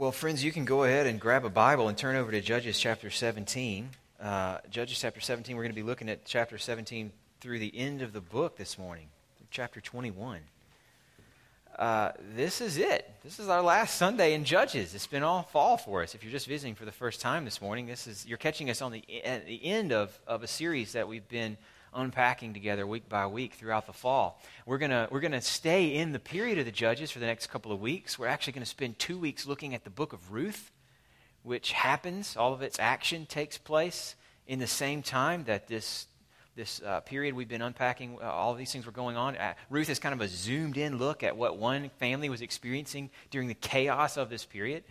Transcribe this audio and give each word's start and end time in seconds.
Well, 0.00 0.12
friends, 0.12 0.42
you 0.42 0.50
can 0.50 0.64
go 0.64 0.84
ahead 0.84 1.06
and 1.06 1.20
grab 1.20 1.44
a 1.44 1.50
Bible 1.50 1.88
and 1.88 1.98
turn 1.98 2.16
over 2.16 2.30
to 2.30 2.40
Judges 2.40 2.78
chapter 2.78 3.10
17. 3.10 3.90
Uh, 4.18 4.56
Judges 4.70 4.98
chapter 4.98 5.20
17, 5.20 5.54
we're 5.54 5.62
going 5.62 5.72
to 5.72 5.76
be 5.78 5.86
looking 5.86 6.08
at 6.08 6.24
chapter 6.24 6.56
17 6.56 7.12
through 7.42 7.58
the 7.58 7.70
end 7.76 8.00
of 8.00 8.14
the 8.14 8.22
book 8.22 8.56
this 8.56 8.78
morning, 8.78 9.08
chapter 9.50 9.78
21. 9.78 10.40
Uh, 11.78 12.12
this 12.34 12.62
is 12.62 12.78
it. 12.78 13.10
This 13.22 13.38
is 13.38 13.50
our 13.50 13.60
last 13.60 13.96
Sunday 13.96 14.32
in 14.32 14.44
Judges. 14.44 14.94
It's 14.94 15.06
been 15.06 15.22
all 15.22 15.42
fall 15.42 15.76
for 15.76 16.02
us. 16.02 16.14
If 16.14 16.24
you're 16.24 16.32
just 16.32 16.46
visiting 16.46 16.74
for 16.74 16.86
the 16.86 16.92
first 16.92 17.20
time 17.20 17.44
this 17.44 17.60
morning, 17.60 17.86
this 17.86 18.06
is 18.06 18.24
you're 18.24 18.38
catching 18.38 18.70
us 18.70 18.80
on 18.80 18.92
the 18.92 19.04
at 19.22 19.44
the 19.44 19.62
end 19.62 19.92
of, 19.92 20.18
of 20.26 20.42
a 20.42 20.46
series 20.46 20.94
that 20.94 21.08
we've 21.08 21.28
been 21.28 21.58
unpacking 21.94 22.54
together 22.54 22.86
week 22.86 23.08
by 23.08 23.26
week 23.26 23.54
throughout 23.54 23.86
the 23.86 23.92
fall. 23.92 24.40
We're 24.66 24.78
going 24.78 25.08
we're 25.10 25.20
to 25.20 25.40
stay 25.40 25.94
in 25.94 26.12
the 26.12 26.18
period 26.18 26.58
of 26.58 26.64
the 26.64 26.72
Judges 26.72 27.10
for 27.10 27.18
the 27.18 27.26
next 27.26 27.48
couple 27.48 27.72
of 27.72 27.80
weeks. 27.80 28.18
We're 28.18 28.28
actually 28.28 28.54
going 28.54 28.62
to 28.62 28.70
spend 28.70 28.98
2 28.98 29.18
weeks 29.18 29.46
looking 29.46 29.74
at 29.74 29.84
the 29.84 29.90
book 29.90 30.12
of 30.12 30.32
Ruth, 30.32 30.70
which 31.42 31.72
happens, 31.72 32.36
all 32.36 32.52
of 32.52 32.62
its 32.62 32.78
action 32.78 33.26
takes 33.26 33.58
place 33.58 34.14
in 34.46 34.58
the 34.58 34.66
same 34.66 35.02
time 35.02 35.44
that 35.44 35.68
this 35.68 36.06
this 36.56 36.82
uh, 36.82 37.00
period 37.00 37.34
we've 37.34 37.48
been 37.48 37.62
unpacking, 37.62 38.18
uh, 38.20 38.26
all 38.26 38.54
these 38.54 38.70
things 38.72 38.84
were 38.84 38.92
going 38.92 39.16
on. 39.16 39.36
Uh, 39.36 39.54
Ruth 39.70 39.88
is 39.88 39.98
kind 39.98 40.12
of 40.12 40.20
a 40.20 40.28
zoomed 40.28 40.76
in 40.76 40.98
look 40.98 41.22
at 41.22 41.36
what 41.36 41.56
one 41.56 41.90
family 41.98 42.28
was 42.28 42.42
experiencing 42.42 43.08
during 43.30 43.48
the 43.48 43.54
chaos 43.54 44.16
of 44.16 44.28
this 44.28 44.44
period. 44.44 44.82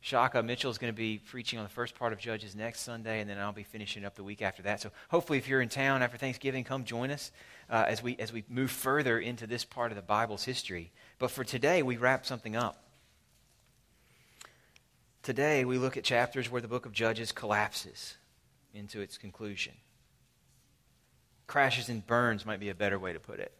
Shaka 0.00 0.42
Mitchell 0.42 0.70
is 0.70 0.78
going 0.78 0.92
to 0.92 0.96
be 0.96 1.18
preaching 1.18 1.58
on 1.58 1.64
the 1.64 1.70
first 1.70 1.94
part 1.96 2.12
of 2.12 2.18
Judges 2.18 2.54
next 2.54 2.80
Sunday, 2.80 3.20
and 3.20 3.28
then 3.28 3.38
I'll 3.38 3.52
be 3.52 3.64
finishing 3.64 4.04
up 4.04 4.14
the 4.14 4.22
week 4.22 4.42
after 4.42 4.62
that. 4.62 4.80
So 4.80 4.90
hopefully, 5.08 5.38
if 5.38 5.48
you're 5.48 5.60
in 5.60 5.68
town 5.68 6.02
after 6.02 6.16
Thanksgiving, 6.16 6.62
come 6.64 6.84
join 6.84 7.10
us 7.10 7.32
uh, 7.68 7.84
as, 7.88 8.02
we, 8.02 8.16
as 8.18 8.32
we 8.32 8.44
move 8.48 8.70
further 8.70 9.18
into 9.18 9.46
this 9.46 9.64
part 9.64 9.90
of 9.90 9.96
the 9.96 10.02
Bible's 10.02 10.44
history. 10.44 10.92
But 11.18 11.30
for 11.30 11.42
today, 11.42 11.82
we 11.82 11.96
wrap 11.96 12.24
something 12.24 12.54
up. 12.54 12.84
Today, 15.24 15.64
we 15.64 15.78
look 15.78 15.96
at 15.96 16.04
chapters 16.04 16.50
where 16.50 16.62
the 16.62 16.68
book 16.68 16.86
of 16.86 16.92
Judges 16.92 17.32
collapses 17.32 18.16
into 18.72 19.00
its 19.00 19.18
conclusion. 19.18 19.74
Crashes 21.48 21.88
and 21.88 22.06
burns 22.06 22.46
might 22.46 22.60
be 22.60 22.68
a 22.68 22.74
better 22.74 22.98
way 22.98 23.12
to 23.12 23.20
put 23.20 23.40
it. 23.40 23.52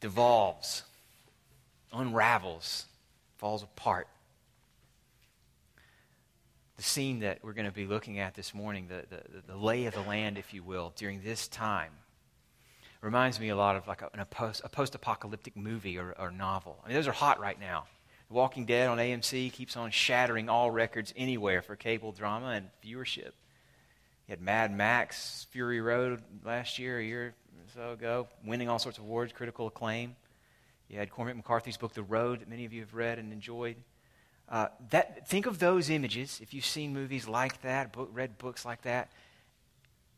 Devolves, 0.00 0.82
unravels, 1.92 2.86
falls 3.36 3.62
apart 3.62 4.08
the 6.78 6.84
scene 6.84 7.18
that 7.18 7.40
we're 7.42 7.54
going 7.54 7.66
to 7.66 7.72
be 7.72 7.86
looking 7.86 8.20
at 8.20 8.36
this 8.36 8.54
morning, 8.54 8.86
the, 8.88 9.04
the, 9.10 9.52
the 9.52 9.56
lay 9.56 9.86
of 9.86 9.94
the 9.94 10.00
land, 10.02 10.38
if 10.38 10.54
you 10.54 10.62
will, 10.62 10.92
during 10.94 11.20
this 11.22 11.48
time, 11.48 11.90
reminds 13.02 13.40
me 13.40 13.48
a 13.48 13.56
lot 13.56 13.74
of 13.74 13.88
like 13.88 14.00
a, 14.00 14.08
a, 14.16 14.24
post, 14.24 14.62
a 14.64 14.68
post-apocalyptic 14.68 15.56
movie 15.56 15.98
or, 15.98 16.14
or 16.16 16.30
novel. 16.30 16.78
I 16.84 16.88
mean, 16.88 16.94
those 16.94 17.08
are 17.08 17.12
hot 17.12 17.40
right 17.40 17.58
now. 17.58 17.86
The 18.28 18.34
Walking 18.34 18.64
Dead 18.64 18.88
on 18.88 18.98
AMC 18.98 19.52
keeps 19.52 19.76
on 19.76 19.90
shattering 19.90 20.48
all 20.48 20.70
records 20.70 21.12
anywhere 21.16 21.62
for 21.62 21.74
cable 21.74 22.12
drama 22.12 22.50
and 22.50 22.68
viewership. 22.84 23.32
You 24.28 24.30
had 24.30 24.40
Mad 24.40 24.72
Max, 24.72 25.48
Fury 25.50 25.80
Road 25.80 26.22
last 26.44 26.78
year, 26.78 27.00
a 27.00 27.04
year 27.04 27.26
or 27.26 27.34
so 27.74 27.90
ago, 27.90 28.28
winning 28.44 28.68
all 28.68 28.78
sorts 28.78 28.98
of 28.98 29.04
awards, 29.04 29.32
critical 29.32 29.66
acclaim. 29.66 30.14
You 30.88 31.00
had 31.00 31.10
Cormac 31.10 31.34
McCarthy's 31.34 31.76
book, 31.76 31.92
The 31.92 32.04
Road, 32.04 32.40
that 32.40 32.48
many 32.48 32.64
of 32.64 32.72
you 32.72 32.82
have 32.82 32.94
read 32.94 33.18
and 33.18 33.32
enjoyed. 33.32 33.76
Uh, 34.50 34.68
that, 34.90 35.28
think 35.28 35.46
of 35.46 35.58
those 35.58 35.90
images, 35.90 36.40
if 36.42 36.54
you've 36.54 36.64
seen 36.64 36.94
movies 36.94 37.28
like 37.28 37.60
that, 37.62 37.92
book, 37.92 38.08
read 38.12 38.38
books 38.38 38.64
like 38.64 38.82
that, 38.82 39.10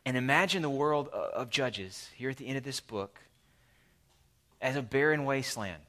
and 0.05 0.17
imagine 0.17 0.63
the 0.63 0.71
world 0.71 1.09
of 1.09 1.51
Judges 1.51 2.09
here 2.15 2.31
at 2.31 2.37
the 2.37 2.47
end 2.47 2.57
of 2.57 2.65
this 2.65 2.81
book 2.81 3.19
as 4.61 4.77
a 4.77 4.83
barren 4.83 5.25
wasteland, 5.25 5.83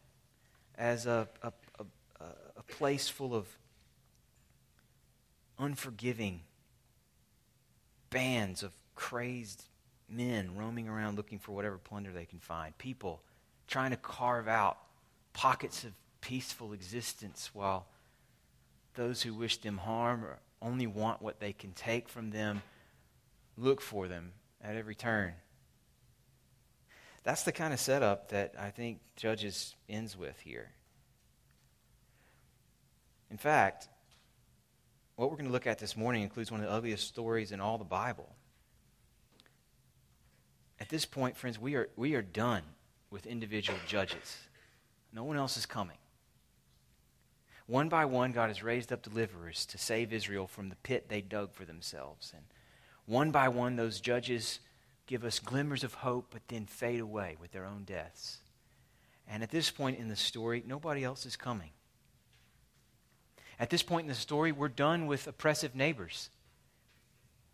as 0.77 1.05
a, 1.05 1.27
a, 1.43 1.51
a, 1.79 2.25
a 2.57 2.63
place 2.63 3.07
full 3.07 3.35
of 3.35 3.45
unforgiving 5.59 6.41
bands 8.09 8.63
of 8.63 8.71
crazed 8.95 9.65
men 10.09 10.55
roaming 10.55 10.89
around 10.89 11.15
looking 11.15 11.39
for 11.39 11.53
whatever 11.53 11.77
plunder 11.77 12.11
they 12.11 12.25
can 12.25 12.39
find, 12.39 12.77
people 12.77 13.21
trying 13.67 13.91
to 13.91 13.97
carve 13.97 14.47
out 14.47 14.77
pockets 15.33 15.83
of 15.83 15.91
peaceful 16.19 16.73
existence 16.73 17.51
while 17.53 17.85
those 18.93 19.21
who 19.21 19.33
wish 19.33 19.57
them 19.57 19.77
harm 19.77 20.23
or 20.23 20.39
only 20.61 20.87
want 20.87 21.21
what 21.21 21.39
they 21.39 21.53
can 21.53 21.71
take 21.71 22.09
from 22.09 22.31
them 22.31 22.61
look 23.57 23.81
for 23.81 24.07
them 24.07 24.33
at 24.61 24.75
every 24.75 24.95
turn. 24.95 25.33
That's 27.23 27.43
the 27.43 27.51
kind 27.51 27.73
of 27.73 27.79
setup 27.79 28.29
that 28.29 28.55
I 28.57 28.69
think 28.69 28.99
Judges 29.15 29.75
ends 29.87 30.17
with 30.17 30.39
here. 30.39 30.71
In 33.29 33.37
fact, 33.37 33.87
what 35.15 35.29
we're 35.29 35.37
going 35.37 35.45
to 35.45 35.51
look 35.51 35.67
at 35.67 35.79
this 35.79 35.95
morning 35.95 36.23
includes 36.23 36.51
one 36.51 36.61
of 36.61 36.65
the 36.65 36.73
ugliest 36.73 37.07
stories 37.07 37.51
in 37.51 37.61
all 37.61 37.77
the 37.77 37.85
Bible. 37.85 38.35
At 40.79 40.89
this 40.89 41.05
point, 41.05 41.37
friends, 41.37 41.59
we 41.59 41.75
are, 41.75 41.89
we 41.95 42.15
are 42.15 42.23
done 42.23 42.63
with 43.11 43.27
individual 43.27 43.77
judges. 43.87 44.37
No 45.13 45.23
one 45.23 45.37
else 45.37 45.57
is 45.57 45.67
coming. 45.67 45.97
One 47.67 47.89
by 47.89 48.05
one, 48.05 48.31
God 48.31 48.49
has 48.49 48.63
raised 48.63 48.91
up 48.91 49.01
deliverers 49.01 49.65
to 49.67 49.77
save 49.77 50.11
Israel 50.11 50.47
from 50.47 50.69
the 50.69 50.75
pit 50.77 51.07
they 51.07 51.21
dug 51.21 51.53
for 51.53 51.65
themselves. 51.65 52.33
And 52.35 52.45
one 53.05 53.31
by 53.31 53.47
one, 53.47 53.75
those 53.75 54.01
judges 54.01 54.59
give 55.07 55.23
us 55.23 55.39
glimmers 55.39 55.83
of 55.83 55.93
hope, 55.93 56.27
but 56.31 56.47
then 56.47 56.65
fade 56.65 56.99
away 56.99 57.37
with 57.39 57.51
their 57.51 57.65
own 57.65 57.83
deaths. 57.83 58.39
And 59.27 59.43
at 59.43 59.51
this 59.51 59.71
point 59.71 59.99
in 59.99 60.07
the 60.07 60.15
story, 60.15 60.63
nobody 60.65 61.03
else 61.03 61.25
is 61.25 61.35
coming. 61.35 61.69
At 63.59 63.69
this 63.69 63.83
point 63.83 64.05
in 64.05 64.09
the 64.09 64.15
story, 64.15 64.51
we're 64.51 64.67
done 64.67 65.05
with 65.05 65.27
oppressive 65.27 65.75
neighbors. 65.75 66.29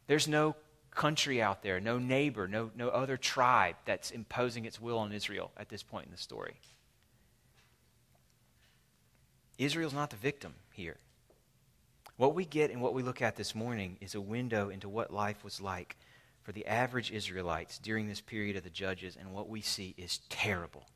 There's 0.08 0.28
no 0.28 0.56
country 0.92 1.42
out 1.42 1.62
there, 1.62 1.80
no 1.80 2.00
neighbor, 2.00 2.48
no, 2.48 2.72
no 2.76 2.90
other 2.90 3.18
tribe 3.18 3.76
that's 3.86 4.12
imposing 4.12 4.66
its 4.66 4.82
will 4.82 4.98
on 4.98 5.12
Israel 5.12 5.52
at 5.58 5.70
this 5.70 5.84
point 5.84 6.06
in 6.06 6.12
the 6.12 6.18
story. 6.18 6.56
Israel's 9.58 9.94
not 9.94 10.10
the 10.10 10.16
victim 10.16 10.54
here. 10.72 10.98
What 12.18 12.36
we 12.36 12.46
get 12.46 12.72
and 12.72 12.82
what 12.82 12.94
we 12.94 13.04
look 13.04 13.22
at 13.22 13.36
this 13.36 13.54
morning 13.54 13.98
is 14.02 14.16
a 14.16 14.22
window 14.22 14.70
into 14.70 14.90
what 14.90 15.14
life 15.14 15.44
was 15.44 15.62
like 15.62 15.96
for 16.42 16.52
the 16.52 16.66
average 16.66 17.12
Israelites 17.12 17.78
during 17.78 18.08
this 18.08 18.22
period 18.22 18.56
of 18.56 18.64
the 18.64 18.70
Judges, 18.70 19.18
and 19.20 19.34
what 19.34 19.50
we 19.50 19.62
see 19.62 19.94
is 19.98 20.20
terrible. 20.30 20.88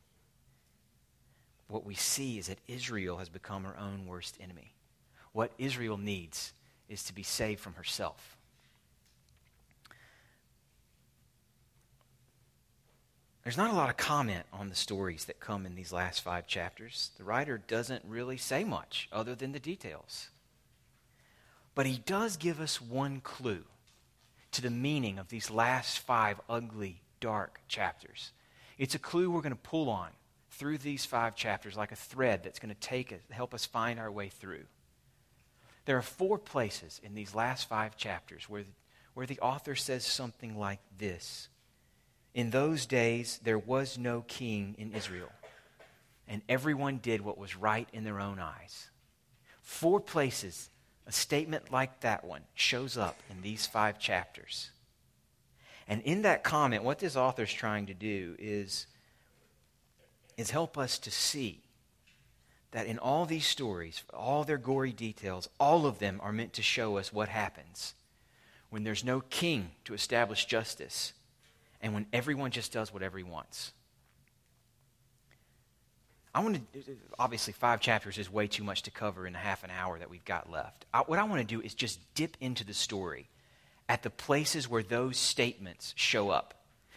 What 1.67 1.85
we 1.85 1.95
see 1.95 2.37
is 2.37 2.47
that 2.47 2.59
Israel 2.67 3.17
has 3.17 3.29
become 3.29 3.63
her 3.63 3.77
own 3.77 4.05
worst 4.05 4.37
enemy. 4.41 4.73
What 5.33 5.51
Israel 5.57 5.97
needs 5.97 6.53
is 6.89 7.03
to 7.03 7.13
be 7.13 7.23
saved 7.23 7.59
from 7.59 7.73
herself. 7.73 8.37
There's 13.43 13.57
not 13.57 13.71
a 13.71 13.75
lot 13.75 13.89
of 13.89 13.97
comment 13.97 14.45
on 14.53 14.69
the 14.69 14.75
stories 14.75 15.25
that 15.25 15.39
come 15.39 15.65
in 15.65 15.73
these 15.73 15.91
last 15.91 16.21
five 16.21 16.45
chapters. 16.45 17.09
The 17.17 17.23
writer 17.23 17.57
doesn't 17.57 18.05
really 18.07 18.37
say 18.37 18.63
much 18.63 19.09
other 19.11 19.33
than 19.33 19.51
the 19.51 19.59
details. 19.59 20.29
But 21.73 21.87
he 21.87 21.97
does 21.97 22.37
give 22.37 22.59
us 22.59 22.79
one 22.79 23.19
clue 23.21 23.63
to 24.51 24.61
the 24.61 24.69
meaning 24.69 25.17
of 25.17 25.29
these 25.29 25.49
last 25.49 25.99
five 25.99 26.39
ugly, 26.49 27.01
dark 27.19 27.61
chapters. 27.67 28.31
It's 28.77 28.95
a 28.95 28.99
clue 28.99 29.31
we're 29.31 29.41
going 29.41 29.53
to 29.53 29.69
pull 29.69 29.89
on 29.89 30.09
through 30.51 30.77
these 30.77 31.05
five 31.05 31.35
chapters 31.35 31.77
like 31.77 31.91
a 31.91 31.95
thread 31.95 32.43
that's 32.43 32.59
going 32.59 32.73
to 32.73 32.79
take 32.79 33.11
us, 33.11 33.19
help 33.31 33.53
us 33.53 33.65
find 33.65 33.99
our 33.99 34.11
way 34.11 34.29
through. 34.29 34.65
There 35.85 35.97
are 35.97 36.03
four 36.03 36.37
places 36.37 37.01
in 37.03 37.15
these 37.15 37.33
last 37.33 37.67
five 37.67 37.97
chapters 37.97 38.47
where, 38.47 38.65
where 39.15 39.25
the 39.25 39.39
author 39.39 39.75
says 39.75 40.05
something 40.05 40.59
like 40.59 40.79
this 40.99 41.47
in 42.33 42.49
those 42.49 42.85
days, 42.85 43.39
there 43.43 43.59
was 43.59 43.97
no 43.97 44.21
king 44.21 44.75
in 44.77 44.93
Israel, 44.93 45.31
and 46.27 46.41
everyone 46.47 46.97
did 46.97 47.21
what 47.21 47.37
was 47.37 47.57
right 47.57 47.89
in 47.91 48.03
their 48.03 48.19
own 48.19 48.39
eyes. 48.39 48.89
Four 49.61 49.99
places, 49.99 50.69
a 51.05 51.11
statement 51.11 51.71
like 51.71 51.99
that 52.01 52.23
one 52.23 52.43
shows 52.53 52.97
up 52.97 53.17
in 53.29 53.41
these 53.41 53.65
five 53.65 53.99
chapters. 53.99 54.71
And 55.87 56.01
in 56.03 56.21
that 56.21 56.43
comment, 56.43 56.83
what 56.83 56.99
this 56.99 57.17
author 57.17 57.43
is 57.43 57.51
trying 57.51 57.87
to 57.87 57.93
do 57.93 58.35
is, 58.39 58.87
is 60.37 60.51
help 60.51 60.77
us 60.77 60.97
to 60.99 61.11
see 61.11 61.61
that 62.71 62.85
in 62.85 62.97
all 62.97 63.25
these 63.25 63.45
stories, 63.45 64.03
all 64.13 64.45
their 64.45 64.57
gory 64.57 64.93
details, 64.93 65.49
all 65.59 65.85
of 65.85 65.99
them 65.99 66.21
are 66.23 66.31
meant 66.31 66.53
to 66.53 66.61
show 66.61 66.97
us 66.97 67.11
what 67.11 67.27
happens 67.27 67.93
when 68.69 68.85
there's 68.85 69.03
no 69.03 69.19
king 69.19 69.71
to 69.83 69.93
establish 69.93 70.45
justice 70.45 71.11
and 71.81 71.93
when 71.93 72.05
everyone 72.13 72.51
just 72.51 72.71
does 72.71 72.93
whatever 72.93 73.17
he 73.17 73.23
wants. 73.23 73.73
I 76.33 76.39
want 76.39 76.73
to, 76.73 76.81
obviously, 77.19 77.51
five 77.51 77.81
chapters 77.81 78.17
is 78.17 78.31
way 78.31 78.47
too 78.47 78.63
much 78.63 78.83
to 78.83 78.91
cover 78.91 79.27
in 79.27 79.35
a 79.35 79.39
half 79.39 79.63
an 79.63 79.71
hour 79.71 79.99
that 79.99 80.09
we've 80.09 80.23
got 80.23 80.49
left. 80.49 80.85
I, 80.93 80.99
what 80.99 81.19
I 81.19 81.23
want 81.23 81.41
to 81.41 81.55
do 81.55 81.61
is 81.61 81.73
just 81.73 81.99
dip 82.15 82.37
into 82.39 82.63
the 82.63 82.73
story 82.73 83.27
at 83.89 84.03
the 84.03 84.09
places 84.09 84.69
where 84.69 84.83
those 84.83 85.17
statements 85.17 85.93
show 85.97 86.29
up, 86.29 86.53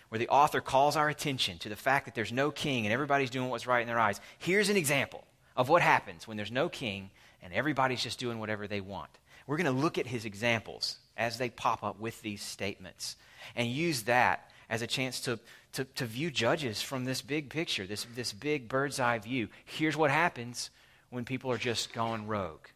where 0.09 0.21
the 0.21 0.29
author 0.29 0.61
calls 0.61 0.95
our 0.95 1.09
attention 1.09 1.59
to 1.59 1.69
the 1.69 1.75
fact 1.75 2.05
that 2.05 2.15
there's 2.15 2.33
no 2.33 2.53
king 2.53 2.87
and 2.87 2.93
everybody's 2.93 3.31
doing 3.31 3.51
what's 3.51 3.67
right 3.67 3.81
in 3.81 3.89
their 3.89 3.99
eyes. 3.99 4.21
Here's 4.39 4.69
an 4.69 4.77
example 4.77 5.25
of 5.57 5.69
what 5.69 5.83
happens 5.83 6.29
when 6.29 6.37
there's 6.37 6.53
no 6.53 6.69
king 6.69 7.11
and 7.43 7.53
everybody's 7.53 8.03
just 8.03 8.21
doing 8.21 8.39
whatever 8.39 8.69
they 8.69 8.81
want. 8.81 9.11
We're 9.49 9.57
going 9.57 9.75
to 9.75 9.83
look 9.83 9.99
at 9.99 10.07
his 10.07 10.25
examples 10.25 10.99
as 11.17 11.39
they 11.39 11.51
pop 11.51 11.83
up 11.83 11.99
with 11.99 12.23
these 12.23 12.43
statements 12.43 13.17
and 13.57 13.69
use 13.69 14.03
that 14.03 14.51
as 14.69 14.83
a 14.83 14.87
chance 14.87 15.21
to, 15.21 15.39
to, 15.73 15.85
to 15.85 16.07
view 16.07 16.31
judges 16.31 16.83
from 16.83 17.05
this 17.05 17.23
big 17.23 17.51
picture, 17.51 17.87
this, 17.87 18.07
this 18.15 18.33
big 18.33 18.69
bird's 18.69 19.01
eye 19.01 19.19
view. 19.19 19.49
Here's 19.65 19.97
what 19.97 20.11
happens 20.11 20.71
when 21.11 21.25
people 21.25 21.51
are 21.51 21.59
just 21.59 21.93
going 21.93 22.27
rogue, 22.27 22.67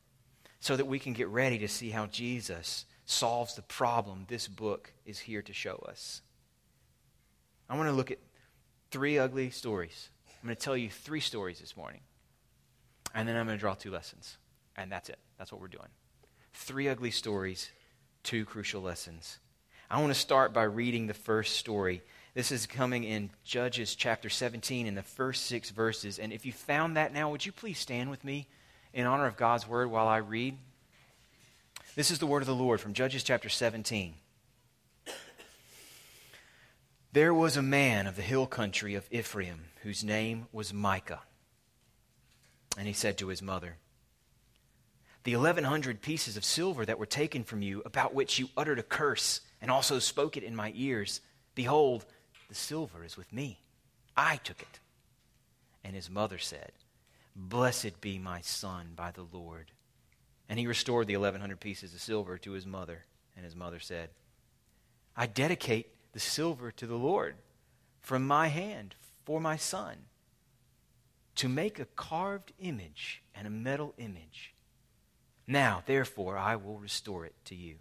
so 0.60 0.76
that 0.76 0.86
we 0.86 0.98
can 0.98 1.12
get 1.12 1.28
ready 1.28 1.58
to 1.58 1.68
see 1.68 1.90
how 1.90 2.06
Jesus 2.06 2.84
solves 3.04 3.54
the 3.54 3.62
problem 3.62 4.26
this 4.28 4.46
book 4.46 4.92
is 5.06 5.18
here 5.18 5.42
to 5.42 5.52
show 5.52 5.76
us. 5.88 6.20
I 7.68 7.76
want 7.76 7.88
to 7.88 7.94
look 7.94 8.10
at 8.10 8.18
three 8.90 9.18
ugly 9.18 9.50
stories. 9.50 10.10
I'm 10.42 10.46
going 10.46 10.56
to 10.56 10.62
tell 10.62 10.76
you 10.76 10.88
three 10.88 11.20
stories 11.20 11.58
this 11.58 11.76
morning. 11.76 12.00
And 13.14 13.28
then 13.28 13.36
I'm 13.36 13.46
going 13.46 13.56
to 13.56 13.60
draw 13.60 13.74
two 13.74 13.90
lessons. 13.90 14.36
And 14.76 14.92
that's 14.92 15.08
it. 15.08 15.18
That's 15.38 15.50
what 15.50 15.60
we're 15.60 15.68
doing. 15.68 15.88
Three 16.54 16.88
ugly 16.88 17.10
stories, 17.10 17.70
two 18.22 18.44
crucial 18.44 18.82
lessons. 18.82 19.38
I 19.90 20.00
want 20.00 20.12
to 20.12 20.20
start 20.20 20.52
by 20.52 20.64
reading 20.64 21.06
the 21.06 21.14
first 21.14 21.56
story. 21.56 22.02
This 22.34 22.52
is 22.52 22.66
coming 22.66 23.04
in 23.04 23.30
Judges 23.42 23.94
chapter 23.94 24.28
17 24.28 24.86
in 24.86 24.94
the 24.94 25.02
first 25.02 25.46
six 25.46 25.70
verses. 25.70 26.18
And 26.18 26.30
if 26.30 26.44
you 26.44 26.52
found 26.52 26.98
that 26.98 27.14
now, 27.14 27.30
would 27.30 27.46
you 27.46 27.52
please 27.52 27.78
stand 27.78 28.10
with 28.10 28.22
me 28.22 28.48
in 28.92 29.06
honor 29.06 29.26
of 29.26 29.38
God's 29.38 29.66
word 29.66 29.90
while 29.90 30.06
I 30.06 30.18
read? 30.18 30.58
This 31.94 32.10
is 32.10 32.18
the 32.18 32.26
word 32.26 32.42
of 32.42 32.46
the 32.46 32.54
Lord 32.54 32.82
from 32.82 32.92
Judges 32.92 33.22
chapter 33.22 33.48
17. 33.48 34.12
There 37.14 37.32
was 37.32 37.56
a 37.56 37.62
man 37.62 38.06
of 38.06 38.16
the 38.16 38.22
hill 38.22 38.46
country 38.46 38.94
of 38.94 39.08
Ephraim 39.10 39.70
whose 39.82 40.04
name 40.04 40.48
was 40.52 40.74
Micah. 40.74 41.22
And 42.76 42.86
he 42.86 42.92
said 42.92 43.16
to 43.18 43.28
his 43.28 43.40
mother, 43.40 43.76
The 45.24 45.32
eleven 45.32 45.64
hundred 45.64 46.02
pieces 46.02 46.36
of 46.36 46.44
silver 46.44 46.84
that 46.84 46.98
were 46.98 47.06
taken 47.06 47.42
from 47.42 47.62
you, 47.62 47.80
about 47.86 48.14
which 48.14 48.38
you 48.38 48.50
uttered 48.54 48.78
a 48.78 48.82
curse, 48.82 49.40
and 49.60 49.70
also 49.70 49.98
spoke 49.98 50.36
it 50.36 50.42
in 50.42 50.54
my 50.54 50.72
ears, 50.74 51.20
behold, 51.54 52.06
the 52.48 52.54
silver 52.54 53.04
is 53.04 53.16
with 53.16 53.32
me. 53.32 53.60
I 54.16 54.36
took 54.36 54.60
it. 54.60 54.80
And 55.84 55.94
his 55.94 56.10
mother 56.10 56.38
said, 56.38 56.72
Blessed 57.34 58.00
be 58.00 58.18
my 58.18 58.40
son 58.40 58.92
by 58.96 59.10
the 59.10 59.26
Lord. 59.32 59.70
And 60.48 60.58
he 60.58 60.66
restored 60.66 61.06
the 61.06 61.14
eleven 61.14 61.40
hundred 61.40 61.60
pieces 61.60 61.94
of 61.94 62.00
silver 62.00 62.38
to 62.38 62.52
his 62.52 62.66
mother. 62.66 63.04
And 63.36 63.44
his 63.44 63.54
mother 63.54 63.78
said, 63.78 64.10
I 65.16 65.26
dedicate 65.26 65.94
the 66.12 66.20
silver 66.20 66.70
to 66.72 66.86
the 66.86 66.96
Lord 66.96 67.36
from 68.00 68.26
my 68.26 68.48
hand 68.48 68.94
for 69.24 69.40
my 69.40 69.56
son 69.56 69.96
to 71.36 71.48
make 71.48 71.78
a 71.78 71.84
carved 71.84 72.52
image 72.58 73.22
and 73.34 73.46
a 73.46 73.50
metal 73.50 73.94
image. 73.98 74.54
Now, 75.46 75.82
therefore, 75.86 76.36
I 76.36 76.56
will 76.56 76.78
restore 76.78 77.24
it 77.24 77.34
to 77.44 77.54
you. 77.54 77.76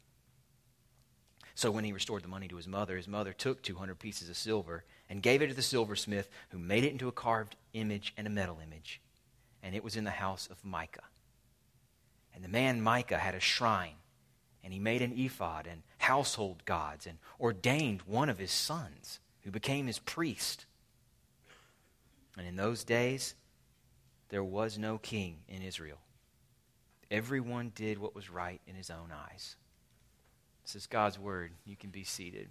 So 1.57 1.71
when 1.71 1.83
he 1.83 1.91
restored 1.91 2.23
the 2.23 2.27
money 2.27 2.47
to 2.49 2.55
his 2.55 2.67
mother, 2.67 2.97
his 2.97 3.07
mother 3.07 3.33
took 3.33 3.63
200 3.63 3.97
pieces 3.97 4.29
of 4.29 4.37
silver 4.37 4.83
and 5.09 5.23
gave 5.23 5.41
it 5.41 5.47
to 5.47 5.55
the 5.55 5.63
silversmith, 5.63 6.29
who 6.49 6.59
made 6.59 6.83
it 6.83 6.91
into 6.91 7.07
a 7.07 7.11
carved 7.11 7.55
image 7.73 8.13
and 8.15 8.27
a 8.27 8.29
metal 8.29 8.59
image. 8.63 9.01
And 9.63 9.73
it 9.73 9.83
was 9.83 9.95
in 9.95 10.03
the 10.03 10.11
house 10.11 10.47
of 10.51 10.63
Micah. 10.63 11.01
And 12.35 12.43
the 12.43 12.47
man 12.47 12.79
Micah 12.79 13.17
had 13.17 13.33
a 13.33 13.39
shrine 13.39 13.95
and 14.63 14.71
he 14.71 14.77
made 14.77 15.01
an 15.01 15.17
ephod 15.17 15.65
and 15.65 15.81
household 15.97 16.63
gods 16.65 17.07
and 17.07 17.17
ordained 17.39 18.03
one 18.03 18.29
of 18.29 18.37
his 18.37 18.51
sons 18.51 19.19
who 19.41 19.49
became 19.49 19.87
his 19.87 19.97
priest. 19.97 20.67
And 22.37 22.45
in 22.45 22.55
those 22.55 22.83
days, 22.83 23.33
there 24.29 24.43
was 24.43 24.77
no 24.77 24.99
king 24.99 25.37
in 25.47 25.63
Israel. 25.63 25.97
Everyone 27.09 27.71
did 27.73 27.97
what 27.97 28.13
was 28.13 28.29
right 28.29 28.61
in 28.67 28.75
his 28.75 28.91
own 28.91 29.11
eyes. 29.11 29.55
This 30.67 30.75
is 30.75 30.87
God's 30.87 31.17
word. 31.17 31.51
You 31.63 31.77
can 31.77 31.91
be 31.91 32.03
seated. 32.03 32.49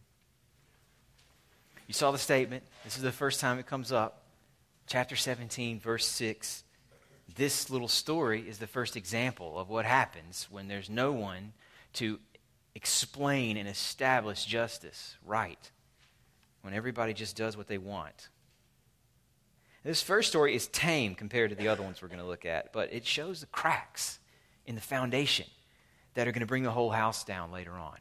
You 1.87 1.93
saw 1.93 2.13
the 2.13 2.19
statement. 2.19 2.65
This 2.83 2.97
is 2.97 3.03
the 3.03 3.13
first 3.13 3.41
time 3.41 3.59
it 3.59 3.67
comes 3.67 3.93
up. 3.93 4.23
Chapter 4.87 5.17
17, 5.17 5.79
verse 5.79 6.07
6. 6.07 6.65
This 7.35 7.69
little 7.69 7.89
story 7.89 8.49
is 8.49 8.57
the 8.57 8.67
first 8.67 8.97
example 8.97 9.59
of 9.59 9.69
what 9.69 9.85
happens 9.85 10.47
when 10.51 10.67
there's 10.67 10.89
no 10.89 11.13
one 11.13 11.53
to 11.93 12.19
explain 12.75 13.59
and 13.59 13.69
establish 13.69 14.47
justice 14.47 15.17
right 15.23 15.71
when 16.62 16.73
everybody 16.73 17.12
just 17.12 17.37
does 17.37 17.55
what 17.55 17.69
they 17.69 17.77
want. 17.77 18.31
This 19.85 20.01
first 20.03 20.31
story 20.31 20.55
is 20.55 20.69
tame 20.69 21.15
compared 21.15 21.51
to 21.51 21.57
the 21.57 21.69
other 21.69 21.83
ones 21.83 22.01
we're 22.01 22.09
going 22.09 22.21
to 22.21 22.27
look 22.27 22.47
at, 22.47 22.73
but 22.73 22.91
it 22.95 23.05
shows 23.05 23.41
the 23.41 23.47
cracks 23.47 24.21
in 24.65 24.75
the 24.75 24.81
foundation 24.81 25.47
that 26.15 26.27
are 26.27 26.33
going 26.33 26.41
to 26.41 26.47
bring 26.47 26.62
the 26.62 26.71
whole 26.71 26.91
house 26.91 27.23
down 27.23 27.53
later 27.53 27.73
on. 27.73 27.99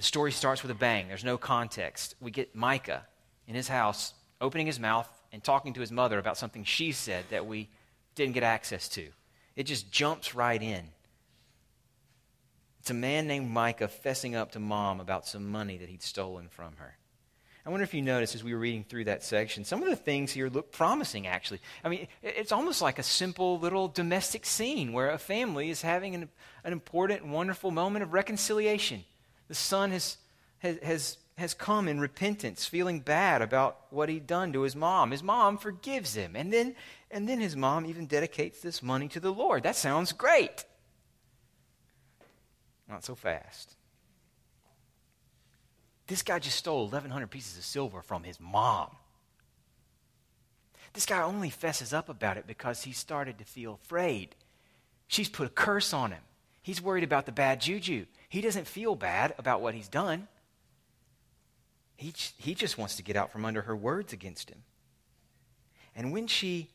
The 0.00 0.06
story 0.06 0.32
starts 0.32 0.62
with 0.62 0.70
a 0.70 0.74
bang. 0.74 1.08
There's 1.08 1.24
no 1.24 1.36
context. 1.36 2.14
We 2.22 2.30
get 2.30 2.56
Micah 2.56 3.06
in 3.46 3.54
his 3.54 3.68
house 3.68 4.14
opening 4.40 4.66
his 4.66 4.80
mouth 4.80 5.06
and 5.30 5.44
talking 5.44 5.74
to 5.74 5.80
his 5.82 5.92
mother 5.92 6.18
about 6.18 6.38
something 6.38 6.64
she 6.64 6.92
said 6.92 7.26
that 7.28 7.44
we 7.44 7.68
didn't 8.14 8.32
get 8.32 8.42
access 8.42 8.88
to. 8.88 9.08
It 9.56 9.64
just 9.64 9.92
jumps 9.92 10.34
right 10.34 10.62
in. 10.62 10.84
It's 12.78 12.88
a 12.88 12.94
man 12.94 13.26
named 13.26 13.50
Micah 13.50 13.88
fessing 13.88 14.34
up 14.34 14.52
to 14.52 14.58
mom 14.58 15.00
about 15.00 15.26
some 15.26 15.46
money 15.52 15.76
that 15.76 15.90
he'd 15.90 16.02
stolen 16.02 16.48
from 16.48 16.76
her. 16.76 16.96
I 17.66 17.68
wonder 17.68 17.84
if 17.84 17.92
you 17.92 18.00
noticed 18.00 18.34
as 18.34 18.42
we 18.42 18.54
were 18.54 18.60
reading 18.60 18.84
through 18.84 19.04
that 19.04 19.22
section, 19.22 19.66
some 19.66 19.82
of 19.82 19.90
the 19.90 19.96
things 19.96 20.32
here 20.32 20.48
look 20.48 20.72
promising, 20.72 21.26
actually. 21.26 21.60
I 21.84 21.90
mean, 21.90 22.08
it's 22.22 22.52
almost 22.52 22.80
like 22.80 22.98
a 22.98 23.02
simple 23.02 23.58
little 23.58 23.86
domestic 23.86 24.46
scene 24.46 24.94
where 24.94 25.10
a 25.10 25.18
family 25.18 25.68
is 25.68 25.82
having 25.82 26.14
an, 26.14 26.30
an 26.64 26.72
important, 26.72 27.26
wonderful 27.26 27.70
moment 27.70 28.02
of 28.02 28.14
reconciliation. 28.14 29.04
The 29.50 29.56
son 29.56 29.90
has, 29.90 30.16
has, 30.60 31.18
has, 31.36 31.54
come 31.54 31.88
in 31.88 31.98
repentance, 31.98 32.66
feeling 32.66 33.00
bad 33.00 33.42
about 33.42 33.80
what 33.90 34.08
he'd 34.08 34.28
done 34.28 34.52
to 34.52 34.62
his 34.62 34.76
mom. 34.76 35.10
His 35.10 35.24
mom 35.24 35.58
forgives 35.58 36.14
him. 36.14 36.36
And 36.36 36.52
then, 36.52 36.76
and 37.10 37.28
then 37.28 37.40
his 37.40 37.56
mom 37.56 37.84
even 37.84 38.06
dedicates 38.06 38.60
this 38.60 38.80
money 38.80 39.08
to 39.08 39.18
the 39.18 39.32
Lord. 39.32 39.64
That 39.64 39.74
sounds 39.74 40.12
great. 40.12 40.64
Not 42.88 43.04
so 43.04 43.16
fast. 43.16 43.74
This 46.06 46.22
guy 46.22 46.38
just 46.38 46.58
stole 46.58 46.84
1,100 46.84 47.26
pieces 47.28 47.58
of 47.58 47.64
silver 47.64 48.02
from 48.02 48.22
his 48.22 48.38
mom. 48.38 48.90
This 50.92 51.06
guy 51.06 51.22
only 51.22 51.50
fesses 51.50 51.92
up 51.92 52.08
about 52.08 52.36
it 52.36 52.46
because 52.46 52.84
he 52.84 52.92
started 52.92 53.38
to 53.38 53.44
feel 53.44 53.80
afraid. 53.82 54.36
She's 55.08 55.28
put 55.28 55.48
a 55.48 55.50
curse 55.50 55.92
on 55.92 56.12
him. 56.12 56.22
He's 56.62 56.82
worried 56.82 57.04
about 57.04 57.26
the 57.26 57.32
bad 57.32 57.60
juju. 57.60 58.06
He 58.28 58.40
doesn't 58.40 58.66
feel 58.66 58.94
bad 58.94 59.34
about 59.38 59.60
what 59.60 59.74
he's 59.74 59.88
done. 59.88 60.28
He, 61.96 62.12
he 62.38 62.54
just 62.54 62.78
wants 62.78 62.96
to 62.96 63.02
get 63.02 63.16
out 63.16 63.32
from 63.32 63.44
under 63.44 63.62
her 63.62 63.76
words 63.76 64.12
against 64.12 64.50
him. 64.50 64.62
And 65.94 66.12
when 66.12 66.26
she 66.26 66.70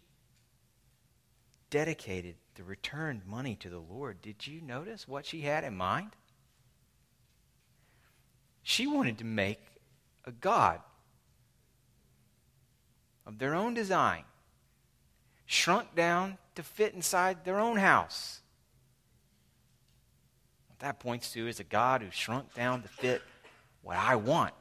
dedicated 1.70 2.36
the 2.56 2.64
returned 2.64 3.26
money 3.26 3.56
to 3.56 3.70
the 3.70 3.80
Lord, 3.80 4.22
did 4.22 4.46
you 4.46 4.62
notice 4.62 5.08
what 5.08 5.26
she 5.26 5.42
had 5.42 5.64
in 5.64 5.76
mind? 5.76 6.12
She 8.64 8.88
wanted 8.88 9.20
to 9.20 9.26
make 9.26 9.60
a 10.26 10.32
God 10.32 10.80
of 13.26 13.40
their 13.40 13.54
own 13.56 13.74
design, 13.74 14.24
shrunk 15.46 15.96
down 15.96 16.38
to 16.56 16.64
fit 16.64 16.94
inside 16.94 17.46
their 17.46 17.60
own 17.60 17.78
house. 17.78 18.42
What 20.76 20.88
that 20.88 21.00
points 21.00 21.32
to 21.32 21.48
is 21.48 21.62
a 21.62 21.64
God 21.64 22.02
who 22.02 22.12
shrunk 22.12 22.54
down 22.54 22.82
to 22.82 22.90
fit 22.90 23.22
what 23.82 23.96
I 23.96 24.18
want. 24.18 24.54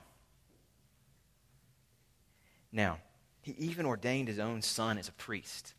Now, 2.71 2.99
he 3.43 3.51
even 3.59 3.85
ordained 3.85 4.29
his 4.29 4.39
own 4.39 4.63
son 4.63 4.97
as 4.97 5.09
a 5.09 5.13
priest. 5.13 5.75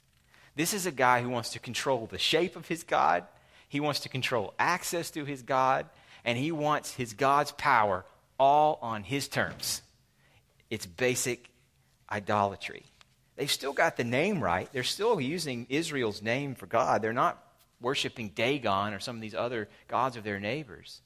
This 0.54 0.74
is 0.74 0.86
a 0.86 0.92
guy 0.92 1.22
who 1.22 1.30
wants 1.30 1.52
to 1.52 1.60
control 1.60 2.06
the 2.06 2.18
shape 2.18 2.58
of 2.58 2.68
his 2.68 2.84
God, 2.84 3.24
he 3.70 3.80
wants 3.80 4.02
to 4.02 4.10
control 4.10 4.54
access 4.60 5.10
to 5.12 5.24
his 5.24 5.42
God, 5.42 5.86
and 6.26 6.38
he 6.38 6.52
wants 6.52 6.94
his 6.94 7.14
God's 7.14 7.54
power 7.54 8.04
all 8.38 8.78
on 8.82 9.04
his 9.04 9.30
terms. 9.30 9.84
It's 10.70 10.86
basic 10.86 11.50
idolatry. 12.12 12.84
They've 13.38 13.50
still 13.50 13.72
got 13.72 13.96
the 13.96 14.04
name 14.04 14.44
right. 14.44 14.68
They're 14.74 14.84
still 14.84 15.22
using 15.22 15.66
Israel's 15.70 16.22
name 16.22 16.56
for 16.56 16.66
God. 16.66 17.02
They're 17.02 17.14
not 17.14 17.42
worshiping 17.82 18.30
Dagon 18.30 18.94
or 18.94 19.00
some 19.00 19.16
of 19.16 19.22
these 19.22 19.36
other 19.36 19.70
gods 19.88 20.18
of 20.18 20.24
their 20.24 20.40
neighbors. 20.40 21.02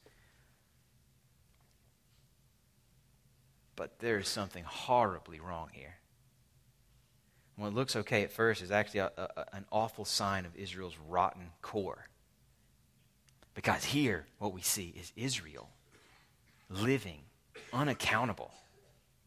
But 3.76 3.98
there 3.98 4.18
is 4.18 4.28
something 4.28 4.64
horribly 4.64 5.40
wrong 5.40 5.70
here 5.72 6.00
what 7.60 7.74
looks 7.74 7.94
okay 7.94 8.22
at 8.22 8.32
first 8.32 8.62
is 8.62 8.70
actually 8.70 9.00
a, 9.00 9.12
a, 9.18 9.44
an 9.52 9.66
awful 9.70 10.06
sign 10.06 10.46
of 10.46 10.56
Israel's 10.56 10.96
rotten 11.08 11.50
core. 11.60 12.08
Because 13.54 13.84
here, 13.84 14.26
what 14.38 14.54
we 14.54 14.62
see 14.62 14.94
is 14.98 15.12
Israel 15.14 15.68
living 16.70 17.20
unaccountable 17.72 18.52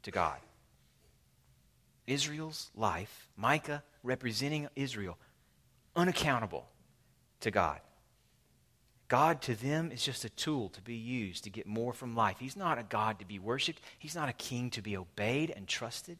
to 0.01 0.09
God. 0.09 0.39
Israel's 2.07 2.71
life, 2.75 3.27
Micah 3.37 3.83
representing 4.01 4.67
Israel, 4.75 5.17
unaccountable 5.95 6.67
to 7.43 7.51
God. 7.51 7.79
God 9.07 9.41
to 9.43 9.53
them 9.53 9.91
is 9.91 10.03
just 10.03 10.25
a 10.25 10.29
tool 10.29 10.69
to 10.69 10.81
be 10.81 10.95
used 10.95 11.43
to 11.43 11.49
get 11.49 11.67
more 11.67 11.93
from 11.93 12.15
life. 12.15 12.37
He's 12.39 12.55
not 12.55 12.79
a 12.79 12.83
God 12.83 13.19
to 13.19 13.25
be 13.25 13.37
worshiped, 13.37 13.81
He's 13.99 14.15
not 14.15 14.29
a 14.29 14.33
king 14.33 14.69
to 14.71 14.81
be 14.81 14.97
obeyed 14.97 15.53
and 15.55 15.67
trusted. 15.67 16.17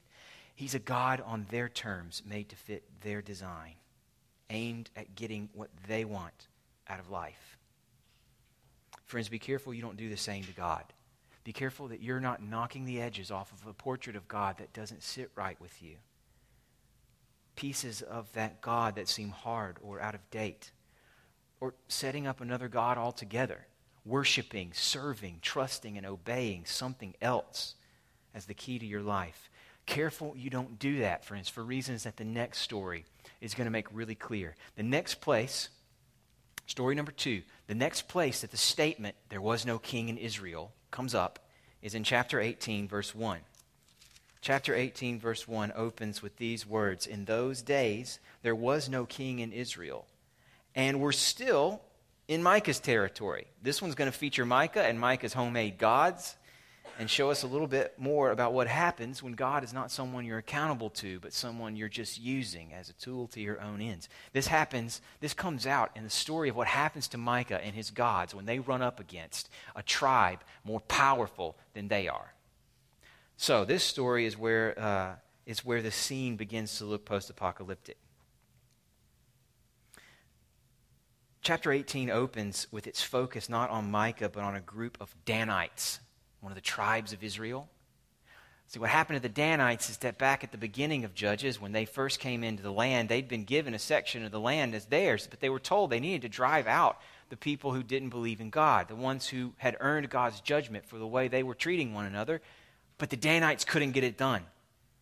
He's 0.56 0.76
a 0.76 0.80
God 0.80 1.20
on 1.26 1.48
their 1.50 1.68
terms, 1.68 2.22
made 2.24 2.50
to 2.50 2.56
fit 2.56 2.84
their 3.02 3.24
design, 3.24 3.74
aimed 4.52 4.92
at 4.96 5.16
getting 5.16 5.50
what 5.54 5.72
they 5.88 6.06
want 6.06 6.48
out 6.88 7.00
of 7.00 7.10
life. 7.10 7.58
Friends, 9.06 9.30
be 9.30 9.40
careful 9.40 9.74
you 9.74 9.82
don't 9.82 9.98
do 9.98 10.10
the 10.10 10.18
same 10.18 10.44
to 10.44 10.52
God. 10.52 10.84
Be 11.44 11.54
careful 11.54 11.88
that 11.88 12.02
you're 12.02 12.20
not 12.20 12.44
knocking 12.44 12.86
the 12.86 13.02
edges 13.02 13.32
off 13.32 13.52
of 13.52 13.68
a 13.68 13.74
portrait 13.74 14.16
of 14.16 14.28
God 14.28 14.60
that 14.60 14.74
doesn't 14.74 15.02
sit 15.02 15.32
right 15.36 15.60
with 15.60 15.82
you. 15.82 15.96
Pieces 17.56 18.02
of 18.04 18.32
that 18.34 18.62
God 18.62 18.96
that 18.96 19.08
seem 19.08 19.30
hard 19.30 19.78
or 19.82 20.00
out 20.00 20.16
of 20.16 20.30
date 20.30 20.72
or 21.64 21.74
setting 21.88 22.28
up 22.28 22.42
another 22.42 22.68
God 22.68 22.98
altogether, 22.98 23.66
worshiping, 24.04 24.72
serving, 24.74 25.40
trusting, 25.42 25.98
and 25.98 26.06
obeying 26.06 26.66
something 26.66 27.14
else 27.22 27.76
as 28.36 28.48
the 28.48 28.54
key 28.54 28.78
to 28.80 28.86
your 28.86 29.02
life. 29.02 29.50
Careful 29.86 30.34
you 30.36 30.50
don't 30.50 30.78
do 30.78 31.00
that, 31.00 31.24
friends, 31.24 31.48
for 31.48 31.64
reasons 31.64 32.04
that 32.04 32.18
the 32.18 32.26
next 32.26 32.58
story 32.58 33.06
is 33.40 33.54
going 33.54 33.64
to 33.64 33.72
make 33.72 33.88
really 33.94 34.14
clear. 34.14 34.58
The 34.76 34.84
next 34.84 35.22
place, 35.22 35.70
story 36.68 36.96
number 36.96 37.14
two, 37.14 37.44
the 37.68 37.76
next 37.76 38.10
place 38.10 38.42
that 38.42 38.52
the 38.52 38.58
statement, 38.58 39.16
there 39.30 39.40
was 39.40 39.66
no 39.66 39.80
king 39.80 40.10
in 40.10 40.18
Israel, 40.18 40.74
comes 40.92 41.16
up 41.16 41.40
is 41.82 41.96
in 41.96 42.04
chapter 42.04 42.42
18, 42.42 42.90
verse 42.90 43.16
1. 43.16 43.40
Chapter 44.42 44.76
18, 44.76 45.18
verse 45.18 45.48
1 45.48 45.72
opens 45.78 46.22
with 46.22 46.36
these 46.36 46.68
words 46.68 47.08
In 47.08 47.24
those 47.24 47.62
days 47.62 48.20
there 48.42 48.54
was 48.54 48.90
no 48.90 49.06
king 49.06 49.40
in 49.40 49.54
Israel. 49.54 50.08
And 50.76 51.00
we're 51.00 51.12
still 51.12 51.82
in 52.28 52.42
Micah's 52.42 52.80
territory. 52.80 53.48
This 53.62 53.82
one's 53.82 53.96
going 53.96 54.12
to 54.12 54.18
feature 54.18 54.46
Micah 54.46 54.84
and 54.84 55.00
Micah's 55.00 55.34
homemade 55.34 55.78
gods 55.78 56.36
and 57.00 57.10
show 57.10 57.32
us 57.32 57.44
a 57.44 57.48
little 57.48 57.68
bit 57.68 57.94
more 57.98 58.32
about 58.32 58.54
what 58.54 58.68
happens 58.68 59.24
when 59.24 59.34
God 59.34 59.64
is 59.64 59.74
not 59.74 59.92
someone 59.92 60.26
you're 60.26 60.38
accountable 60.38 60.90
to, 60.92 61.20
but 61.20 61.34
someone 61.34 61.76
you're 61.76 61.90
just 61.90 62.22
using 62.22 62.74
as 62.74 62.90
a 62.90 62.94
tool 62.94 63.28
to 63.30 63.42
your 63.42 63.60
own 63.62 63.82
ends. 63.82 64.10
This 64.32 64.48
happens, 64.48 65.02
this 65.20 65.34
comes 65.34 65.66
out 65.66 65.92
in 65.96 66.04
the 66.04 66.10
story 66.10 66.50
of 66.50 66.56
what 66.56 66.68
happens 66.68 67.08
to 67.10 67.18
Micah 67.18 67.64
and 67.64 67.76
his 67.76 67.90
gods 67.90 68.36
when 68.36 68.46
they 68.46 68.60
run 68.60 68.82
up 68.82 69.00
against 69.00 69.50
a 69.76 69.82
tribe 69.82 70.40
more 70.64 70.82
powerful 70.82 71.58
than 71.74 71.88
they 71.88 72.08
are. 72.08 72.34
So, 73.38 73.66
this 73.66 73.84
story 73.84 74.26
is 74.26 74.38
where, 74.38 74.80
uh, 74.80 75.16
is 75.46 75.66
where 75.66 75.82
the 75.82 75.92
scene 75.92 76.38
begins 76.38 76.78
to 76.78 76.86
look 76.86 77.06
post 77.06 77.30
apocalyptic. 77.30 77.98
Chapter 81.44 81.74
18 81.74 82.10
opens 82.10 82.68
with 82.72 82.88
its 82.88 83.04
focus 83.04 83.50
not 83.50 83.70
on 83.70 83.92
Micah, 83.92 84.30
but 84.30 84.44
on 84.44 84.56
a 84.56 84.62
group 84.62 84.98
of 85.02 85.14
Danites, 85.26 86.00
one 86.40 86.54
of 86.54 86.56
the 86.56 86.62
tribes 86.62 87.12
of 87.12 87.22
Israel. 87.22 87.68
See, 88.68 88.80
what 88.80 88.90
happened 88.90 89.18
to 89.18 89.22
the 89.22 89.28
Danites 89.28 89.90
is 89.90 89.98
that 89.98 90.18
back 90.18 90.46
at 90.46 90.54
the 90.54 90.58
beginning 90.58 91.04
of 91.04 91.14
Judges, 91.14 91.60
when 91.60 91.74
they 91.74 91.84
first 91.84 92.22
came 92.22 92.46
into 92.46 92.64
the 92.64 92.72
land, 92.72 93.10
they'd 93.10 93.28
been 93.28 93.44
given 93.44 93.74
a 93.74 93.80
section 93.80 94.24
of 94.24 94.32
the 94.32 94.40
land 94.40 94.74
as 94.74 94.86
theirs, 94.86 95.28
but 95.30 95.42
they 95.42 95.50
were 95.50 95.60
told 95.60 95.90
they 95.90 96.00
needed 96.00 96.22
to 96.22 96.30
drive 96.30 96.66
out 96.66 97.02
the 97.28 97.36
people 97.36 97.74
who 97.74 97.84
didn't 97.84 98.10
believe 98.10 98.40
in 98.40 98.50
God, 98.50 98.88
the 98.88 98.96
ones 98.96 99.28
who 99.28 99.52
had 99.58 99.76
earned 99.82 100.10
God's 100.10 100.40
judgment 100.40 100.86
for 100.86 100.98
the 100.98 101.06
way 101.06 101.28
they 101.28 101.44
were 101.44 101.56
treating 101.56 101.94
one 101.94 102.06
another. 102.06 102.42
But 102.98 103.10
the 103.10 103.18
Danites 103.18 103.66
couldn't 103.66 103.92
get 103.92 104.06
it 104.06 104.18
done. 104.18 104.44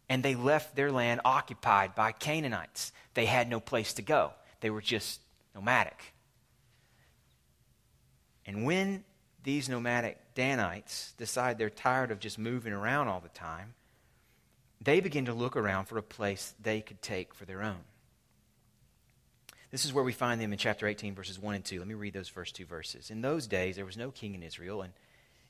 And 0.10 0.24
they 0.24 0.34
left 0.34 0.76
their 0.76 0.92
land 0.92 1.22
occupied 1.24 1.94
by 1.94 2.14
Canaanites. 2.14 2.94
They 3.14 3.28
had 3.28 3.48
no 3.48 3.60
place 3.60 3.94
to 3.94 4.02
go, 4.02 4.32
they 4.62 4.72
were 4.72 4.82
just 4.82 5.22
nomadic. 5.54 6.16
And 8.46 8.66
when 8.66 9.04
these 9.44 9.70
nomadic 9.70 10.18
Danites 10.36 11.14
decide 11.18 11.58
they're 11.58 11.70
tired 11.70 12.12
of 12.12 12.20
just 12.20 12.38
moving 12.38 12.74
around 12.74 13.08
all 13.08 13.20
the 13.20 13.30
time, 13.30 13.74
they 14.80 15.00
begin 15.00 15.26
to 15.26 15.34
look 15.34 15.56
around 15.56 15.86
for 15.86 15.98
a 15.98 16.04
place 16.04 16.54
they 16.62 16.82
could 16.82 17.02
take 17.02 17.34
for 17.34 17.46
their 17.46 17.62
own. 17.62 17.84
This 19.70 19.86
is 19.86 19.94
where 19.94 20.04
we 20.04 20.12
find 20.12 20.42
them 20.42 20.52
in 20.52 20.60
chapter 20.60 20.86
18, 20.86 21.16
verses 21.16 21.40
1 21.40 21.56
and 21.56 21.64
2. 21.64 21.80
Let 21.80 21.88
me 21.88 21.94
read 21.94 22.14
those 22.14 22.28
first 22.28 22.56
two 22.56 22.66
verses. 22.66 23.10
In 23.10 23.22
those 23.22 23.48
days, 23.48 23.78
there 23.78 23.86
was 23.86 23.96
no 23.96 24.12
king 24.12 24.36
in 24.36 24.44
Israel, 24.44 24.82
and 24.82 24.92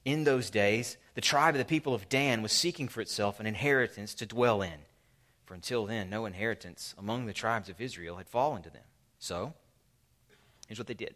in 0.05 0.23
those 0.25 0.49
days, 0.49 0.97
the 1.15 1.21
tribe 1.21 1.55
of 1.55 1.59
the 1.59 1.65
people 1.65 1.95
of 1.95 2.09
Dan 2.09 2.41
was 2.41 2.51
seeking 2.51 2.87
for 2.87 3.01
itself 3.01 3.39
an 3.39 3.47
inheritance 3.47 4.13
to 4.15 4.25
dwell 4.25 4.61
in. 4.61 4.79
For 5.45 5.55
until 5.55 5.85
then, 5.85 6.09
no 6.09 6.25
inheritance 6.25 6.93
among 6.97 7.25
the 7.25 7.33
tribes 7.33 7.67
of 7.67 7.81
Israel 7.81 8.17
had 8.17 8.29
fallen 8.29 8.61
to 8.63 8.69
them. 8.69 8.83
So, 9.17 9.53
here's 10.67 10.79
what 10.79 10.87
they 10.87 10.93
did 10.93 11.15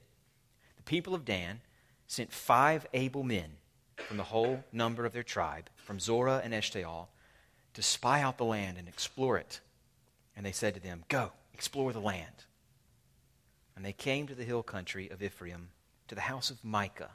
people 0.86 1.13
of 1.13 1.25
Dan 1.25 1.62
sent 2.08 2.32
five 2.32 2.86
able 2.94 3.24
men 3.24 3.58
from 3.98 4.18
the 4.18 4.24
whole 4.24 4.63
number 4.72 5.06
of 5.06 5.13
their 5.13 5.24
tribe, 5.24 5.70
from 5.75 6.00
Zorah 6.00 6.42
and 6.44 6.54
Eshtaol, 6.54 7.08
to 7.74 7.82
spy 7.82 8.22
out 8.22 8.38
the 8.38 8.46
land 8.46 8.77
and 8.77 8.88
explore 8.88 9.38
it. 9.38 9.60
And 10.36 10.46
they 10.46 10.51
said 10.51 10.74
to 10.75 10.80
them, 10.80 11.04
Go, 11.08 11.32
explore 11.54 11.94
the 11.94 12.01
land. 12.01 12.46
And 13.75 13.84
they 13.84 13.94
came 13.94 14.27
to 14.27 14.36
the 14.36 14.44
hill 14.44 14.63
country 14.63 15.10
of 15.10 15.22
Ephraim, 15.22 15.70
to 16.08 16.15
the 16.15 16.22
house 16.22 16.50
of 16.50 16.63
Micah, 16.63 17.12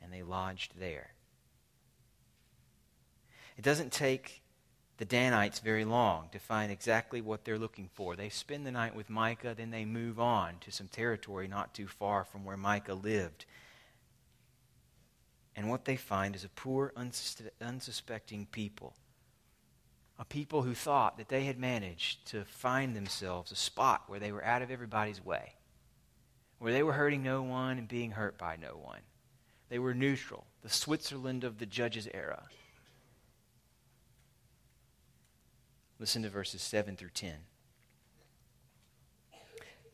and 0.00 0.12
they 0.12 0.22
lodged 0.22 0.78
there. 0.78 1.10
It 3.56 3.62
doesn't 3.62 3.92
take 3.92 4.41
the 5.02 5.06
Danites 5.06 5.58
very 5.58 5.84
long 5.84 6.28
to 6.30 6.38
find 6.38 6.70
exactly 6.70 7.20
what 7.20 7.44
they're 7.44 7.58
looking 7.58 7.90
for. 7.92 8.14
They 8.14 8.28
spend 8.28 8.64
the 8.64 8.70
night 8.70 8.94
with 8.94 9.10
Micah, 9.10 9.52
then 9.52 9.72
they 9.72 9.84
move 9.84 10.20
on 10.20 10.58
to 10.60 10.70
some 10.70 10.86
territory 10.86 11.48
not 11.48 11.74
too 11.74 11.88
far 11.88 12.22
from 12.22 12.44
where 12.44 12.56
Micah 12.56 12.94
lived. 12.94 13.44
And 15.56 15.68
what 15.68 15.86
they 15.86 15.96
find 15.96 16.36
is 16.36 16.44
a 16.44 16.48
poor, 16.50 16.92
unsuspecting 17.60 18.46
people. 18.52 18.94
A 20.20 20.24
people 20.24 20.62
who 20.62 20.72
thought 20.72 21.18
that 21.18 21.28
they 21.28 21.46
had 21.46 21.58
managed 21.58 22.24
to 22.28 22.44
find 22.44 22.94
themselves 22.94 23.50
a 23.50 23.56
spot 23.56 24.04
where 24.06 24.20
they 24.20 24.30
were 24.30 24.44
out 24.44 24.62
of 24.62 24.70
everybody's 24.70 25.24
way, 25.24 25.54
where 26.60 26.72
they 26.72 26.84
were 26.84 26.92
hurting 26.92 27.24
no 27.24 27.42
one 27.42 27.76
and 27.76 27.88
being 27.88 28.12
hurt 28.12 28.38
by 28.38 28.54
no 28.54 28.78
one. 28.80 29.00
They 29.68 29.80
were 29.80 29.94
neutral, 29.94 30.46
the 30.62 30.70
Switzerland 30.70 31.42
of 31.42 31.58
the 31.58 31.66
judges' 31.66 32.06
era. 32.14 32.44
Listen 36.02 36.24
to 36.24 36.28
verses 36.28 36.60
7 36.62 36.96
through 36.96 37.10
10. 37.14 37.32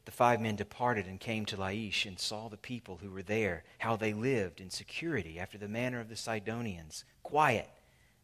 The 0.06 0.10
five 0.10 0.40
men 0.40 0.56
departed 0.56 1.06
and 1.06 1.20
came 1.20 1.44
to 1.44 1.56
Laish 1.58 2.06
and 2.06 2.18
saw 2.18 2.48
the 2.48 2.56
people 2.56 2.96
who 3.02 3.10
were 3.10 3.22
there, 3.22 3.64
how 3.76 3.94
they 3.94 4.14
lived 4.14 4.58
in 4.58 4.70
security 4.70 5.38
after 5.38 5.58
the 5.58 5.68
manner 5.68 6.00
of 6.00 6.08
the 6.08 6.16
Sidonians, 6.16 7.04
quiet 7.22 7.68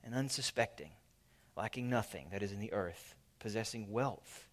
and 0.03 0.15
unsuspecting, 0.15 0.93
lacking 1.59 1.91
nothing 1.91 2.29
that 2.33 2.43
is 2.43 2.53
in 2.53 2.59
the 2.59 2.73
earth, 2.73 3.15
possessing 3.39 3.93
wealth, 3.93 4.49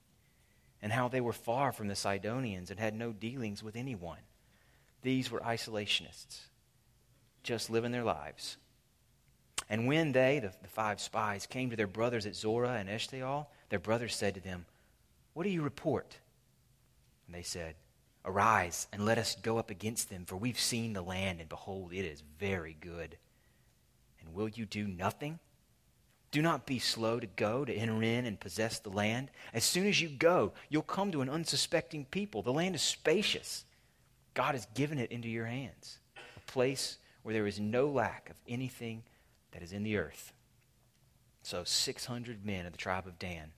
and 0.81 0.91
how 0.91 1.07
they 1.07 1.21
were 1.21 1.31
far 1.31 1.71
from 1.71 1.87
the 1.87 1.95
Sidonians 1.95 2.69
and 2.69 2.81
had 2.81 2.93
no 2.95 3.13
dealings 3.13 3.63
with 3.63 3.77
anyone. 3.77 4.19
These 5.03 5.31
were 5.31 5.39
isolationists, 5.39 6.47
just 7.43 7.69
living 7.69 7.93
their 7.93 8.03
lives. 8.03 8.57
And 9.69 9.87
when 9.87 10.11
they, 10.11 10.39
the, 10.39 10.51
the 10.61 10.67
five 10.67 10.99
spies, 10.99 11.45
came 11.45 11.69
to 11.69 11.75
their 11.75 11.87
brothers 11.87 12.25
at 12.25 12.35
Zorah 12.35 12.77
and 12.79 12.89
Eshtaol, 12.89 13.47
their 13.69 13.79
brothers 13.79 14.15
said 14.15 14.35
to 14.35 14.41
them, 14.41 14.65
What 15.33 15.43
do 15.43 15.49
you 15.49 15.61
report? 15.61 16.17
And 17.25 17.35
they 17.35 17.43
said, 17.43 17.75
Arise 18.25 18.87
and 18.93 19.05
let 19.05 19.17
us 19.17 19.35
go 19.41 19.57
up 19.57 19.69
against 19.69 20.09
them, 20.09 20.25
for 20.25 20.35
we've 20.35 20.59
seen 20.59 20.93
the 20.93 21.01
land, 21.01 21.39
and 21.39 21.49
behold, 21.49 21.91
it 21.93 22.05
is 22.05 22.21
very 22.39 22.77
good. 22.79 23.17
And 24.19 24.33
will 24.33 24.49
you 24.49 24.65
do 24.65 24.87
nothing? 24.87 25.39
Do 26.31 26.41
not 26.41 26.65
be 26.65 26.79
slow 26.79 27.19
to 27.19 27.27
go 27.27 27.65
to 27.65 27.73
enter 27.73 28.01
in 28.03 28.25
and 28.25 28.39
possess 28.39 28.79
the 28.79 28.89
land. 28.89 29.31
As 29.53 29.65
soon 29.65 29.87
as 29.87 29.99
you 29.99 30.07
go, 30.07 30.53
you'll 30.69 30.81
come 30.81 31.11
to 31.11 31.21
an 31.21 31.29
unsuspecting 31.29 32.05
people. 32.05 32.41
The 32.41 32.53
land 32.53 32.75
is 32.75 32.81
spacious. 32.81 33.65
God 34.33 34.55
has 34.55 34.65
given 34.73 34.97
it 34.97 35.11
into 35.11 35.27
your 35.27 35.45
hands, 35.45 35.99
a 36.37 36.51
place 36.51 36.97
where 37.23 37.33
there 37.33 37.47
is 37.47 37.59
no 37.59 37.87
lack 37.87 38.29
of 38.29 38.37
anything 38.47 39.03
that 39.51 39.61
is 39.61 39.73
in 39.73 39.83
the 39.83 39.97
earth. 39.97 40.33
So 41.43 41.63
600 41.63 42.45
men 42.45 42.65
of 42.65 42.71
the 42.71 42.77
tribe 42.77 43.07
of 43.07 43.19
Dan, 43.19 43.51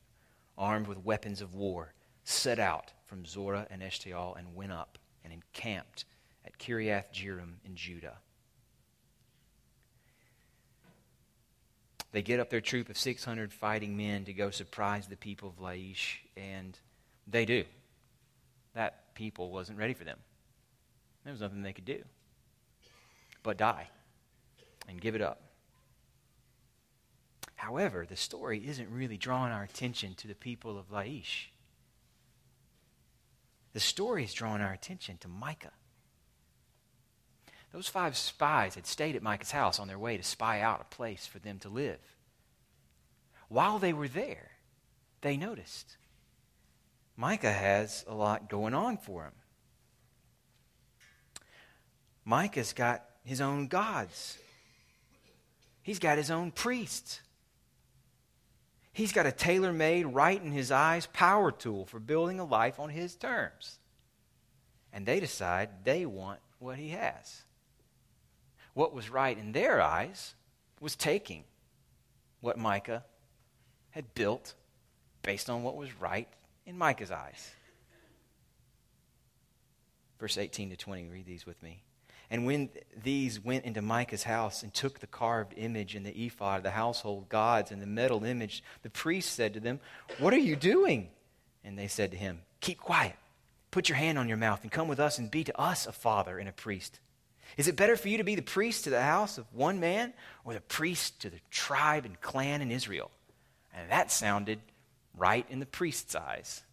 armed 0.58 0.88
with 0.88 0.98
weapons 0.98 1.42
of 1.42 1.54
war, 1.54 1.94
set 2.24 2.60
out 2.60 2.92
from 3.06 3.26
Zorah 3.26 3.68
and 3.70 3.82
Eshtaol 3.82 4.38
and 4.38 4.56
went 4.56 4.72
up 4.72 4.98
and 5.24 5.34
encamped 5.34 6.06
at 6.46 6.58
Kiriath 6.58 7.14
Jearim 7.14 7.56
in 7.66 7.76
Judah. 7.76 8.18
They 12.12 12.22
get 12.22 12.40
up 12.40 12.50
their 12.50 12.62
troop 12.62 12.90
of 12.90 12.98
600 12.98 13.52
fighting 13.52 13.98
men 13.98 14.26
to 14.26 14.34
go 14.34 14.52
surprise 14.52 15.08
the 15.08 15.18
people 15.18 15.50
of 15.50 15.64
Laish, 15.64 16.18
and 16.38 16.78
they 17.28 17.44
do. 17.44 17.64
That 18.76 19.16
people 19.16 19.52
wasn't 19.52 19.80
ready 19.80 19.94
for 19.94 20.04
them. 20.04 20.20
There 21.24 21.34
was 21.34 21.42
nothing 21.42 21.64
they 21.64 21.74
could 21.74 21.86
do 21.86 22.04
but 23.44 23.58
die 23.58 23.90
and 24.88 25.00
give 25.00 25.16
it 25.16 25.22
up. 25.22 25.42
However, 27.63 28.05
the 28.05 28.17
story 28.17 28.62
isn't 28.67 28.91
really 28.91 29.15
drawing 29.15 29.53
our 29.53 29.63
attention 29.63 30.15
to 30.15 30.27
the 30.27 30.36
people 30.36 30.77
of 30.77 30.91
Laish. 30.91 31.46
the 33.72 33.79
story 33.79 34.25
is 34.25 34.34
drawing 34.34 34.62
our 34.62 34.74
attention 34.74 35.17
to 35.20 35.29
Micah. 35.29 35.72
Those 37.72 37.88
five 37.88 38.17
spies 38.17 38.75
had 38.75 38.86
stayed 38.86 39.15
at 39.15 39.24
Micah's 39.24 39.51
house 39.51 39.79
on 39.79 39.88
their 39.88 39.98
way 39.98 40.17
to 40.17 40.24
spy 40.24 40.60
out 40.60 40.82
a 40.82 40.96
place 40.96 41.25
for 41.25 41.39
them 41.39 41.58
to 41.60 41.70
live. 41.70 42.01
While 43.48 43.79
they 43.79 43.93
were 43.93 44.10
there, 44.10 44.51
they 45.22 45.38
noticed 45.38 45.96
Micah 47.15 47.53
has 47.53 48.03
a 48.10 48.13
lot 48.13 48.50
going 48.50 48.74
on 48.74 48.98
for 48.98 49.24
him. 49.24 49.34
Micah's 52.25 52.74
got 52.74 53.05
his 53.24 53.39
own 53.39 53.67
gods. 53.67 54.38
He's 55.82 56.00
got 56.00 56.17
his 56.17 56.29
own 56.29 56.51
priests. 56.51 57.22
He's 58.94 59.12
got 59.12 59.26
a 59.26 59.32
tailor 59.32 59.74
made, 59.74 60.06
right 60.06 60.42
in 60.42 60.52
his 60.52 60.72
eyes 60.72 61.08
power 61.08 61.52
tool 61.52 61.86
for 61.86 62.00
building 62.00 62.40
a 62.40 62.46
life 62.46 62.80
on 62.80 62.90
his 62.90 63.16
terms. 63.16 63.80
And 64.94 65.06
they 65.06 65.20
decide 65.20 65.84
they 65.84 66.06
want 66.06 66.40
what 66.60 66.78
he 66.78 66.90
has. 66.90 67.42
What 68.76 68.94
was 68.94 69.10
right 69.10 69.36
in 69.38 69.52
their 69.52 69.82
eyes 69.82 70.36
was 70.80 70.96
taking 70.96 71.44
what 72.40 72.58
Micah 72.58 73.04
had 73.90 74.14
built 74.14 74.54
based 75.24 75.50
on 75.50 75.64
what 75.64 75.76
was 75.76 76.00
right 76.00 76.28
in 76.66 76.78
Micah's 76.78 77.12
eyes. 77.12 77.52
Verse 80.20 80.38
18 80.38 80.70
to 80.70 80.76
20, 80.76 81.06
read 81.06 81.26
these 81.26 81.46
with 81.46 81.62
me. 81.64 81.82
And 82.34 82.48
when 82.48 82.70
these 83.04 83.40
went 83.40 83.63
into 83.63 83.84
Micah's 83.84 84.24
house 84.24 84.63
and 84.63 84.74
took 84.74 85.00
the 85.00 85.06
carved 85.06 85.54
image 85.56 85.94
and 85.94 86.04
the 86.04 86.25
ephod, 86.25 86.63
the 86.63 86.72
household 86.72 87.30
gods, 87.30 87.72
and 87.72 87.80
the 87.80 87.86
metal 87.86 88.24
image, 88.24 88.63
the 88.82 88.90
priest 88.90 89.34
said 89.34 89.54
to 89.54 89.60
them, 89.60 89.80
What 90.18 90.34
are 90.34 90.40
you 90.40 90.56
doing? 90.56 91.10
And 91.63 91.78
they 91.78 91.86
said 91.86 92.10
to 92.10 92.18
him, 92.18 92.42
Keep 92.60 92.80
quiet. 92.80 93.13
Put 93.70 93.88
your 93.88 94.00
hand 94.00 94.18
on 94.18 94.28
your 94.28 94.38
mouth 94.38 94.63
and 94.63 94.72
come 94.72 94.88
with 94.88 95.00
us 95.00 95.20
and 95.20 95.30
be 95.30 95.44
to 95.44 95.62
us 95.62 95.86
a 95.86 95.92
father 95.92 96.40
and 96.40 96.50
a 96.50 96.52
priest. 96.52 97.00
Is 97.56 97.68
it 97.68 97.75
better 97.75 97.96
for 97.96 98.10
you 98.10 98.18
to 98.18 98.24
be 98.24 98.34
the 98.34 98.42
priest 98.42 98.86
to 98.86 98.90
the 98.90 99.04
house 99.04 99.38
of 99.38 99.46
one 99.54 99.80
man 99.80 100.12
or 100.44 100.56
the 100.56 100.62
priest 100.62 101.22
to 101.22 101.30
the 101.30 101.40
tribe 101.52 102.04
and 102.04 102.20
clan 102.20 102.63
in 102.63 102.72
Israel? 102.72 103.12
And 103.75 103.92
that 103.92 104.12
sounded 104.12 104.58
right 105.16 105.46
in 105.52 105.60
the 105.60 105.68
priest's 105.68 106.16
eyes. 106.16 106.63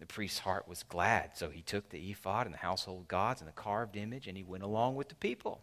The 0.00 0.06
priest's 0.06 0.40
heart 0.40 0.68
was 0.68 0.84
glad, 0.84 1.36
so 1.36 1.50
he 1.50 1.60
took 1.60 1.88
the 1.88 2.10
ephod 2.10 2.46
and 2.46 2.54
the 2.54 2.58
household 2.58 3.08
gods 3.08 3.40
and 3.40 3.48
the 3.48 3.52
carved 3.52 3.96
image, 3.96 4.28
and 4.28 4.36
he 4.36 4.44
went 4.44 4.62
along 4.62 4.94
with 4.94 5.08
the 5.08 5.16
people. 5.16 5.60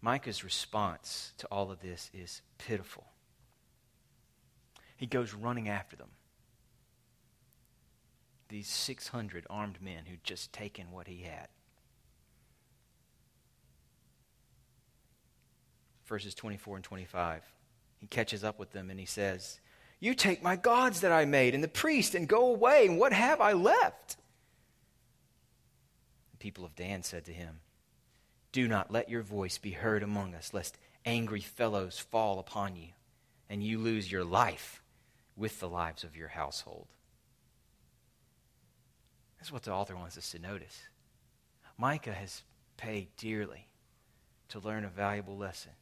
Micah's 0.00 0.44
response 0.44 1.32
to 1.38 1.46
all 1.48 1.70
of 1.72 1.80
this 1.80 2.10
is 2.14 2.42
pitiful. 2.58 3.06
He 4.96 5.06
goes 5.06 5.34
running 5.34 5.68
after 5.68 5.96
them. 5.96 6.10
These 8.48 8.68
600 8.68 9.46
armed 9.50 9.82
men 9.82 10.04
who'd 10.06 10.24
just 10.24 10.52
taken 10.52 10.90
what 10.90 11.08
he 11.08 11.22
had. 11.22 11.48
Verses 16.06 16.34
24 16.34 16.76
and 16.76 16.84
25. 16.84 17.42
He 17.98 18.06
catches 18.06 18.42
up 18.42 18.58
with 18.58 18.72
them 18.72 18.90
and 18.90 18.98
he 18.98 19.04
says, 19.04 19.60
you 20.00 20.14
take 20.14 20.42
my 20.42 20.56
gods 20.56 21.00
that 21.00 21.12
I 21.12 21.24
made 21.24 21.54
and 21.54 21.62
the 21.62 21.68
priest 21.68 22.14
and 22.14 22.28
go 22.28 22.46
away, 22.46 22.86
and 22.86 22.98
what 22.98 23.12
have 23.12 23.40
I 23.40 23.52
left? 23.52 24.16
The 26.32 26.38
people 26.38 26.64
of 26.64 26.76
Dan 26.76 27.02
said 27.02 27.24
to 27.24 27.32
him, 27.32 27.60
Do 28.52 28.68
not 28.68 28.92
let 28.92 29.08
your 29.08 29.22
voice 29.22 29.58
be 29.58 29.72
heard 29.72 30.02
among 30.02 30.34
us, 30.34 30.54
lest 30.54 30.78
angry 31.04 31.40
fellows 31.40 31.98
fall 31.98 32.38
upon 32.38 32.76
you, 32.76 32.88
and 33.50 33.62
you 33.62 33.78
lose 33.78 34.10
your 34.10 34.24
life 34.24 34.82
with 35.36 35.58
the 35.58 35.68
lives 35.68 36.04
of 36.04 36.16
your 36.16 36.28
household. 36.28 36.86
That's 39.38 39.52
what 39.52 39.62
the 39.62 39.72
author 39.72 39.96
wants 39.96 40.18
us 40.18 40.30
to 40.32 40.38
notice. 40.38 40.82
Micah 41.76 42.12
has 42.12 42.42
paid 42.76 43.08
dearly 43.16 43.68
to 44.48 44.58
learn 44.58 44.84
a 44.84 44.88
valuable 44.88 45.36
lesson. 45.36 45.72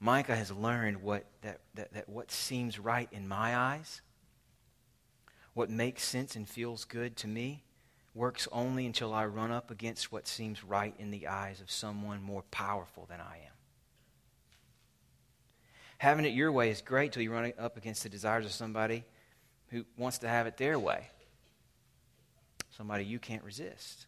Micah 0.00 0.36
has 0.36 0.50
learned 0.50 1.02
what, 1.02 1.24
that, 1.42 1.60
that, 1.74 1.92
that 1.94 2.08
what 2.08 2.30
seems 2.30 2.78
right 2.78 3.08
in 3.12 3.26
my 3.26 3.56
eyes, 3.56 4.02
what 5.54 5.70
makes 5.70 6.04
sense 6.04 6.36
and 6.36 6.48
feels 6.48 6.84
good 6.84 7.16
to 7.16 7.28
me, 7.28 7.64
works 8.14 8.48
only 8.52 8.86
until 8.86 9.12
I 9.12 9.26
run 9.26 9.50
up 9.50 9.70
against 9.70 10.12
what 10.12 10.26
seems 10.26 10.64
right 10.64 10.94
in 10.98 11.10
the 11.10 11.28
eyes 11.28 11.60
of 11.60 11.70
someone 11.70 12.22
more 12.22 12.42
powerful 12.50 13.06
than 13.08 13.20
I 13.20 13.36
am. 13.36 13.52
Having 15.98 16.26
it 16.26 16.34
your 16.34 16.52
way 16.52 16.70
is 16.70 16.82
great 16.82 17.12
till 17.12 17.22
you 17.22 17.32
run 17.32 17.52
up 17.58 17.76
against 17.76 18.02
the 18.02 18.08
desires 18.08 18.44
of 18.44 18.52
somebody 18.52 19.04
who 19.68 19.84
wants 19.96 20.18
to 20.18 20.28
have 20.28 20.46
it 20.46 20.56
their 20.56 20.78
way. 20.78 21.08
Somebody 22.76 23.04
you 23.04 23.18
can't 23.18 23.42
resist. 23.42 24.06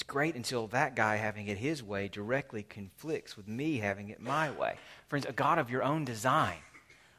It's 0.00 0.06
great 0.06 0.34
until 0.34 0.66
that 0.68 0.96
guy 0.96 1.16
having 1.16 1.48
it 1.48 1.58
his 1.58 1.82
way 1.82 2.08
directly 2.08 2.62
conflicts 2.62 3.36
with 3.36 3.46
me 3.46 3.80
having 3.80 4.08
it 4.08 4.18
my 4.18 4.50
way. 4.50 4.76
Friends, 5.08 5.26
a 5.26 5.32
God 5.32 5.58
of 5.58 5.68
your 5.68 5.82
own 5.82 6.06
design, 6.06 6.56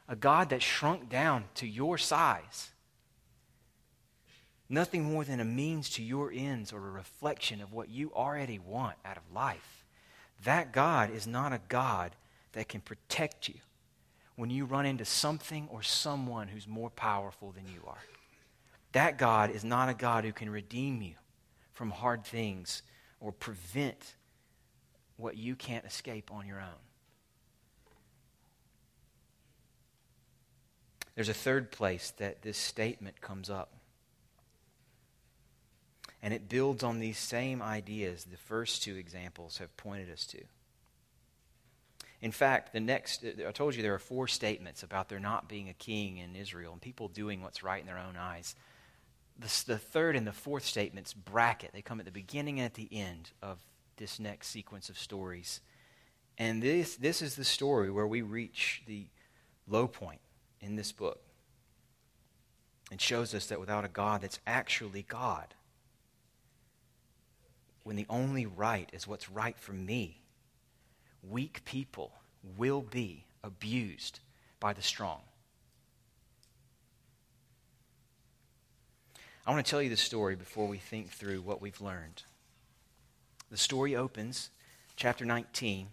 a 0.10 0.16
God 0.16 0.50
that 0.50 0.64
shrunk 0.64 1.08
down 1.08 1.44
to 1.54 1.68
your 1.68 2.00
size, 2.00 2.72
nothing 4.68 5.04
more 5.04 5.24
than 5.24 5.40
a 5.40 5.46
means 5.46 5.92
to 5.92 6.02
your 6.02 6.32
ends 6.34 6.74
or 6.74 6.80
a 6.80 6.92
reflection 6.92 7.62
of 7.62 7.72
what 7.72 7.90
you 7.90 8.12
already 8.16 8.58
want 8.58 8.98
out 9.06 9.18
of 9.18 9.32
life. 9.32 9.86
That 10.44 10.72
God 10.72 11.12
is 11.12 11.28
not 11.28 11.54
a 11.54 11.62
God 11.70 12.16
that 12.54 12.68
can 12.68 12.82
protect 12.82 13.48
you 13.48 13.60
when 14.38 14.50
you 14.50 14.66
run 14.66 14.88
into 14.88 15.06
something 15.06 15.68
or 15.70 15.84
someone 15.84 16.48
who's 16.48 16.68
more 16.68 16.90
powerful 16.90 17.52
than 17.52 17.68
you 17.68 17.84
are. 17.86 18.02
That 18.94 19.20
God 19.20 19.52
is 19.52 19.64
not 19.64 19.88
a 19.88 19.94
God 19.94 20.26
who 20.26 20.34
can 20.34 20.50
redeem 20.50 21.04
you 21.04 21.14
from 21.82 21.90
hard 21.90 22.24
things 22.24 22.84
or 23.20 23.32
prevent 23.32 24.14
what 25.18 25.36
you 25.36 25.56
can't 25.56 25.84
escape 25.84 26.30
on 26.32 26.46
your 26.46 26.60
own. 26.60 26.80
There's 31.16 31.28
a 31.28 31.34
third 31.34 31.72
place 31.72 32.14
that 32.20 32.44
this 32.44 32.60
statement 32.60 33.20
comes 33.20 33.50
up. 33.50 33.74
And 36.22 36.36
it 36.36 36.48
builds 36.48 36.84
on 36.84 37.00
these 37.00 37.18
same 37.18 37.64
ideas 37.64 38.26
the 38.26 38.38
first 38.38 38.84
two 38.84 38.96
examples 38.96 39.58
have 39.58 39.76
pointed 39.76 40.12
us 40.12 40.28
to. 40.28 40.44
In 42.22 42.32
fact, 42.32 42.74
the 42.74 42.80
next, 42.80 43.26
I 43.26 43.52
told 43.52 43.74
you 43.74 43.82
there 43.82 43.96
are 43.96 43.98
four 43.98 44.28
statements 44.28 44.84
about 44.84 45.10
there 45.10 45.20
not 45.20 45.50
being 45.50 45.68
a 45.68 45.74
king 45.74 46.18
in 46.18 46.36
Israel 46.36 46.74
and 46.74 46.80
people 46.82 47.08
doing 47.08 47.42
what's 47.42 47.64
right 47.64 47.82
in 47.82 47.88
their 47.88 47.98
own 47.98 48.18
eyes 48.18 48.54
the, 49.40 49.64
the 49.68 49.78
third 49.78 50.16
and 50.16 50.26
the 50.26 50.32
fourth 50.32 50.66
statements 50.66 51.14
bracket. 51.14 51.72
They 51.74 51.82
come 51.82 52.00
at 52.00 52.06
the 52.06 52.12
beginning 52.12 52.60
and 52.60 52.66
at 52.66 52.74
the 52.76 52.90
end 52.92 53.32
of 53.42 53.60
this 53.98 54.20
next 54.20 54.48
sequence 54.48 54.90
of 54.90 54.98
stories. 54.98 55.62
And 56.38 56.62
this, 56.62 56.96
this 56.96 57.22
is 57.22 57.36
the 57.36 57.44
story 57.44 57.92
where 57.92 58.08
we 58.08 58.22
reach 58.22 58.84
the 58.88 59.06
low 59.68 59.88
point 59.88 60.22
in 60.60 60.76
this 60.76 60.92
book. 60.92 61.22
It 62.92 63.02
shows 63.02 63.34
us 63.34 63.46
that 63.48 63.60
without 63.60 63.86
a 63.86 63.90
God 63.90 64.22
that's 64.22 64.40
actually 64.46 65.04
God, 65.04 65.54
when 67.84 67.96
the 67.96 68.06
only 68.10 68.46
right 68.46 68.90
is 68.94 69.08
what's 69.08 69.30
right 69.30 69.58
for 69.58 69.74
me, 69.74 70.22
weak 71.28 71.64
people 71.66 72.12
will 72.58 72.82
be 72.82 73.26
abused 73.44 74.20
by 74.60 74.74
the 74.74 74.82
strong. 74.82 75.22
I 79.46 79.52
want 79.52 79.66
to 79.66 79.70
tell 79.70 79.82
you 79.82 79.90
the 79.90 79.98
story 79.98 80.36
before 80.36 80.68
we 80.68 80.78
think 80.78 81.10
through 81.10 81.42
what 81.42 81.62
we've 81.62 81.82
learned. 81.82 82.24
The 83.50 83.58
story 83.58 83.96
opens, 83.96 84.52
chapter 84.96 85.26
19, 85.26 85.88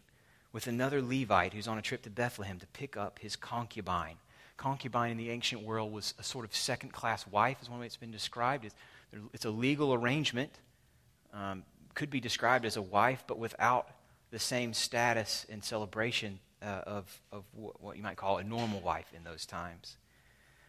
with 0.52 0.66
another 0.66 1.00
Levite 1.00 1.54
who's 1.54 1.66
on 1.66 1.78
a 1.78 1.82
trip 1.82 2.02
to 2.02 2.10
Bethlehem 2.10 2.58
to 2.58 2.66
pick 2.66 2.96
up 2.96 3.20
his 3.20 3.36
concubine. 3.36 4.16
Concubine 4.58 5.12
in 5.12 5.16
the 5.16 5.30
ancient 5.30 5.62
world 5.62 5.92
was 5.92 6.12
a 6.18 6.22
sort 6.22 6.44
of 6.44 6.54
second 6.54 6.92
class 6.92 7.26
wife, 7.26 7.56
is 7.62 7.70
one 7.70 7.80
way 7.80 7.86
it's 7.86 7.96
been 7.96 8.10
described. 8.10 8.66
It's, 9.32 9.44
a 9.46 9.50
legal 9.50 9.94
arrangement, 9.94 10.50
um, 11.32 11.62
could 11.94 12.10
be 12.10 12.20
described 12.20 12.66
as 12.66 12.76
a 12.76 12.82
wife, 12.82 13.24
but 13.26 13.38
without 13.38 13.88
the 14.30 14.38
same 14.38 14.74
status 14.74 15.46
and 15.48 15.64
celebration 15.64 16.38
uh, 16.60 16.82
of, 16.86 17.20
of 17.32 17.44
what 17.54 17.96
you 17.96 18.02
might 18.02 18.16
call 18.16 18.36
a 18.36 18.44
normal 18.44 18.80
wife 18.80 19.10
in 19.16 19.24
those 19.24 19.46
times. 19.46 19.96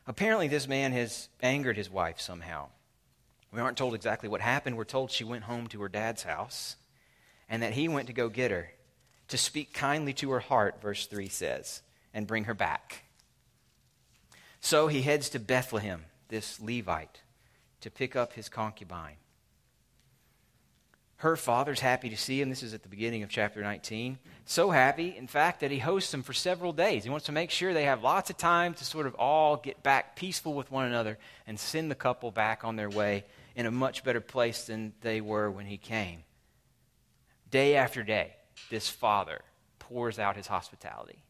Apparently, 0.09 0.47
this 0.47 0.67
man 0.67 0.91
has 0.91 1.29
angered 1.39 1.77
his 1.77 1.87
wife 1.87 2.19
somehow. 2.19 2.69
We 3.53 3.61
aren't 3.61 3.77
told 3.77 3.93
exactly 3.93 4.27
what 4.27 4.41
happened. 4.41 4.75
We're 4.75 4.83
told 4.83 5.11
she 5.11 5.23
went 5.23 5.43
home 5.43 5.67
to 5.67 5.81
her 5.83 5.87
dad's 5.87 6.23
house 6.23 6.75
and 7.47 7.61
that 7.61 7.73
he 7.73 7.87
went 7.87 8.07
to 8.07 8.13
go 8.13 8.27
get 8.27 8.49
her, 8.49 8.71
to 9.27 9.37
speak 9.37 9.71
kindly 9.71 10.13
to 10.13 10.31
her 10.31 10.39
heart, 10.39 10.81
verse 10.81 11.05
3 11.05 11.29
says, 11.29 11.83
and 12.11 12.25
bring 12.25 12.45
her 12.45 12.55
back. 12.55 13.03
So 14.61 14.87
he 14.87 15.03
heads 15.03 15.29
to 15.29 15.39
Bethlehem, 15.39 16.05
this 16.29 16.59
Levite, 16.59 17.21
to 17.81 17.91
pick 17.91 18.15
up 18.15 18.33
his 18.33 18.49
concubine. 18.49 19.17
Her 21.19 21.35
father's 21.35 21.81
happy 21.81 22.09
to 22.09 22.17
see 22.17 22.39
him. 22.39 22.49
This 22.49 22.63
is 22.63 22.73
at 22.73 22.81
the 22.81 22.87
beginning 22.87 23.23
of 23.23 23.29
chapter 23.29 23.61
19. 23.61 24.17
So 24.45 24.71
happy, 24.71 25.17
in 25.17 25.27
fact, 25.27 25.59
that 25.59 25.69
he 25.69 25.77
hosts 25.77 26.11
them 26.11 26.23
for 26.23 26.31
several 26.31 26.71
days. 26.71 27.03
He 27.03 27.09
wants 27.09 27.25
to 27.25 27.33
make 27.33 27.51
sure 27.51 27.73
they 27.73 27.83
have 27.83 28.01
lots 28.01 28.29
of 28.29 28.37
time 28.37 28.73
to 28.75 28.85
sort 28.85 29.05
of 29.05 29.15
all 29.15 29.57
get 29.57 29.83
back 29.83 30.15
peaceful 30.15 30.53
with 30.53 30.71
one 30.71 30.85
another 30.85 31.17
and 31.45 31.59
send 31.59 31.91
the 31.91 31.95
couple 31.95 32.31
back 32.31 32.63
on 32.63 32.77
their 32.77 32.89
way 32.89 33.25
in 33.53 33.65
a 33.65 33.71
much 33.71 34.05
better 34.05 34.21
place 34.21 34.67
than 34.67 34.93
they 35.01 35.19
were 35.19 35.51
when 35.51 35.65
he 35.65 35.75
came. 35.75 36.23
Day 37.51 37.75
after 37.75 38.01
day, 38.01 38.37
this 38.69 38.87
father 38.87 39.41
pours 39.77 40.19
out 40.19 40.37
his 40.37 40.47
hospitality, 40.47 41.21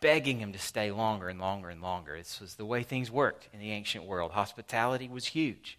begging 0.00 0.38
him 0.38 0.52
to 0.52 0.58
stay 0.58 0.90
longer 0.90 1.30
and 1.30 1.40
longer 1.40 1.70
and 1.70 1.80
longer. 1.80 2.18
This 2.18 2.42
was 2.42 2.56
the 2.56 2.66
way 2.66 2.82
things 2.82 3.10
worked 3.10 3.48
in 3.54 3.58
the 3.58 3.70
ancient 3.70 4.04
world. 4.04 4.32
Hospitality 4.32 5.08
was 5.08 5.28
huge. 5.28 5.78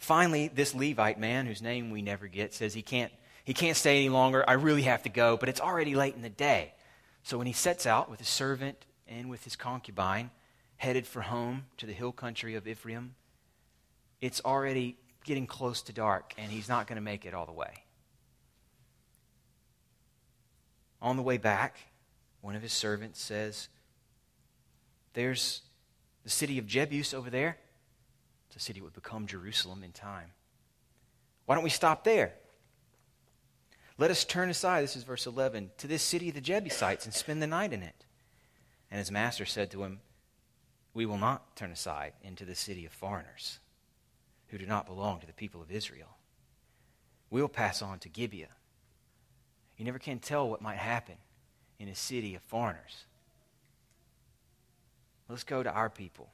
Finally, 0.00 0.48
this 0.48 0.74
Levite 0.74 1.20
man, 1.20 1.46
whose 1.46 1.60
name 1.60 1.90
we 1.90 2.00
never 2.00 2.26
get, 2.26 2.54
says 2.54 2.72
he 2.72 2.80
can't, 2.80 3.12
he 3.44 3.52
can't 3.52 3.76
stay 3.76 3.98
any 3.98 4.08
longer. 4.08 4.42
I 4.48 4.54
really 4.54 4.82
have 4.82 5.02
to 5.02 5.10
go, 5.10 5.36
but 5.36 5.50
it's 5.50 5.60
already 5.60 5.94
late 5.94 6.14
in 6.16 6.22
the 6.22 6.30
day. 6.30 6.72
So 7.22 7.36
when 7.36 7.46
he 7.46 7.52
sets 7.52 7.86
out 7.86 8.10
with 8.10 8.18
his 8.18 8.28
servant 8.28 8.86
and 9.06 9.28
with 9.28 9.44
his 9.44 9.56
concubine, 9.56 10.30
headed 10.78 11.06
for 11.06 11.20
home 11.20 11.66
to 11.76 11.84
the 11.84 11.92
hill 11.92 12.12
country 12.12 12.54
of 12.54 12.66
Ephraim, 12.66 13.14
it's 14.22 14.40
already 14.42 14.96
getting 15.24 15.46
close 15.46 15.82
to 15.82 15.92
dark, 15.92 16.32
and 16.38 16.50
he's 16.50 16.68
not 16.68 16.86
going 16.86 16.96
to 16.96 17.02
make 17.02 17.26
it 17.26 17.34
all 17.34 17.44
the 17.44 17.52
way. 17.52 17.84
On 21.02 21.18
the 21.18 21.22
way 21.22 21.36
back, 21.36 21.76
one 22.40 22.56
of 22.56 22.62
his 22.62 22.72
servants 22.72 23.20
says, 23.20 23.68
There's 25.12 25.60
the 26.24 26.30
city 26.30 26.58
of 26.58 26.64
Jebus 26.64 27.12
over 27.12 27.28
there. 27.28 27.58
A 28.56 28.60
city 28.60 28.80
would 28.80 28.92
become 28.92 29.26
Jerusalem 29.26 29.82
in 29.82 29.92
time. 29.92 30.32
Why 31.46 31.54
don't 31.54 31.64
we 31.64 31.70
stop 31.70 32.04
there? 32.04 32.32
Let 33.96 34.10
us 34.10 34.24
turn 34.24 34.50
aside, 34.50 34.82
this 34.82 34.96
is 34.96 35.04
verse 35.04 35.26
11, 35.26 35.70
to 35.78 35.86
this 35.86 36.02
city 36.02 36.28
of 36.28 36.34
the 36.34 36.40
Jebusites 36.40 37.04
and 37.04 37.14
spend 37.14 37.42
the 37.42 37.46
night 37.46 37.72
in 37.72 37.82
it. 37.82 38.04
And 38.90 38.98
his 38.98 39.10
master 39.10 39.44
said 39.44 39.70
to 39.70 39.82
him, 39.82 40.00
We 40.94 41.06
will 41.06 41.18
not 41.18 41.54
turn 41.56 41.70
aside 41.70 42.14
into 42.22 42.44
the 42.44 42.54
city 42.54 42.84
of 42.86 42.92
foreigners 42.92 43.60
who 44.48 44.58
do 44.58 44.66
not 44.66 44.86
belong 44.86 45.20
to 45.20 45.26
the 45.26 45.32
people 45.32 45.62
of 45.62 45.70
Israel. 45.70 46.16
We'll 47.30 47.48
pass 47.48 47.82
on 47.82 47.98
to 48.00 48.08
Gibeah 48.08 48.48
you 49.80 49.86
never 49.86 49.98
can 49.98 50.18
tell 50.18 50.46
what 50.46 50.60
might 50.60 50.76
happen 50.76 51.14
in 51.78 51.88
a 51.88 51.94
city 51.94 52.34
of 52.34 52.42
foreigners. 52.42 53.06
Let's 55.26 55.42
go 55.42 55.62
to 55.62 55.72
our 55.72 55.88
people. 55.88 56.28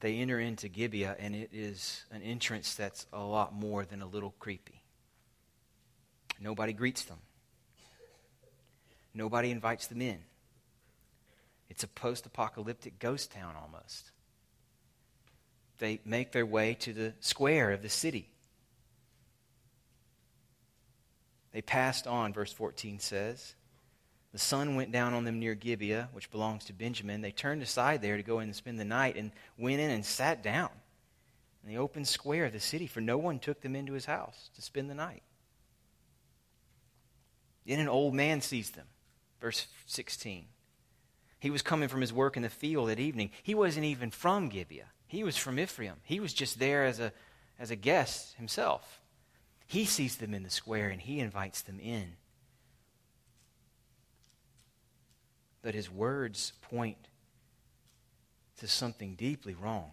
They 0.00 0.18
enter 0.18 0.38
into 0.38 0.68
Gibeah, 0.68 1.16
and 1.18 1.34
it 1.34 1.50
is 1.52 2.04
an 2.12 2.22
entrance 2.22 2.74
that's 2.74 3.06
a 3.12 3.20
lot 3.20 3.52
more 3.52 3.84
than 3.84 4.00
a 4.00 4.06
little 4.06 4.34
creepy. 4.38 4.82
Nobody 6.40 6.72
greets 6.72 7.02
them, 7.02 7.18
nobody 9.12 9.50
invites 9.50 9.88
them 9.88 10.00
in. 10.00 10.18
It's 11.68 11.82
a 11.82 11.88
post 11.88 12.26
apocalyptic 12.26 12.98
ghost 12.98 13.32
town 13.32 13.54
almost. 13.60 14.12
They 15.78 16.00
make 16.04 16.32
their 16.32 16.46
way 16.46 16.74
to 16.80 16.92
the 16.92 17.14
square 17.20 17.72
of 17.72 17.82
the 17.82 17.88
city. 17.88 18.30
They 21.52 21.62
passed 21.62 22.06
on, 22.06 22.32
verse 22.32 22.52
14 22.52 22.98
says. 22.98 23.54
The 24.32 24.38
sun 24.38 24.74
went 24.74 24.92
down 24.92 25.14
on 25.14 25.24
them 25.24 25.38
near 25.38 25.54
Gibeah, 25.54 26.10
which 26.12 26.30
belongs 26.30 26.64
to 26.66 26.72
Benjamin. 26.72 27.22
They 27.22 27.30
turned 27.30 27.62
aside 27.62 28.02
there 28.02 28.16
to 28.16 28.22
go 28.22 28.40
in 28.40 28.48
and 28.48 28.56
spend 28.56 28.78
the 28.78 28.84
night 28.84 29.16
and 29.16 29.32
went 29.56 29.80
in 29.80 29.90
and 29.90 30.04
sat 30.04 30.42
down 30.42 30.70
in 31.62 31.70
the 31.70 31.78
open 31.78 32.04
square 32.04 32.44
of 32.44 32.52
the 32.52 32.60
city, 32.60 32.86
for 32.86 33.00
no 33.00 33.16
one 33.16 33.38
took 33.38 33.62
them 33.62 33.74
into 33.74 33.94
his 33.94 34.04
house 34.04 34.50
to 34.54 34.62
spend 34.62 34.90
the 34.90 34.94
night. 34.94 35.22
Then 37.66 37.80
an 37.80 37.88
old 37.88 38.14
man 38.14 38.40
sees 38.40 38.70
them. 38.70 38.86
Verse 39.40 39.66
16. 39.86 40.46
He 41.40 41.50
was 41.50 41.62
coming 41.62 41.88
from 41.88 42.00
his 42.00 42.12
work 42.12 42.36
in 42.36 42.42
the 42.42 42.48
field 42.48 42.90
at 42.90 42.98
evening. 42.98 43.30
He 43.42 43.54
wasn't 43.54 43.84
even 43.86 44.10
from 44.10 44.48
Gibeah, 44.48 44.90
he 45.06 45.24
was 45.24 45.36
from 45.36 45.58
Ephraim. 45.58 45.96
He 46.04 46.20
was 46.20 46.34
just 46.34 46.58
there 46.58 46.84
as 46.84 47.00
a, 47.00 47.12
as 47.58 47.70
a 47.70 47.76
guest 47.76 48.34
himself. 48.36 49.00
He 49.66 49.84
sees 49.84 50.16
them 50.16 50.34
in 50.34 50.42
the 50.42 50.50
square 50.50 50.88
and 50.88 51.00
he 51.00 51.20
invites 51.20 51.62
them 51.62 51.78
in. 51.80 52.16
But 55.68 55.74
his 55.74 55.90
words 55.90 56.54
point 56.62 56.96
to 58.58 58.66
something 58.66 59.16
deeply 59.16 59.54
wrong. 59.54 59.90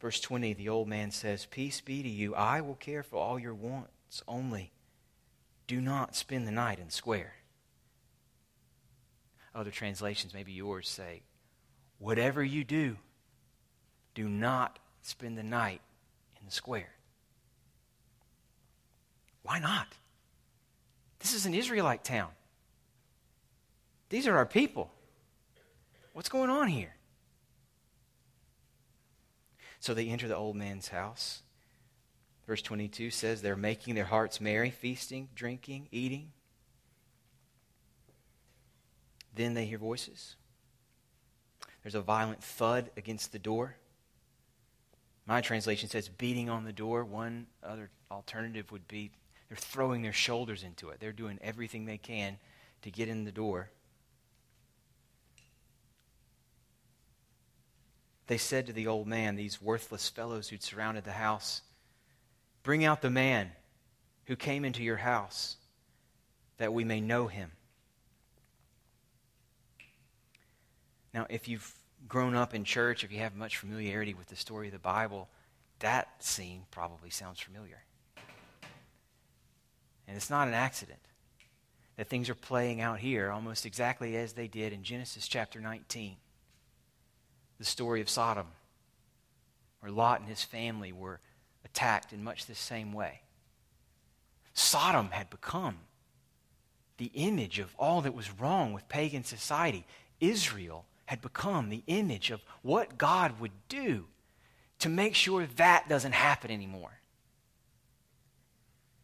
Verse 0.00 0.18
20, 0.20 0.54
the 0.54 0.70
old 0.70 0.88
man 0.88 1.10
says, 1.10 1.44
Peace 1.44 1.82
be 1.82 2.02
to 2.02 2.08
you. 2.08 2.34
I 2.34 2.62
will 2.62 2.76
care 2.76 3.02
for 3.02 3.18
all 3.18 3.38
your 3.38 3.52
wants, 3.52 4.22
only 4.26 4.72
do 5.66 5.82
not 5.82 6.16
spend 6.16 6.46
the 6.46 6.50
night 6.50 6.78
in 6.78 6.86
the 6.86 6.92
square. 6.92 7.34
Other 9.54 9.70
translations, 9.70 10.32
maybe 10.32 10.52
yours, 10.52 10.88
say, 10.88 11.24
Whatever 11.98 12.42
you 12.42 12.64
do, 12.64 12.96
do 14.14 14.30
not 14.30 14.78
spend 15.02 15.36
the 15.36 15.42
night 15.42 15.82
in 16.40 16.46
the 16.46 16.52
square. 16.52 16.94
Why 19.42 19.58
not? 19.58 19.88
This 21.18 21.34
is 21.34 21.44
an 21.44 21.52
Israelite 21.52 22.02
town. 22.02 22.30
These 24.08 24.26
are 24.26 24.36
our 24.36 24.46
people. 24.46 24.90
What's 26.12 26.28
going 26.28 26.50
on 26.50 26.68
here? 26.68 26.94
So 29.80 29.94
they 29.94 30.08
enter 30.08 30.28
the 30.28 30.36
old 30.36 30.56
man's 30.56 30.88
house. 30.88 31.42
Verse 32.46 32.62
22 32.62 33.10
says 33.10 33.42
they're 33.42 33.56
making 33.56 33.94
their 33.94 34.04
hearts 34.04 34.40
merry, 34.40 34.70
feasting, 34.70 35.28
drinking, 35.34 35.88
eating. 35.90 36.32
Then 39.34 39.54
they 39.54 39.66
hear 39.66 39.78
voices. 39.78 40.36
There's 41.82 41.94
a 41.94 42.00
violent 42.00 42.42
thud 42.42 42.90
against 42.96 43.32
the 43.32 43.38
door. 43.38 43.76
My 45.26 45.40
translation 45.40 45.88
says 45.88 46.08
beating 46.08 46.48
on 46.48 46.64
the 46.64 46.72
door. 46.72 47.04
One 47.04 47.46
other 47.62 47.90
alternative 48.10 48.70
would 48.72 48.88
be 48.88 49.10
they're 49.48 49.56
throwing 49.56 50.02
their 50.02 50.12
shoulders 50.12 50.62
into 50.62 50.90
it. 50.90 51.00
They're 51.00 51.12
doing 51.12 51.38
everything 51.42 51.84
they 51.84 51.98
can 51.98 52.38
to 52.82 52.90
get 52.90 53.08
in 53.08 53.24
the 53.24 53.32
door. 53.32 53.70
They 58.26 58.38
said 58.38 58.66
to 58.66 58.72
the 58.72 58.88
old 58.88 59.06
man, 59.06 59.36
these 59.36 59.62
worthless 59.62 60.08
fellows 60.08 60.48
who'd 60.48 60.62
surrounded 60.62 61.04
the 61.04 61.12
house, 61.12 61.62
Bring 62.66 62.84
out 62.84 63.00
the 63.00 63.10
man 63.10 63.52
who 64.24 64.34
came 64.34 64.64
into 64.64 64.82
your 64.82 64.96
house, 64.96 65.56
that 66.58 66.74
we 66.74 66.82
may 66.82 67.00
know 67.00 67.28
him. 67.28 67.52
Now, 71.14 71.26
if 71.30 71.46
you've 71.46 71.72
grown 72.08 72.34
up 72.34 72.54
in 72.54 72.64
church, 72.64 73.04
if 73.04 73.12
you 73.12 73.20
have 73.20 73.36
much 73.36 73.56
familiarity 73.56 74.14
with 74.14 74.26
the 74.26 74.34
story 74.34 74.66
of 74.66 74.72
the 74.72 74.80
Bible, 74.80 75.28
that 75.78 76.08
scene 76.18 76.64
probably 76.72 77.08
sounds 77.08 77.38
familiar. 77.38 77.84
And 80.08 80.16
it's 80.16 80.28
not 80.28 80.48
an 80.48 80.54
accident 80.54 80.98
that 81.96 82.08
things 82.08 82.28
are 82.28 82.34
playing 82.34 82.80
out 82.80 82.98
here 82.98 83.30
almost 83.30 83.64
exactly 83.64 84.16
as 84.16 84.32
they 84.32 84.48
did 84.48 84.72
in 84.72 84.82
Genesis 84.82 85.28
chapter 85.28 85.60
19. 85.60 86.16
The 87.58 87.64
story 87.64 88.00
of 88.00 88.08
Sodom, 88.08 88.48
where 89.80 89.92
Lot 89.92 90.20
and 90.20 90.28
his 90.28 90.42
family 90.42 90.92
were 90.92 91.20
attacked 91.64 92.12
in 92.12 92.22
much 92.22 92.46
the 92.46 92.54
same 92.54 92.92
way. 92.92 93.20
Sodom 94.52 95.10
had 95.10 95.30
become 95.30 95.76
the 96.96 97.10
image 97.14 97.58
of 97.58 97.74
all 97.78 98.00
that 98.02 98.14
was 98.14 98.40
wrong 98.40 98.72
with 98.72 98.88
pagan 98.88 99.24
society. 99.24 99.86
Israel 100.20 100.86
had 101.06 101.20
become 101.20 101.68
the 101.68 101.82
image 101.86 102.30
of 102.30 102.42
what 102.62 102.98
God 102.98 103.38
would 103.40 103.52
do 103.68 104.06
to 104.78 104.88
make 104.88 105.14
sure 105.14 105.46
that 105.56 105.88
doesn't 105.88 106.12
happen 106.12 106.50
anymore. 106.50 107.00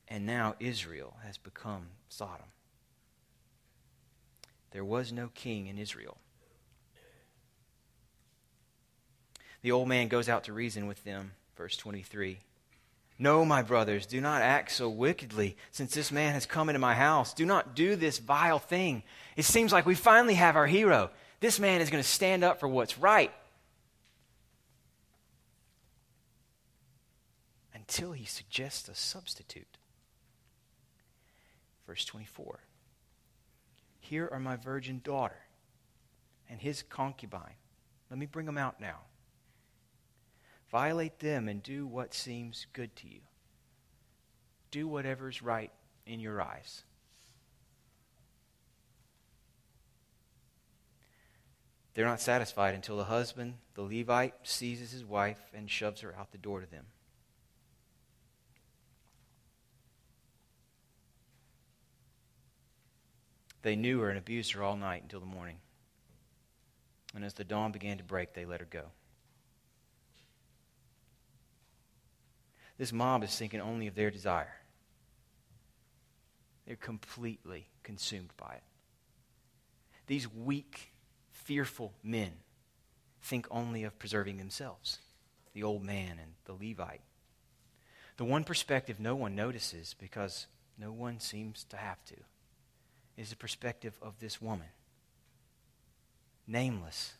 And 0.08 0.26
now 0.26 0.54
Israel 0.60 1.16
has 1.24 1.38
become 1.38 1.86
Sodom. 2.08 2.46
There 4.72 4.84
was 4.84 5.12
no 5.12 5.30
king 5.34 5.66
in 5.66 5.78
Israel. 5.78 6.16
The 9.62 9.72
old 9.72 9.88
man 9.88 10.08
goes 10.08 10.28
out 10.28 10.44
to 10.44 10.52
reason 10.52 10.86
with 10.86 11.02
them, 11.04 11.32
verse 11.56 11.76
23. 11.76 12.38
No, 13.18 13.44
my 13.44 13.62
brothers, 13.62 14.06
do 14.06 14.20
not 14.20 14.42
act 14.42 14.72
so 14.72 14.88
wickedly, 14.88 15.56
since 15.70 15.94
this 15.94 16.10
man 16.10 16.34
has 16.34 16.46
come 16.46 16.68
into 16.68 16.80
my 16.80 16.94
house. 16.94 17.32
Do 17.32 17.46
not 17.46 17.76
do 17.76 17.94
this 17.94 18.18
vile 18.18 18.58
thing. 18.58 19.04
It 19.36 19.44
seems 19.44 19.72
like 19.72 19.86
we 19.86 19.94
finally 19.94 20.34
have 20.34 20.56
our 20.56 20.66
hero. 20.66 21.10
This 21.38 21.60
man 21.60 21.80
is 21.80 21.90
going 21.90 22.02
to 22.02 22.08
stand 22.08 22.42
up 22.42 22.58
for 22.58 22.66
what's 22.66 22.98
right. 22.98 23.32
Until 27.72 28.10
he 28.10 28.24
suggests 28.24 28.88
a 28.88 28.94
substitute. 28.94 29.78
Verse 31.86 32.04
24 32.04 32.58
Here 34.00 34.28
are 34.32 34.40
my 34.40 34.56
virgin 34.56 35.00
daughter 35.04 35.38
and 36.50 36.60
his 36.60 36.82
concubine. 36.82 37.54
Let 38.10 38.18
me 38.18 38.26
bring 38.26 38.46
them 38.46 38.58
out 38.58 38.80
now. 38.80 38.98
Violate 40.72 41.18
them 41.18 41.48
and 41.48 41.62
do 41.62 41.86
what 41.86 42.14
seems 42.14 42.66
good 42.72 42.96
to 42.96 43.06
you. 43.06 43.20
Do 44.70 44.88
whatever's 44.88 45.42
right 45.42 45.70
in 46.06 46.18
your 46.18 46.40
eyes. 46.40 46.82
They're 51.92 52.06
not 52.06 52.22
satisfied 52.22 52.74
until 52.74 52.96
the 52.96 53.04
husband, 53.04 53.56
the 53.74 53.82
Levite, 53.82 54.32
seizes 54.44 54.92
his 54.92 55.04
wife 55.04 55.50
and 55.52 55.70
shoves 55.70 56.00
her 56.00 56.16
out 56.18 56.32
the 56.32 56.38
door 56.38 56.60
to 56.60 56.70
them. 56.70 56.86
They 63.60 63.76
knew 63.76 64.00
her 64.00 64.08
and 64.08 64.18
abused 64.18 64.52
her 64.52 64.62
all 64.62 64.76
night 64.76 65.02
until 65.02 65.20
the 65.20 65.26
morning. 65.26 65.58
And 67.14 67.26
as 67.26 67.34
the 67.34 67.44
dawn 67.44 67.72
began 67.72 67.98
to 67.98 68.04
break, 68.04 68.32
they 68.32 68.46
let 68.46 68.60
her 68.60 68.66
go. 68.68 68.86
This 72.82 72.92
mob 72.92 73.22
is 73.22 73.38
thinking 73.38 73.60
only 73.60 73.86
of 73.86 73.94
their 73.94 74.10
desire. 74.10 74.56
They're 76.66 76.74
completely 76.74 77.68
consumed 77.84 78.30
by 78.36 78.54
it. 78.54 78.62
These 80.08 80.26
weak, 80.26 80.90
fearful 81.30 81.92
men 82.02 82.32
think 83.22 83.46
only 83.52 83.84
of 83.84 84.00
preserving 84.00 84.38
themselves 84.38 84.98
the 85.52 85.62
old 85.62 85.84
man 85.84 86.18
and 86.20 86.32
the 86.44 86.54
Levite. 86.54 87.02
The 88.16 88.24
one 88.24 88.42
perspective 88.42 88.98
no 88.98 89.14
one 89.14 89.36
notices 89.36 89.94
because 89.96 90.48
no 90.76 90.90
one 90.90 91.20
seems 91.20 91.62
to 91.66 91.76
have 91.76 92.04
to 92.06 92.16
is 93.16 93.30
the 93.30 93.36
perspective 93.36 93.96
of 94.02 94.18
this 94.18 94.42
woman, 94.42 94.70
nameless 96.48 97.12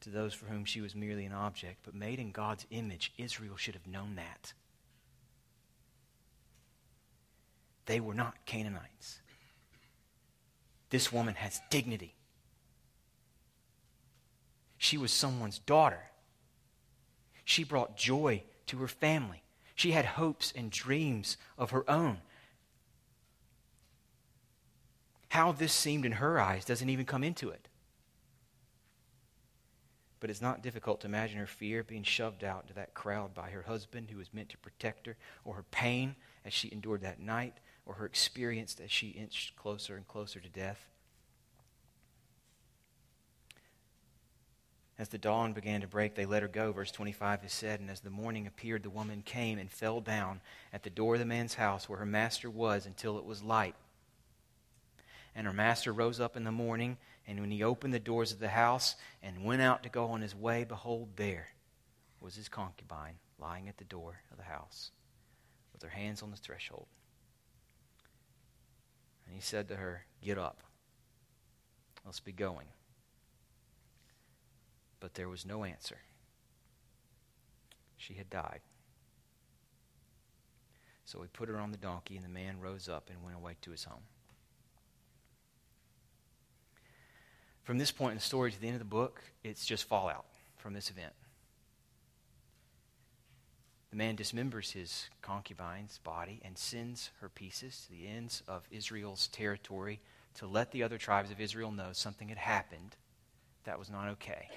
to 0.00 0.10
those 0.10 0.34
for 0.34 0.46
whom 0.46 0.64
she 0.64 0.80
was 0.80 0.96
merely 0.96 1.26
an 1.26 1.32
object, 1.32 1.78
but 1.84 1.94
made 1.94 2.18
in 2.18 2.32
God's 2.32 2.66
image. 2.70 3.12
Israel 3.16 3.56
should 3.56 3.74
have 3.74 3.86
known 3.86 4.16
that. 4.16 4.52
They 7.86 8.00
were 8.00 8.14
not 8.14 8.46
Canaanites. 8.46 9.20
This 10.90 11.12
woman 11.12 11.34
has 11.34 11.60
dignity. 11.70 12.14
She 14.78 14.96
was 14.96 15.12
someone's 15.12 15.58
daughter. 15.58 16.10
She 17.44 17.64
brought 17.64 17.96
joy 17.96 18.44
to 18.66 18.78
her 18.78 18.88
family. 18.88 19.42
She 19.74 19.92
had 19.92 20.04
hopes 20.04 20.52
and 20.54 20.70
dreams 20.70 21.36
of 21.58 21.70
her 21.70 21.88
own. 21.90 22.18
How 25.28 25.52
this 25.52 25.72
seemed 25.72 26.06
in 26.06 26.12
her 26.12 26.38
eyes 26.38 26.64
doesn't 26.64 26.88
even 26.88 27.06
come 27.06 27.24
into 27.24 27.50
it. 27.50 27.68
But 30.20 30.30
it's 30.30 30.40
not 30.40 30.62
difficult 30.62 31.00
to 31.00 31.06
imagine 31.06 31.38
her 31.38 31.46
fear 31.46 31.82
being 31.82 32.04
shoved 32.04 32.44
out 32.44 32.62
into 32.62 32.74
that 32.74 32.94
crowd 32.94 33.34
by 33.34 33.50
her 33.50 33.62
husband 33.62 34.10
who 34.10 34.18
was 34.18 34.32
meant 34.32 34.48
to 34.50 34.58
protect 34.58 35.06
her, 35.06 35.16
or 35.44 35.54
her 35.56 35.64
pain 35.70 36.14
as 36.44 36.52
she 36.52 36.70
endured 36.72 37.02
that 37.02 37.20
night, 37.20 37.58
or 37.86 37.94
her 37.94 38.06
experience 38.06 38.76
as 38.82 38.90
she 38.90 39.08
inched 39.08 39.56
closer 39.56 39.96
and 39.96 40.06
closer 40.08 40.40
to 40.40 40.48
death. 40.48 40.88
As 44.96 45.08
the 45.08 45.18
dawn 45.18 45.52
began 45.52 45.80
to 45.80 45.88
break, 45.88 46.14
they 46.14 46.24
let 46.24 46.42
her 46.42 46.48
go. 46.48 46.70
Verse 46.70 46.92
25 46.92 47.44
is 47.44 47.52
said, 47.52 47.80
And 47.80 47.90
as 47.90 48.00
the 48.00 48.10
morning 48.10 48.46
appeared, 48.46 48.84
the 48.84 48.90
woman 48.90 49.22
came 49.22 49.58
and 49.58 49.70
fell 49.70 50.00
down 50.00 50.40
at 50.72 50.84
the 50.84 50.90
door 50.90 51.14
of 51.14 51.18
the 51.18 51.26
man's 51.26 51.54
house 51.54 51.88
where 51.88 51.98
her 51.98 52.06
master 52.06 52.48
was 52.48 52.86
until 52.86 53.18
it 53.18 53.24
was 53.24 53.42
light. 53.42 53.74
And 55.34 55.48
her 55.48 55.52
master 55.52 55.92
rose 55.92 56.20
up 56.20 56.36
in 56.36 56.44
the 56.44 56.52
morning, 56.52 56.96
and 57.26 57.40
when 57.40 57.50
he 57.50 57.64
opened 57.64 57.92
the 57.92 57.98
doors 57.98 58.30
of 58.30 58.38
the 58.38 58.48
house 58.48 58.94
and 59.20 59.44
went 59.44 59.62
out 59.62 59.82
to 59.82 59.88
go 59.88 60.06
on 60.06 60.20
his 60.20 60.34
way, 60.34 60.62
behold, 60.62 61.08
there 61.16 61.48
was 62.20 62.36
his 62.36 62.48
concubine 62.48 63.18
lying 63.40 63.68
at 63.68 63.78
the 63.78 63.84
door 63.84 64.20
of 64.30 64.36
the 64.36 64.44
house 64.44 64.92
with 65.72 65.82
her 65.82 65.88
hands 65.88 66.22
on 66.22 66.30
the 66.30 66.36
threshold. 66.36 66.86
He 69.34 69.40
said 69.40 69.66
to 69.68 69.76
her, 69.76 70.04
Get 70.22 70.38
up. 70.38 70.62
Let's 72.06 72.20
be 72.20 72.32
going. 72.32 72.68
But 75.00 75.14
there 75.14 75.28
was 75.28 75.44
no 75.44 75.64
answer. 75.64 75.98
She 77.96 78.14
had 78.14 78.30
died. 78.30 78.60
So 81.04 81.20
he 81.20 81.28
put 81.28 81.48
her 81.48 81.58
on 81.58 81.72
the 81.72 81.76
donkey, 81.76 82.16
and 82.16 82.24
the 82.24 82.30
man 82.30 82.60
rose 82.60 82.88
up 82.88 83.10
and 83.10 83.22
went 83.24 83.36
away 83.36 83.56
to 83.62 83.72
his 83.72 83.84
home. 83.84 84.04
From 87.64 87.78
this 87.78 87.90
point 87.90 88.12
in 88.12 88.18
the 88.18 88.22
story 88.22 88.52
to 88.52 88.60
the 88.60 88.68
end 88.68 88.76
of 88.76 88.80
the 88.80 88.84
book, 88.84 89.20
it's 89.42 89.66
just 89.66 89.84
fallout 89.84 90.26
from 90.56 90.74
this 90.74 90.90
event. 90.90 91.12
The 93.94 93.98
man 93.98 94.16
dismembers 94.16 94.72
his 94.72 95.08
concubine's 95.22 95.98
body 96.02 96.40
and 96.44 96.58
sends 96.58 97.10
her 97.20 97.28
pieces 97.28 97.86
to 97.86 97.92
the 97.92 98.08
ends 98.08 98.42
of 98.48 98.66
Israel's 98.72 99.28
territory 99.28 100.00
to 100.34 100.48
let 100.48 100.72
the 100.72 100.82
other 100.82 100.98
tribes 100.98 101.30
of 101.30 101.40
Israel 101.40 101.70
know 101.70 101.90
something 101.92 102.28
had 102.28 102.38
happened 102.38 102.96
that 103.62 103.78
was 103.78 103.88
not 103.90 104.08
okay 104.08 104.48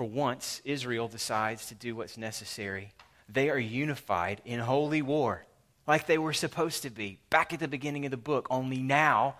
for 0.00 0.04
once, 0.04 0.62
Israel 0.64 1.08
decides 1.08 1.66
to 1.66 1.74
do 1.74 1.94
what's 1.94 2.16
necessary. 2.16 2.94
They 3.28 3.50
are 3.50 3.58
unified 3.58 4.40
in 4.46 4.58
holy 4.58 5.02
war, 5.02 5.44
like 5.86 6.06
they 6.06 6.16
were 6.16 6.32
supposed 6.32 6.84
to 6.84 6.90
be 6.90 7.18
back 7.28 7.52
at 7.52 7.60
the 7.60 7.68
beginning 7.68 8.06
of 8.06 8.10
the 8.10 8.16
book. 8.16 8.46
Only 8.48 8.78
now, 8.78 9.36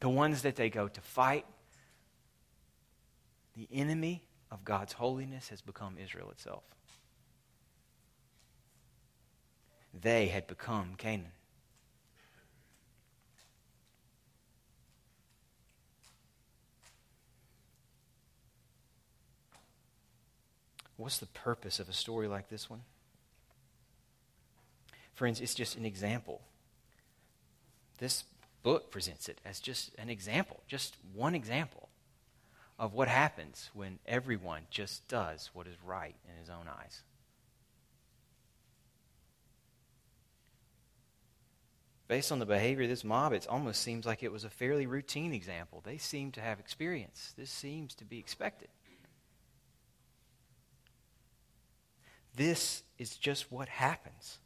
the 0.00 0.08
ones 0.08 0.40
that 0.40 0.56
they 0.56 0.70
go 0.70 0.88
to 0.88 1.00
fight, 1.02 1.44
the 3.54 3.68
enemy 3.70 4.22
of 4.50 4.64
God's 4.64 4.94
holiness 4.94 5.50
has 5.50 5.60
become 5.60 5.96
Israel 6.02 6.30
itself. 6.30 6.62
They 9.92 10.28
had 10.28 10.46
become 10.46 10.94
Canaan. 10.96 11.32
What's 20.96 21.18
the 21.18 21.26
purpose 21.26 21.80
of 21.80 21.88
a 21.88 21.94
story 21.94 22.28
like 22.28 22.50
this 22.50 22.68
one? 22.68 22.82
Friends, 25.14 25.40
it's 25.40 25.54
just 25.54 25.76
an 25.76 25.86
example. 25.86 26.42
This 27.98 28.24
book 28.62 28.90
presents 28.90 29.28
it 29.28 29.40
as 29.44 29.60
just 29.60 29.94
an 29.98 30.10
example, 30.10 30.62
just 30.66 30.96
one 31.14 31.34
example 31.34 31.88
of 32.78 32.92
what 32.92 33.08
happens 33.08 33.70
when 33.74 33.98
everyone 34.06 34.62
just 34.70 35.06
does 35.08 35.50
what 35.52 35.66
is 35.66 35.76
right 35.84 36.14
in 36.28 36.38
his 36.38 36.50
own 36.50 36.66
eyes. 36.68 37.02
Based 42.10 42.32
on 42.32 42.40
the 42.40 42.44
behavior 42.44 42.82
of 42.82 42.88
this 42.88 43.04
mob, 43.04 43.32
it 43.32 43.46
almost 43.48 43.82
seems 43.82 44.04
like 44.04 44.24
it 44.24 44.32
was 44.32 44.42
a 44.42 44.50
fairly 44.50 44.84
routine 44.84 45.32
example. 45.32 45.80
They 45.84 45.96
seem 45.96 46.32
to 46.32 46.40
have 46.40 46.58
experience. 46.58 47.32
This 47.38 47.52
seems 47.52 47.94
to 47.94 48.04
be 48.04 48.18
expected. 48.18 48.66
This 52.34 52.82
is 52.98 53.16
just 53.16 53.52
what 53.52 53.68
happens 53.68 54.38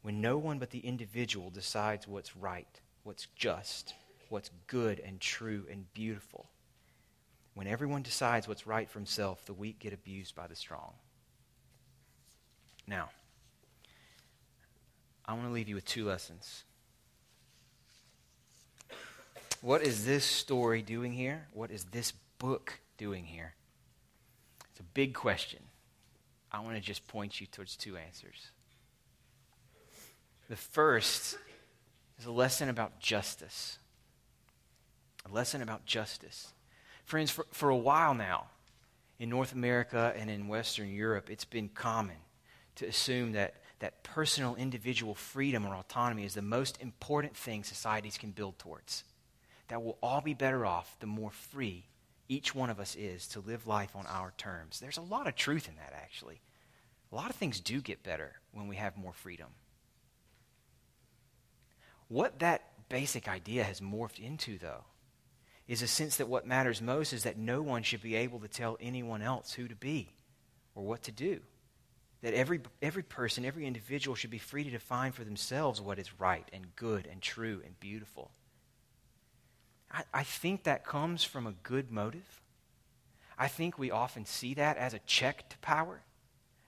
when 0.00 0.22
no 0.22 0.38
one 0.38 0.58
but 0.58 0.70
the 0.70 0.78
individual 0.78 1.50
decides 1.50 2.08
what's 2.08 2.34
right, 2.38 2.80
what's 3.02 3.26
just, 3.36 3.92
what's 4.30 4.50
good 4.66 4.98
and 4.98 5.20
true 5.20 5.66
and 5.70 5.92
beautiful. 5.92 6.48
When 7.52 7.66
everyone 7.66 8.00
decides 8.00 8.48
what's 8.48 8.66
right 8.66 8.88
for 8.88 8.98
himself, 8.98 9.44
the 9.44 9.52
weak 9.52 9.78
get 9.78 9.92
abused 9.92 10.34
by 10.34 10.46
the 10.46 10.56
strong. 10.56 10.94
Now, 12.86 13.10
I 15.26 15.34
want 15.34 15.44
to 15.44 15.52
leave 15.52 15.68
you 15.68 15.74
with 15.74 15.84
two 15.84 16.06
lessons. 16.06 16.64
What 19.64 19.80
is 19.80 20.04
this 20.04 20.26
story 20.26 20.82
doing 20.82 21.14
here? 21.14 21.46
What 21.54 21.70
is 21.70 21.84
this 21.84 22.12
book 22.38 22.80
doing 22.98 23.24
here? 23.24 23.54
It's 24.70 24.80
a 24.80 24.90
big 24.92 25.14
question. 25.14 25.60
I 26.52 26.60
want 26.60 26.74
to 26.76 26.82
just 26.82 27.08
point 27.08 27.40
you 27.40 27.46
towards 27.46 27.74
two 27.74 27.96
answers. 27.96 28.50
The 30.50 30.56
first 30.56 31.38
is 32.18 32.26
a 32.26 32.30
lesson 32.30 32.68
about 32.68 33.00
justice. 33.00 33.78
A 35.24 35.32
lesson 35.32 35.62
about 35.62 35.86
justice. 35.86 36.52
Friends, 37.06 37.30
for, 37.30 37.46
for 37.50 37.70
a 37.70 37.76
while 37.76 38.12
now, 38.12 38.48
in 39.18 39.30
North 39.30 39.54
America 39.54 40.12
and 40.14 40.28
in 40.28 40.46
Western 40.46 40.92
Europe, 40.92 41.30
it's 41.30 41.46
been 41.46 41.70
common 41.70 42.16
to 42.74 42.84
assume 42.84 43.32
that, 43.32 43.54
that 43.78 44.04
personal 44.04 44.56
individual 44.56 45.14
freedom 45.14 45.64
or 45.64 45.74
autonomy 45.74 46.26
is 46.26 46.34
the 46.34 46.42
most 46.42 46.82
important 46.82 47.34
thing 47.34 47.64
societies 47.64 48.18
can 48.18 48.30
build 48.30 48.58
towards. 48.58 49.04
That 49.68 49.82
we'll 49.82 49.98
all 50.02 50.20
be 50.20 50.34
better 50.34 50.66
off 50.66 50.96
the 51.00 51.06
more 51.06 51.30
free 51.30 51.86
each 52.28 52.54
one 52.54 52.70
of 52.70 52.80
us 52.80 52.96
is 52.96 53.26
to 53.28 53.40
live 53.40 53.66
life 53.66 53.94
on 53.94 54.06
our 54.06 54.32
terms. 54.38 54.80
There's 54.80 54.96
a 54.96 55.02
lot 55.02 55.26
of 55.26 55.36
truth 55.36 55.68
in 55.68 55.76
that, 55.76 55.92
actually. 55.94 56.40
A 57.12 57.14
lot 57.14 57.30
of 57.30 57.36
things 57.36 57.60
do 57.60 57.80
get 57.80 58.02
better 58.02 58.32
when 58.52 58.66
we 58.66 58.76
have 58.76 58.96
more 58.96 59.12
freedom. 59.12 59.48
What 62.08 62.38
that 62.38 62.62
basic 62.88 63.28
idea 63.28 63.64
has 63.64 63.80
morphed 63.80 64.18
into, 64.18 64.58
though, 64.58 64.84
is 65.68 65.82
a 65.82 65.86
sense 65.86 66.16
that 66.16 66.28
what 66.28 66.46
matters 66.46 66.82
most 66.82 67.12
is 67.12 67.22
that 67.24 67.38
no 67.38 67.62
one 67.62 67.82
should 67.82 68.02
be 68.02 68.14
able 68.16 68.40
to 68.40 68.48
tell 68.48 68.76
anyone 68.80 69.22
else 69.22 69.52
who 69.52 69.68
to 69.68 69.74
be 69.76 70.08
or 70.74 70.82
what 70.82 71.02
to 71.04 71.12
do. 71.12 71.40
That 72.22 72.34
every, 72.34 72.60
every 72.80 73.02
person, 73.02 73.44
every 73.44 73.66
individual 73.66 74.14
should 74.14 74.30
be 74.30 74.38
free 74.38 74.64
to 74.64 74.70
define 74.70 75.12
for 75.12 75.24
themselves 75.24 75.80
what 75.80 75.98
is 75.98 76.18
right 76.18 76.48
and 76.52 76.74
good 76.74 77.06
and 77.10 77.20
true 77.20 77.60
and 77.64 77.78
beautiful. 77.80 78.30
I, 79.94 80.02
I 80.12 80.22
think 80.24 80.64
that 80.64 80.84
comes 80.84 81.22
from 81.22 81.46
a 81.46 81.54
good 81.62 81.90
motive. 81.90 82.42
I 83.38 83.48
think 83.48 83.78
we 83.78 83.90
often 83.90 84.26
see 84.26 84.54
that 84.54 84.76
as 84.76 84.92
a 84.92 84.98
check 85.00 85.48
to 85.50 85.58
power, 85.58 86.02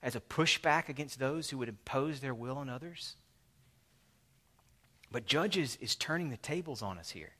as 0.02 0.16
a 0.16 0.20
pushback 0.20 0.88
against 0.88 1.18
those 1.18 1.50
who 1.50 1.58
would 1.58 1.68
impose 1.68 2.20
their 2.20 2.34
will 2.34 2.56
on 2.56 2.68
others. 2.68 3.16
But 5.10 5.26
Judges 5.26 5.76
is 5.80 5.94
turning 5.94 6.30
the 6.30 6.36
tables 6.36 6.82
on 6.82 6.98
us 6.98 7.10
here. 7.10 7.32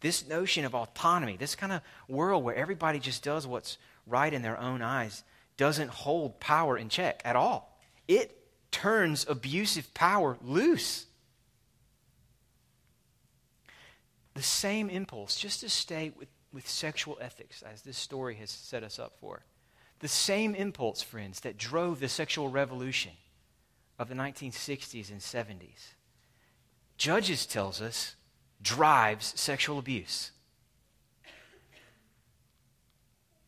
This 0.00 0.28
notion 0.28 0.64
of 0.64 0.74
autonomy, 0.74 1.36
this 1.36 1.56
kind 1.56 1.72
of 1.72 1.82
world 2.08 2.44
where 2.44 2.54
everybody 2.54 3.00
just 3.00 3.24
does 3.24 3.46
what's 3.46 3.78
right 4.06 4.32
in 4.32 4.42
their 4.42 4.58
own 4.58 4.80
eyes, 4.80 5.24
doesn't 5.56 5.90
hold 5.90 6.38
power 6.38 6.78
in 6.78 6.88
check 6.88 7.20
at 7.24 7.36
all. 7.36 7.80
It 8.06 8.36
turns 8.70 9.26
abusive 9.28 9.92
power 9.94 10.36
loose. 10.40 11.06
The 14.38 14.44
same 14.44 14.88
impulse, 14.88 15.34
just 15.34 15.58
to 15.62 15.68
stay 15.68 16.12
with, 16.16 16.28
with 16.52 16.68
sexual 16.68 17.18
ethics, 17.20 17.60
as 17.62 17.82
this 17.82 17.98
story 17.98 18.36
has 18.36 18.50
set 18.52 18.84
us 18.84 19.00
up 19.00 19.18
for, 19.18 19.42
the 19.98 20.06
same 20.06 20.54
impulse, 20.54 21.02
friends, 21.02 21.40
that 21.40 21.58
drove 21.58 21.98
the 21.98 22.08
sexual 22.08 22.48
revolution 22.48 23.10
of 23.98 24.08
the 24.08 24.14
1960s 24.14 25.10
and 25.10 25.20
70s, 25.20 25.94
Judges 26.96 27.46
tells 27.46 27.82
us 27.82 28.14
drives 28.62 29.32
sexual 29.34 29.76
abuse. 29.76 30.30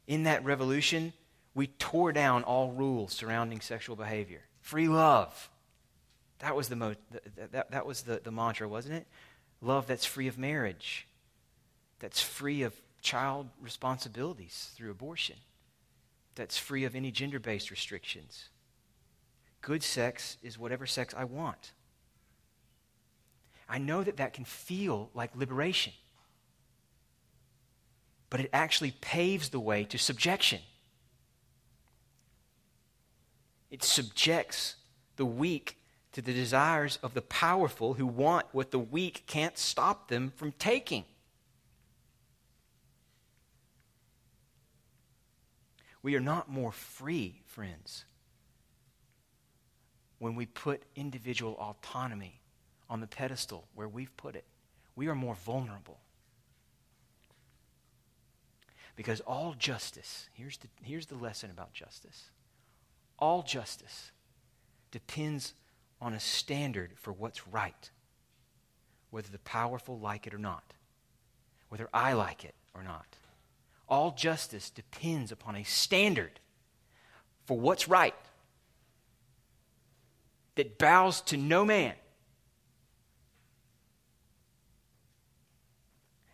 In 0.09 0.25
that 0.25 0.45
revolution, 0.45 1.13
we 1.55 1.69
tore 1.69 2.11
down 2.11 2.43
all 2.43 2.73
rules 2.73 3.13
surrounding 3.13 3.61
sexual 3.61 3.95
behavior. 3.95 4.43
Free 4.61 4.89
love. 4.89 5.51
That 6.41 6.57
was 6.57 6.69
the, 6.69 6.75
mo- 6.75 6.97
that, 7.13 7.53
that, 7.53 7.71
that 7.71 7.87
was 7.87 8.03
the, 8.03 8.21
the 8.25 8.33
mantra, 8.33 8.69
wasn't 8.69 8.97
it? 8.97 9.07
Love 9.63 9.87
that's 9.87 10.07
free 10.07 10.27
of 10.27 10.39
marriage, 10.39 11.07
that's 11.99 12.21
free 12.21 12.63
of 12.63 12.75
child 13.03 13.49
responsibilities 13.61 14.71
through 14.75 14.91
abortion, 14.91 15.37
that's 16.35 16.57
free 16.57 16.85
of 16.85 16.95
any 16.95 17.11
gender 17.11 17.39
based 17.39 17.71
restrictions. 17.71 18.49
Good 19.61 19.83
sex 19.83 20.39
is 20.43 20.59
whatever 20.59 20.87
sex 20.87 21.15
I 21.15 21.25
want. 21.25 21.73
I 23.69 23.79
know 23.79 24.03
that 24.03 24.17
that 24.17 24.33
can 24.33 24.45
feel 24.45 25.11
like 25.15 25.37
liberation. 25.37 25.93
But 28.31 28.41
it 28.41 28.51
actually 28.53 28.93
paves 29.01 29.51
the 29.51 29.61
way 29.61 29.85
to 29.85 29.99
subjection. 29.99 30.61
It 33.71 33.85
subjects 33.85 34.77
the 35.17 35.27
weak 35.27 35.77
to 36.13 36.23
the 36.23 36.33
desires 36.33 36.99
of 37.03 37.15
the 37.15 37.23
powerful 37.23 37.95
who 37.95 38.07
want 38.07 38.47
what 38.53 38.71
the 38.71 38.79
weak 38.79 39.25
can't 39.27 39.57
stop 39.57 40.09
them 40.09 40.33
from 40.37 40.53
taking. 40.53 41.05
We 46.03 46.15
are 46.17 46.21
not 46.21 46.49
more 46.49 46.73
free, 46.73 47.43
friends, 47.47 48.05
when 50.19 50.35
we 50.35 50.47
put 50.47 50.83
individual 50.97 51.55
autonomy 51.61 52.41
on 52.89 53.01
the 53.01 53.07
pedestal 53.07 53.69
where 53.75 53.89
we've 53.89 54.15
put 54.17 54.35
it. 54.35 54.45
We 54.97 55.09
are 55.09 55.15
more 55.15 55.37
vulnerable. 55.37 55.99
Because 58.97 59.21
all 59.21 59.55
justice, 59.59 60.29
here's 60.35 60.59
the, 60.59 60.69
here's 60.83 61.07
the 61.07 61.15
lesson 61.15 61.51
about 61.51 61.73
justice 61.73 62.31
all 63.21 63.43
justice 63.43 64.13
depends 64.91 65.53
on 66.01 66.15
a 66.15 66.21
standard 66.21 66.93
for 66.97 67.13
what's 67.13 67.47
right, 67.49 67.91
whether 69.11 69.31
the 69.31 69.39
powerful 69.41 69.99
like 69.99 70.27
it 70.27 70.35
or 70.35 70.39
not, 70.39 70.75
whether 71.69 71.89
I 71.93 72.13
like 72.13 72.45
it 72.45 72.55
or 72.75 72.83
not. 72.83 73.17
All 73.89 74.13
justice 74.13 74.71
depends 74.71 75.33
upon 75.33 75.57
a 75.57 75.65
standard 75.65 76.41
for 77.45 77.59
what's 77.59 77.89
right 77.89 78.15
that 80.55 80.79
bows 80.79 81.21
to 81.23 81.37
no 81.37 81.65
man 81.65 81.95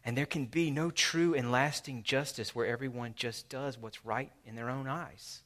And 0.06 0.16
there 0.16 0.24
can 0.24 0.46
be 0.46 0.70
no 0.70 0.92
true 0.92 1.34
and 1.34 1.50
lasting 1.50 2.04
justice 2.04 2.54
where 2.54 2.64
everyone 2.64 3.14
just 3.16 3.48
does 3.48 3.76
what's 3.76 4.04
right 4.06 4.30
in 4.44 4.54
their 4.54 4.70
own 4.70 4.86
eyes. 4.86 5.42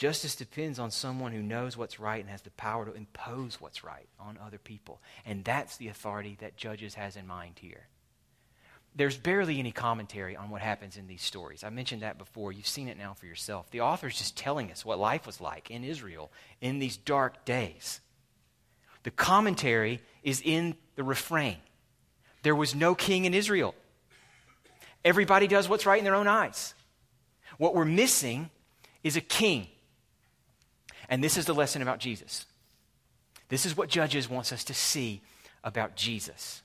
Justice 0.00 0.34
depends 0.34 0.78
on 0.78 0.90
someone 0.90 1.32
who 1.32 1.42
knows 1.42 1.76
what's 1.76 2.00
right 2.00 2.22
and 2.22 2.30
has 2.30 2.40
the 2.40 2.50
power 2.52 2.86
to 2.86 2.94
impose 2.94 3.60
what's 3.60 3.84
right 3.84 4.08
on 4.18 4.38
other 4.42 4.56
people. 4.56 4.98
And 5.26 5.44
that's 5.44 5.76
the 5.76 5.88
authority 5.88 6.38
that 6.40 6.56
Judges 6.56 6.94
has 6.94 7.16
in 7.16 7.26
mind 7.26 7.58
here. 7.60 7.86
There's 8.96 9.18
barely 9.18 9.58
any 9.58 9.72
commentary 9.72 10.36
on 10.36 10.48
what 10.48 10.62
happens 10.62 10.96
in 10.96 11.06
these 11.06 11.20
stories. 11.20 11.62
I 11.62 11.68
mentioned 11.68 12.00
that 12.00 12.16
before. 12.16 12.50
You've 12.50 12.66
seen 12.66 12.88
it 12.88 12.96
now 12.96 13.12
for 13.12 13.26
yourself. 13.26 13.70
The 13.70 13.82
author's 13.82 14.16
just 14.16 14.38
telling 14.38 14.72
us 14.72 14.86
what 14.86 14.98
life 14.98 15.26
was 15.26 15.38
like 15.38 15.70
in 15.70 15.84
Israel 15.84 16.32
in 16.62 16.78
these 16.78 16.96
dark 16.96 17.44
days. 17.44 18.00
The 19.02 19.10
commentary 19.10 20.00
is 20.22 20.40
in 20.42 20.76
the 20.96 21.04
refrain 21.04 21.58
there 22.42 22.56
was 22.56 22.74
no 22.74 22.94
king 22.94 23.26
in 23.26 23.34
Israel. 23.34 23.74
Everybody 25.04 25.46
does 25.46 25.68
what's 25.68 25.84
right 25.84 25.98
in 25.98 26.06
their 26.06 26.14
own 26.14 26.26
eyes. 26.26 26.72
What 27.58 27.74
we're 27.74 27.84
missing 27.84 28.48
is 29.04 29.14
a 29.14 29.20
king. 29.20 29.66
And 31.10 31.22
this 31.22 31.36
is 31.36 31.44
the 31.44 31.54
lesson 31.54 31.82
about 31.82 31.98
Jesus. 31.98 32.46
This 33.48 33.66
is 33.66 33.76
what 33.76 33.88
Judges 33.88 34.30
wants 34.30 34.52
us 34.52 34.62
to 34.64 34.74
see 34.74 35.20
about 35.64 35.96
Jesus. 35.96 36.62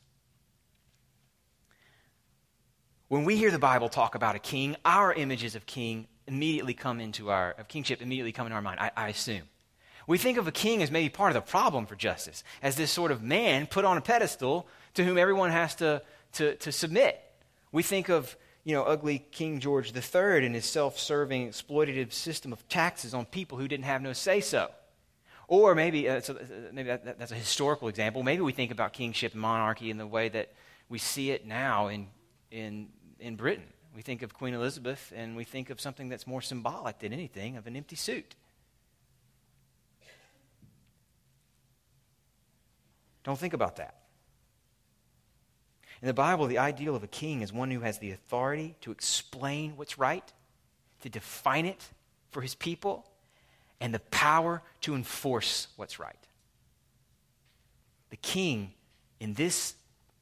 When 3.07 3.25
we 3.25 3.35
hear 3.35 3.51
the 3.51 3.59
Bible 3.59 3.89
talk 3.89 4.13
about 4.15 4.35
a 4.35 4.39
king, 4.39 4.75
our 4.85 5.11
images 5.11 5.55
of 5.55 5.65
king 5.65 6.07
immediately 6.27 6.73
come 6.73 6.99
into 6.99 7.29
our 7.29 7.51
of 7.51 7.67
kingship 7.67 8.01
immediately 8.01 8.31
come 8.31 8.47
into 8.47 8.55
our 8.55 8.61
mind, 8.61 8.79
I, 8.79 8.91
I 8.95 9.09
assume. 9.09 9.43
We 10.07 10.19
think 10.19 10.37
of 10.37 10.47
a 10.47 10.51
king 10.51 10.83
as 10.83 10.91
maybe 10.91 11.09
part 11.09 11.31
of 11.31 11.33
the 11.35 11.49
problem 11.49 11.87
for 11.87 11.95
justice, 11.95 12.43
as 12.61 12.75
this 12.75 12.91
sort 12.91 13.11
of 13.11 13.23
man 13.23 13.65
put 13.65 13.85
on 13.85 13.97
a 13.97 14.01
pedestal 14.01 14.67
to 14.93 15.03
whom 15.03 15.17
everyone 15.17 15.49
has 15.49 15.75
to, 15.75 16.03
to, 16.33 16.55
to 16.55 16.71
submit. 16.71 17.19
We 17.71 17.81
think 17.81 18.09
of 18.09 18.35
you 18.65 18.73
know, 18.73 18.83
ugly 18.83 19.19
King 19.31 19.59
George 19.59 19.95
III 19.95 20.45
and 20.45 20.55
his 20.55 20.65
self 20.65 20.99
serving, 20.99 21.47
exploitative 21.47 22.11
system 22.11 22.51
of 22.51 22.67
taxes 22.67 23.13
on 23.13 23.25
people 23.25 23.57
who 23.57 23.67
didn't 23.67 23.85
have 23.85 24.01
no 24.01 24.11
say 24.11 24.41
so. 24.41 24.69
Or 25.47 25.75
maybe, 25.75 26.09
uh, 26.09 26.19
so 26.19 26.33
uh, 26.33 26.43
maybe 26.73 26.89
that, 26.89 27.05
that, 27.05 27.19
that's 27.19 27.31
a 27.31 27.35
historical 27.35 27.87
example. 27.87 28.23
Maybe 28.23 28.41
we 28.41 28.51
think 28.51 28.71
about 28.71 28.93
kingship 28.93 29.33
and 29.33 29.41
monarchy 29.41 29.91
in 29.91 29.97
the 29.97 30.07
way 30.07 30.29
that 30.29 30.51
we 30.89 30.97
see 30.97 31.29
it 31.29 31.45
now 31.45 31.87
in, 31.87 32.07
in, 32.49 32.87
in 33.19 33.35
Britain. 33.35 33.67
We 33.95 34.01
think 34.01 34.23
of 34.23 34.33
Queen 34.33 34.55
Elizabeth 34.55 35.13
and 35.15 35.35
we 35.35 35.43
think 35.43 35.69
of 35.69 35.79
something 35.79 36.09
that's 36.09 36.25
more 36.25 36.41
symbolic 36.41 36.97
than 36.99 37.13
anything 37.13 37.57
of 37.57 37.67
an 37.67 37.75
empty 37.75 37.95
suit. 37.95 38.35
Don't 43.23 43.37
think 43.37 43.53
about 43.53 43.75
that. 43.75 44.04
In 46.01 46.07
the 46.07 46.13
Bible, 46.13 46.47
the 46.47 46.57
ideal 46.57 46.95
of 46.95 47.03
a 47.03 47.07
king 47.07 47.41
is 47.41 47.53
one 47.53 47.71
who 47.71 47.79
has 47.81 47.99
the 47.99 48.11
authority 48.11 48.75
to 48.81 48.91
explain 48.91 49.77
what's 49.77 49.97
right, 49.97 50.31
to 51.01 51.09
define 51.09 51.65
it 51.65 51.81
for 52.31 52.41
his 52.41 52.55
people, 52.55 53.05
and 53.79 53.93
the 53.93 53.99
power 53.99 54.61
to 54.81 54.95
enforce 54.95 55.67
what's 55.75 55.99
right. 55.99 56.15
The 58.09 58.17
king 58.17 58.73
in 59.19 59.33
this 59.33 59.75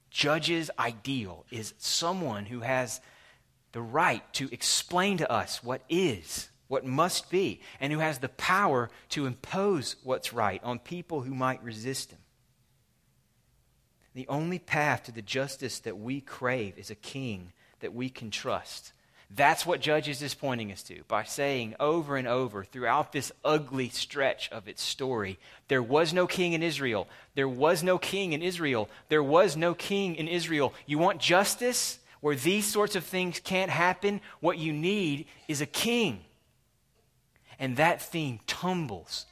judge's 0.10 0.70
ideal 0.78 1.46
is 1.52 1.74
someone 1.78 2.46
who 2.46 2.62
has 2.62 3.02
the 3.72 3.82
right 3.82 4.22
to 4.34 4.48
explain 4.52 5.18
to 5.18 5.32
us 5.32 5.64
what 5.64 5.82
is, 5.90 6.50
what 6.68 6.86
must 6.86 7.30
be, 7.30 7.62
and 7.80 7.92
who 7.92 8.00
has 8.00 8.20
the 8.20 8.30
power 8.30 8.90
to 9.10 9.26
impose 9.26 9.96
what's 10.04 10.34
right 10.34 10.64
on 10.64 10.80
people 10.80 11.22
who 11.22 11.34
might 11.34 11.64
resist 11.64 12.12
him. 12.12 12.20
The 14.14 14.28
only 14.28 14.60
path 14.60 15.04
to 15.04 15.12
the 15.12 15.22
justice 15.22 15.80
that 15.80 15.98
we 15.98 16.22
crave 16.22 16.78
is 16.78 16.92
a 16.92 16.96
king 16.96 17.54
that 17.80 17.94
we 17.94 18.10
can 18.10 18.30
trust. 18.32 18.94
That's 19.36 19.66
what 19.66 19.82
Judges 19.82 20.22
is 20.22 20.36
pointing 20.36 20.72
us 20.72 20.84
to 20.84 21.04
by 21.08 21.24
saying 21.24 21.76
over 21.80 22.18
and 22.18 22.28
over 22.28 22.64
throughout 22.64 23.12
this 23.12 23.32
ugly 23.44 23.90
stretch 23.90 24.52
of 24.52 24.68
its 24.68 24.84
story 24.84 25.40
there 25.68 25.82
was 25.82 26.14
no 26.14 26.28
king 26.28 26.54
in 26.54 26.62
Israel. 26.62 27.08
There 27.34 27.50
was 27.50 27.82
no 27.82 27.98
king 27.98 28.34
in 28.34 28.44
Israel. 28.44 28.90
There 29.10 29.24
was 29.24 29.58
no 29.58 29.74
king 29.74 30.16
in 30.16 30.28
Israel. 30.28 30.74
You 30.86 31.00
want 31.00 31.20
justice 31.20 32.00
where 32.22 32.36
these 32.36 32.66
sorts 32.66 32.96
of 32.96 33.04
things 33.04 33.40
can't 33.40 33.72
happen? 33.72 34.22
What 34.40 34.60
you 34.60 34.72
need 34.72 35.26
is 35.48 35.62
a 35.62 35.66
king. 35.66 36.22
And 37.58 37.78
that 37.78 38.02
theme 38.02 38.40
tumbles 38.46 39.26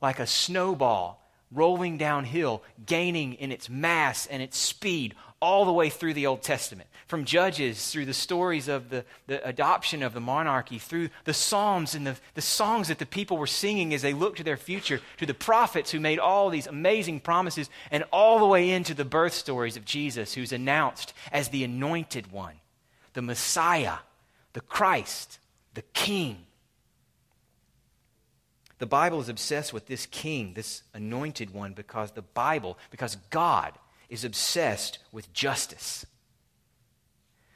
like 0.00 0.18
a 0.18 0.26
snowball 0.26 1.21
rolling 1.54 1.98
downhill, 1.98 2.62
gaining 2.86 3.34
in 3.34 3.52
its 3.52 3.68
mass 3.68 4.26
and 4.26 4.42
its 4.42 4.56
speed 4.58 5.14
all 5.42 5.64
the 5.64 5.72
way 5.72 5.90
through 5.90 6.14
the 6.14 6.26
Old 6.26 6.40
Testament. 6.40 6.88
From 7.08 7.24
Judges, 7.24 7.90
through 7.90 8.06
the 8.06 8.14
stories 8.14 8.68
of 8.68 8.90
the, 8.90 9.04
the 9.26 9.46
adoption 9.46 10.04
of 10.04 10.14
the 10.14 10.20
monarchy, 10.20 10.78
through 10.78 11.10
the 11.24 11.34
Psalms 11.34 11.96
and 11.96 12.06
the, 12.06 12.16
the 12.34 12.40
songs 12.40 12.88
that 12.88 13.00
the 13.00 13.06
people 13.06 13.36
were 13.36 13.48
singing 13.48 13.92
as 13.92 14.02
they 14.02 14.14
looked 14.14 14.38
to 14.38 14.44
their 14.44 14.56
future, 14.56 15.00
to 15.18 15.26
the 15.26 15.34
prophets 15.34 15.90
who 15.90 15.98
made 15.98 16.20
all 16.20 16.48
these 16.48 16.68
amazing 16.68 17.18
promises, 17.18 17.68
and 17.90 18.04
all 18.12 18.38
the 18.38 18.46
way 18.46 18.70
into 18.70 18.94
the 18.94 19.04
birth 19.04 19.34
stories 19.34 19.76
of 19.76 19.84
Jesus, 19.84 20.32
who's 20.32 20.52
announced 20.52 21.12
as 21.32 21.48
the 21.48 21.64
anointed 21.64 22.30
one, 22.30 22.54
the 23.14 23.22
Messiah, 23.22 23.96
the 24.52 24.60
Christ, 24.60 25.40
the 25.74 25.82
King. 25.92 26.46
The 28.82 28.86
Bible 28.86 29.20
is 29.20 29.28
obsessed 29.28 29.72
with 29.72 29.86
this 29.86 30.06
king, 30.06 30.54
this 30.54 30.82
anointed 30.92 31.54
one, 31.54 31.72
because 31.72 32.10
the 32.10 32.22
Bible, 32.22 32.76
because 32.90 33.14
God 33.30 33.78
is 34.08 34.24
obsessed 34.24 34.98
with 35.12 35.32
justice. 35.32 36.04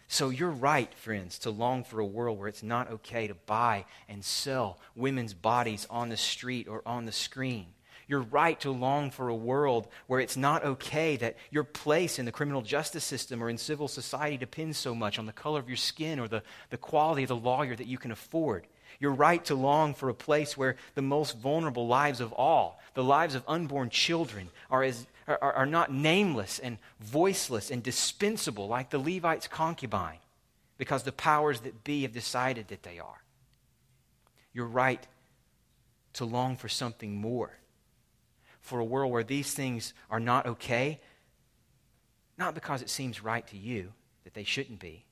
So 0.06 0.28
you're 0.28 0.52
right, 0.52 0.94
friends, 0.94 1.40
to 1.40 1.50
long 1.50 1.82
for 1.82 1.98
a 1.98 2.06
world 2.06 2.38
where 2.38 2.46
it's 2.46 2.62
not 2.62 2.92
okay 2.92 3.26
to 3.26 3.34
buy 3.34 3.86
and 4.08 4.24
sell 4.24 4.78
women's 4.94 5.34
bodies 5.34 5.84
on 5.90 6.10
the 6.10 6.16
street 6.16 6.68
or 6.68 6.80
on 6.86 7.06
the 7.06 7.10
screen. 7.12 7.66
You're 8.06 8.20
right 8.20 8.60
to 8.60 8.70
long 8.70 9.10
for 9.10 9.28
a 9.28 9.34
world 9.34 9.88
where 10.06 10.20
it's 10.20 10.36
not 10.36 10.64
okay 10.64 11.16
that 11.16 11.34
your 11.50 11.64
place 11.64 12.20
in 12.20 12.24
the 12.24 12.30
criminal 12.30 12.62
justice 12.62 13.02
system 13.02 13.42
or 13.42 13.50
in 13.50 13.58
civil 13.58 13.88
society 13.88 14.36
depends 14.36 14.78
so 14.78 14.94
much 14.94 15.18
on 15.18 15.26
the 15.26 15.32
color 15.32 15.58
of 15.58 15.68
your 15.68 15.76
skin 15.76 16.20
or 16.20 16.28
the, 16.28 16.44
the 16.70 16.76
quality 16.76 17.24
of 17.24 17.30
the 17.30 17.34
lawyer 17.34 17.74
that 17.74 17.88
you 17.88 17.98
can 17.98 18.12
afford. 18.12 18.68
You're 18.98 19.12
right 19.12 19.44
to 19.46 19.54
long 19.54 19.94
for 19.94 20.08
a 20.08 20.14
place 20.14 20.56
where 20.56 20.76
the 20.94 21.02
most 21.02 21.38
vulnerable 21.38 21.86
lives 21.86 22.20
of 22.20 22.32
all, 22.32 22.80
the 22.94 23.04
lives 23.04 23.34
of 23.34 23.44
unborn 23.46 23.90
children, 23.90 24.48
are, 24.70 24.82
as, 24.82 25.06
are, 25.26 25.40
are 25.40 25.66
not 25.66 25.92
nameless 25.92 26.58
and 26.58 26.78
voiceless 27.00 27.70
and 27.70 27.82
dispensable 27.82 28.68
like 28.68 28.90
the 28.90 28.98
Levite's 28.98 29.48
concubine 29.48 30.18
because 30.78 31.02
the 31.02 31.12
powers 31.12 31.60
that 31.60 31.84
be 31.84 32.02
have 32.02 32.12
decided 32.12 32.68
that 32.68 32.82
they 32.82 32.98
are. 32.98 33.22
You're 34.52 34.66
right 34.66 35.06
to 36.14 36.24
long 36.24 36.56
for 36.56 36.68
something 36.68 37.16
more, 37.16 37.58
for 38.60 38.80
a 38.80 38.84
world 38.84 39.12
where 39.12 39.24
these 39.24 39.52
things 39.52 39.94
are 40.10 40.20
not 40.20 40.46
okay, 40.46 41.00
not 42.38 42.54
because 42.54 42.82
it 42.82 42.90
seems 42.90 43.22
right 43.22 43.46
to 43.48 43.56
you 43.56 43.92
that 44.24 44.34
they 44.34 44.44
shouldn't 44.44 44.80
be, 44.80 45.05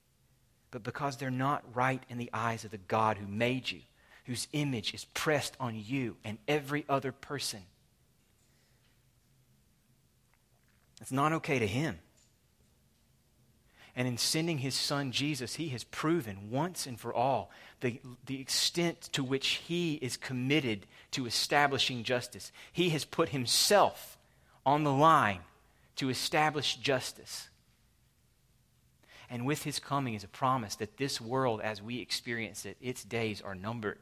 but 0.75 0.83
because 0.83 1.17
they're 1.17 1.31
not 1.31 1.63
right 1.73 2.03
in 2.09 2.19
the 2.19 2.31
eyes 2.35 2.65
of 2.65 2.73
the 2.73 2.79
God 2.79 3.17
who 3.17 3.29
made 3.29 3.71
you, 3.71 3.83
whose 4.25 4.49
image 4.53 4.93
is 4.93 5.05
pressed 5.15 5.57
on 5.61 5.81
you 5.81 6.17
and 6.25 6.37
every 6.49 6.85
other 6.89 7.13
person. 7.13 7.61
It's 11.01 11.13
not 11.13 11.33
okay 11.35 11.61
to 11.61 11.67
him. 11.69 12.01
And 13.95 14.09
in 14.09 14.19
sending 14.19 14.59
his 14.59 14.75
son 14.75 15.13
Jesus, 15.13 15.55
he 15.55 15.69
has 15.69 15.85
proven 15.85 16.51
once 16.51 16.89
and 16.89 16.99
for 16.99 17.15
all 17.15 17.53
the, 17.81 18.01
the 18.27 18.41
extent 18.41 19.03
to 19.13 19.23
which 19.23 19.61
he 19.67 19.95
is 19.95 20.17
committed 20.17 20.87
to 21.13 21.25
establishing 21.25 22.03
justice. 22.03 22.51
He 22.73 22.91
has 22.91 23.05
put 23.05 23.29
himself 23.29 24.19
on 24.67 24.83
the 24.83 24.93
line 24.93 25.43
to 25.95 26.11
establish 26.11 26.75
justice. 26.75 27.49
And 29.35 29.45
with 29.45 29.65
his 29.65 29.81
coming 29.81 30.15
is 30.15 30.23
a 30.23 30.29
promise 30.29 30.77
that 30.77 30.97
this 30.97 31.21
world, 31.21 31.61
as 31.61 31.83
we 31.83 31.99
experience 31.99 32.65
it, 32.65 32.77
its 32.81 33.03
days 33.03 33.43
are 33.43 33.57
numbered. 33.57 33.99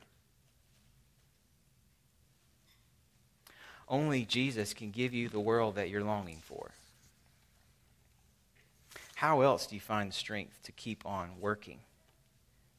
Only 3.88 4.26
Jesus 4.26 4.74
can 4.74 4.90
give 4.90 5.14
you 5.14 5.30
the 5.30 5.40
world 5.40 5.76
that 5.76 5.88
you're 5.88 6.04
longing 6.04 6.42
for. 6.44 6.72
How 9.14 9.40
else 9.40 9.66
do 9.66 9.74
you 9.74 9.80
find 9.80 10.12
strength 10.12 10.62
to 10.64 10.72
keep 10.72 11.06
on 11.06 11.30
working, 11.40 11.78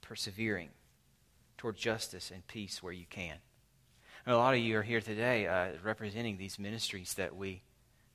persevering 0.01 0.70
toward 1.58 1.76
justice 1.76 2.30
and 2.30 2.45
peace 2.45 2.84
where 2.84 2.93
you 2.93 3.06
can? 3.10 3.38
And 4.28 4.36
a 4.36 4.38
lot 4.38 4.54
of 4.54 4.60
you 4.60 4.78
are 4.78 4.84
here 4.84 5.01
today 5.01 5.47
uh, 5.47 5.70
representing 5.84 6.38
these 6.38 6.60
ministries 6.60 7.16
that 7.16 7.36
we 7.36 7.64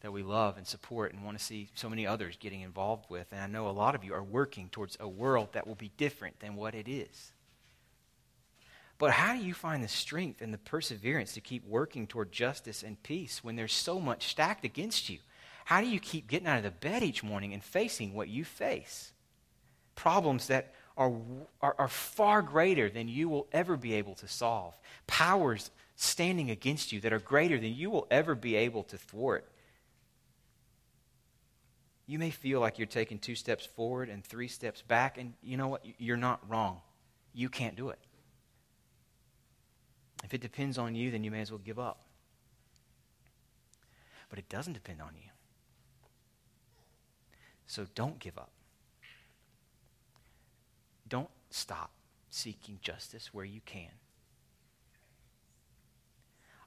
that 0.00 0.12
we 0.12 0.22
love 0.22 0.56
and 0.56 0.66
support 0.66 1.12
and 1.12 1.24
want 1.24 1.38
to 1.38 1.44
see 1.44 1.68
so 1.74 1.88
many 1.88 2.06
others 2.06 2.36
getting 2.38 2.60
involved 2.60 3.06
with. 3.08 3.26
And 3.32 3.40
I 3.40 3.46
know 3.46 3.68
a 3.68 3.70
lot 3.70 3.94
of 3.94 4.04
you 4.04 4.14
are 4.14 4.22
working 4.22 4.68
towards 4.68 4.96
a 5.00 5.08
world 5.08 5.48
that 5.52 5.66
will 5.66 5.74
be 5.74 5.90
different 5.96 6.40
than 6.40 6.54
what 6.54 6.74
it 6.74 6.88
is. 6.88 7.32
But 8.98 9.12
how 9.12 9.34
do 9.34 9.40
you 9.40 9.54
find 9.54 9.82
the 9.82 9.88
strength 9.88 10.42
and 10.42 10.52
the 10.52 10.58
perseverance 10.58 11.32
to 11.34 11.40
keep 11.40 11.64
working 11.64 12.06
toward 12.06 12.32
justice 12.32 12.82
and 12.82 13.00
peace 13.02 13.44
when 13.44 13.54
there's 13.56 13.72
so 13.72 14.00
much 14.00 14.28
stacked 14.28 14.64
against 14.64 15.08
you? 15.08 15.18
How 15.64 15.80
do 15.80 15.86
you 15.86 16.00
keep 16.00 16.26
getting 16.26 16.48
out 16.48 16.58
of 16.58 16.64
the 16.64 16.70
bed 16.70 17.02
each 17.02 17.22
morning 17.22 17.52
and 17.52 17.62
facing 17.62 18.14
what 18.14 18.28
you 18.28 18.44
face? 18.44 19.12
Problems 19.94 20.48
that 20.48 20.74
are, 20.96 21.12
are, 21.60 21.76
are 21.78 21.88
far 21.88 22.42
greater 22.42 22.90
than 22.90 23.08
you 23.08 23.28
will 23.28 23.46
ever 23.52 23.76
be 23.76 23.94
able 23.94 24.14
to 24.16 24.26
solve. 24.26 24.74
Powers 25.06 25.70
standing 25.94 26.50
against 26.50 26.90
you 26.90 27.00
that 27.00 27.12
are 27.12 27.18
greater 27.18 27.58
than 27.58 27.74
you 27.74 27.90
will 27.90 28.06
ever 28.10 28.34
be 28.34 28.56
able 28.56 28.82
to 28.84 28.98
thwart. 28.98 29.48
You 32.08 32.18
may 32.18 32.30
feel 32.30 32.58
like 32.58 32.78
you're 32.78 32.86
taking 32.86 33.18
two 33.18 33.34
steps 33.34 33.66
forward 33.66 34.08
and 34.08 34.24
three 34.24 34.48
steps 34.48 34.80
back, 34.80 35.18
and 35.18 35.34
you 35.42 35.58
know 35.58 35.68
what? 35.68 35.84
You're 35.98 36.16
not 36.16 36.40
wrong. 36.48 36.80
You 37.34 37.50
can't 37.50 37.76
do 37.76 37.90
it. 37.90 37.98
If 40.24 40.32
it 40.32 40.40
depends 40.40 40.78
on 40.78 40.94
you, 40.94 41.10
then 41.10 41.22
you 41.22 41.30
may 41.30 41.42
as 41.42 41.50
well 41.52 41.60
give 41.62 41.78
up. 41.78 42.00
But 44.30 44.38
it 44.38 44.48
doesn't 44.48 44.72
depend 44.72 45.02
on 45.02 45.10
you. 45.14 45.28
So 47.66 47.86
don't 47.94 48.18
give 48.18 48.38
up. 48.38 48.50
Don't 51.10 51.28
stop 51.50 51.90
seeking 52.30 52.78
justice 52.80 53.34
where 53.34 53.44
you 53.44 53.60
can. 53.66 53.90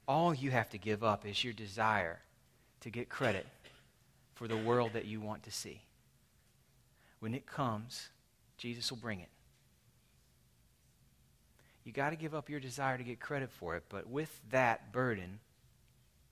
All 0.07 0.35
you 0.35 0.51
have 0.51 0.69
to 0.69 0.77
give 0.77 1.03
up 1.03 1.25
is 1.25 1.43
your 1.43 1.53
desire 1.53 2.19
to 2.81 2.91
get 2.91 3.09
credit 3.09 3.47
for 4.41 4.47
the 4.47 4.57
world 4.57 4.93
that 4.93 5.05
you 5.05 5.21
want 5.21 5.43
to 5.43 5.51
see. 5.51 5.81
When 7.19 7.35
it 7.35 7.45
comes, 7.45 8.09
Jesus 8.57 8.89
will 8.89 8.97
bring 8.97 9.19
it. 9.19 9.29
You 11.83 11.91
got 11.91 12.09
to 12.09 12.15
give 12.15 12.33
up 12.33 12.49
your 12.49 12.59
desire 12.59 12.97
to 12.97 13.03
get 13.03 13.19
credit 13.19 13.51
for 13.51 13.75
it, 13.75 13.83
but 13.87 14.09
with 14.09 14.41
that 14.49 14.91
burden 14.91 15.37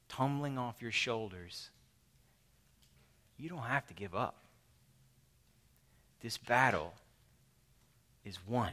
tumbling 0.08 0.58
off 0.58 0.82
your 0.82 0.92
shoulders, 0.92 1.70
you 3.38 3.48
don't 3.48 3.60
have 3.60 3.86
to 3.86 3.94
give 3.94 4.16
up. 4.16 4.38
This 6.24 6.40
battle 6.40 6.96
is 8.26 8.40
won. 8.48 8.72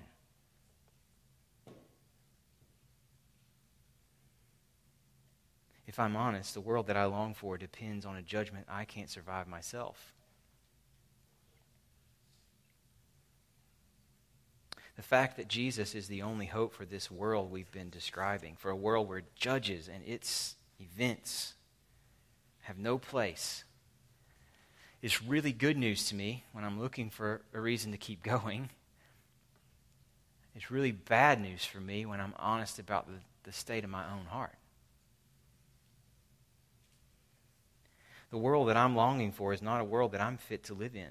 If 5.87 6.01
I'm 6.01 6.17
honest, 6.17 6.55
the 6.55 6.61
world 6.61 6.89
that 6.89 6.97
I 6.97 7.05
long 7.05 7.33
for 7.33 7.57
depends 7.57 8.05
on 8.05 8.17
a 8.17 8.23
judgment 8.23 8.67
I 8.69 8.85
can't 8.85 9.09
survive 9.09 9.47
myself. 9.47 10.13
The 14.97 15.03
fact 15.03 15.37
that 15.37 15.49
Jesus 15.49 15.95
is 15.95 16.09
the 16.09 16.23
only 16.23 16.47
hope 16.47 16.73
for 16.73 16.85
this 16.85 17.11
world 17.11 17.51
we've 17.51 17.71
been 17.71 17.91
describing, 17.91 18.57
for 18.57 18.71
a 18.71 18.77
world 18.77 19.09
where 19.09 19.23
judges 19.37 19.89
and 19.89 20.03
its 20.05 20.57
events 20.81 21.55
have 22.63 22.79
no 22.79 22.99
place, 22.99 23.65
is 25.03 25.23
really 25.23 25.53
good 25.53 25.77
news 25.77 26.09
to 26.09 26.15
me 26.15 26.45
when 26.53 26.65
I'm 26.65 26.81
looking 26.81 27.11
for 27.11 27.43
a 27.55 27.61
reason 27.61 27.93
to 27.93 27.99
keep 27.99 28.23
going. 28.25 28.71
It's 30.57 30.71
really 30.71 30.93
bad 30.93 31.41
news 31.41 31.65
for 31.65 31.79
me 31.79 32.07
when 32.07 32.21
I'm 32.21 32.35
honest 32.39 32.79
about 32.79 33.07
the, 33.07 33.19
the 33.45 33.53
state 33.53 33.85
of 33.85 33.91
my 33.91 34.05
own 34.11 34.25
heart. 34.31 34.57
The 38.37 38.43
world 38.43 38.69
that 38.69 38.77
I'm 38.77 38.95
longing 38.95 39.33
for 39.33 39.55
is 39.55 39.63
not 39.63 39.81
a 39.81 39.85
world 39.85 40.13
that 40.13 40.21
I'm 40.21 40.37
fit 40.37 40.65
to 40.65 40.75
live 40.75 40.95
in. 40.95 41.09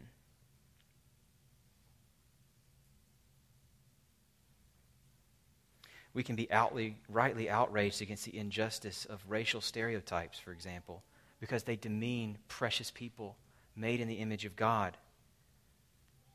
We 6.13 6.21
can 6.21 6.35
be 6.35 6.51
outly, 6.51 6.97
rightly 7.09 7.49
outraged 7.49 8.03
against 8.03 8.25
the 8.25 8.37
injustice 8.37 9.05
of 9.05 9.23
racial 9.27 9.59
stereotypes, 9.59 10.37
for 10.37 10.51
example, 10.51 11.01
because 11.39 11.63
they 11.63 11.75
demean 11.75 12.37
precious 12.47 12.91
people 12.91 13.37
made 13.75 14.01
in 14.01 14.07
the 14.07 14.19
image 14.19 14.45
of 14.45 14.55
God, 14.55 14.95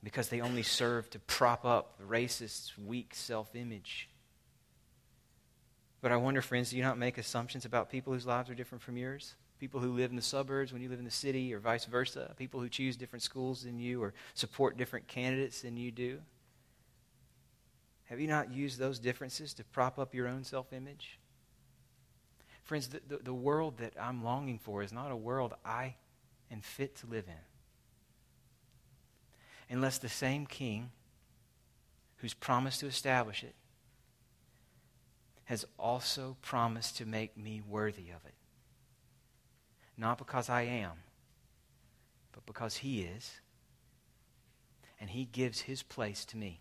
because 0.02 0.28
they 0.28 0.40
only 0.40 0.64
serve 0.64 1.08
to 1.10 1.20
prop 1.20 1.64
up 1.64 1.98
the 1.98 2.04
racist's 2.04 2.76
weak 2.76 3.14
self 3.14 3.54
image. 3.54 4.08
But 6.00 6.10
I 6.10 6.16
wonder, 6.16 6.42
friends, 6.42 6.70
do 6.70 6.76
you 6.76 6.82
not 6.82 6.98
make 6.98 7.16
assumptions 7.16 7.64
about 7.64 7.90
people 7.90 8.12
whose 8.12 8.26
lives 8.26 8.50
are 8.50 8.56
different 8.56 8.82
from 8.82 8.96
yours? 8.96 9.36
People 9.60 9.78
who 9.78 9.92
live 9.92 10.10
in 10.10 10.16
the 10.16 10.22
suburbs 10.22 10.72
when 10.72 10.80
you 10.80 10.88
live 10.88 10.98
in 10.98 11.04
the 11.04 11.10
city, 11.10 11.52
or 11.52 11.58
vice 11.58 11.84
versa, 11.84 12.34
people 12.38 12.58
who 12.60 12.68
choose 12.68 12.96
different 12.96 13.22
schools 13.22 13.62
than 13.64 13.78
you 13.78 14.02
or 14.02 14.14
support 14.34 14.78
different 14.78 15.06
candidates 15.06 15.60
than 15.60 15.76
you 15.76 15.90
do? 15.92 16.18
Have 18.04 18.18
you 18.18 18.26
not 18.26 18.52
used 18.52 18.78
those 18.78 18.98
differences 18.98 19.54
to 19.54 19.64
prop 19.64 19.98
up 19.98 20.14
your 20.14 20.26
own 20.26 20.42
self 20.42 20.72
image? 20.72 21.18
Friends, 22.64 22.88
the, 22.88 23.00
the, 23.06 23.18
the 23.18 23.34
world 23.34 23.78
that 23.78 23.92
I'm 24.00 24.24
longing 24.24 24.58
for 24.58 24.82
is 24.82 24.92
not 24.92 25.12
a 25.12 25.16
world 25.16 25.54
I 25.64 25.96
am 26.50 26.60
fit 26.62 26.96
to 26.96 27.06
live 27.06 27.26
in. 27.28 27.34
Unless 29.76 29.98
the 29.98 30.08
same 30.08 30.46
king 30.46 30.90
who's 32.16 32.34
promised 32.34 32.80
to 32.80 32.86
establish 32.86 33.44
it 33.44 33.54
has 35.44 35.64
also 35.78 36.36
promised 36.42 36.96
to 36.96 37.04
make 37.04 37.36
me 37.36 37.60
worthy 37.68 38.10
of 38.10 38.24
it. 38.24 38.34
Not 40.00 40.16
because 40.16 40.48
I 40.48 40.62
am, 40.62 40.92
but 42.32 42.46
because 42.46 42.78
He 42.78 43.02
is. 43.02 43.40
And 44.98 45.10
He 45.10 45.26
gives 45.26 45.60
His 45.60 45.82
place 45.82 46.24
to 46.26 46.38
me. 46.38 46.60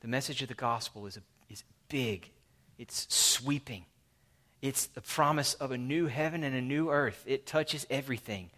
The 0.00 0.08
message 0.08 0.42
of 0.42 0.48
the 0.48 0.54
gospel 0.54 1.06
is, 1.06 1.16
a, 1.16 1.20
is 1.48 1.62
big, 1.88 2.30
it's 2.78 3.06
sweeping. 3.14 3.84
It's 4.60 4.86
the 4.86 5.02
promise 5.02 5.54
of 5.54 5.70
a 5.70 5.78
new 5.78 6.06
heaven 6.06 6.42
and 6.42 6.56
a 6.56 6.60
new 6.60 6.90
earth. 6.90 7.22
It 7.26 7.46
touches 7.46 7.86
everything. 7.88 8.50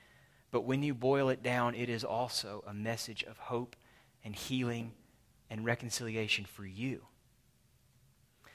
But 0.51 0.63
when 0.63 0.83
you 0.83 0.95
boil 0.95 1.29
it 1.29 1.43
down, 1.43 1.75
it 1.75 1.91
is 1.91 2.05
also 2.05 2.65
a 2.67 2.73
message 2.73 3.23
of 3.25 3.37
hope 3.37 3.77
and 4.25 4.35
healing 4.35 4.93
and 5.51 5.65
reconciliation 5.65 6.47
for 6.47 6.65
you. 6.65 7.03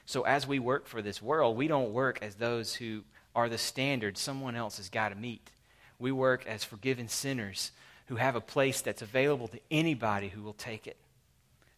So 0.06 0.22
as 0.22 0.46
we 0.46 0.58
work 0.58 0.88
for 0.88 1.02
this 1.02 1.22
world, 1.22 1.56
we 1.56 1.68
don't 1.68 1.92
work 1.92 2.18
as 2.20 2.34
those 2.34 2.74
who 2.74 3.04
are 3.34 3.48
the 3.48 3.58
standard 3.58 4.18
someone 4.18 4.56
else 4.56 4.76
has 4.76 4.88
got 4.88 5.10
to 5.10 5.14
meet. 5.14 5.50
We 5.98 6.12
work 6.12 6.46
as 6.46 6.64
forgiven 6.64 7.08
sinners 7.08 7.72
who 8.06 8.16
have 8.16 8.36
a 8.36 8.40
place 8.40 8.80
that's 8.80 9.02
available 9.02 9.48
to 9.48 9.60
anybody 9.70 10.28
who 10.28 10.42
will 10.42 10.52
take 10.52 10.86
it, 10.86 10.96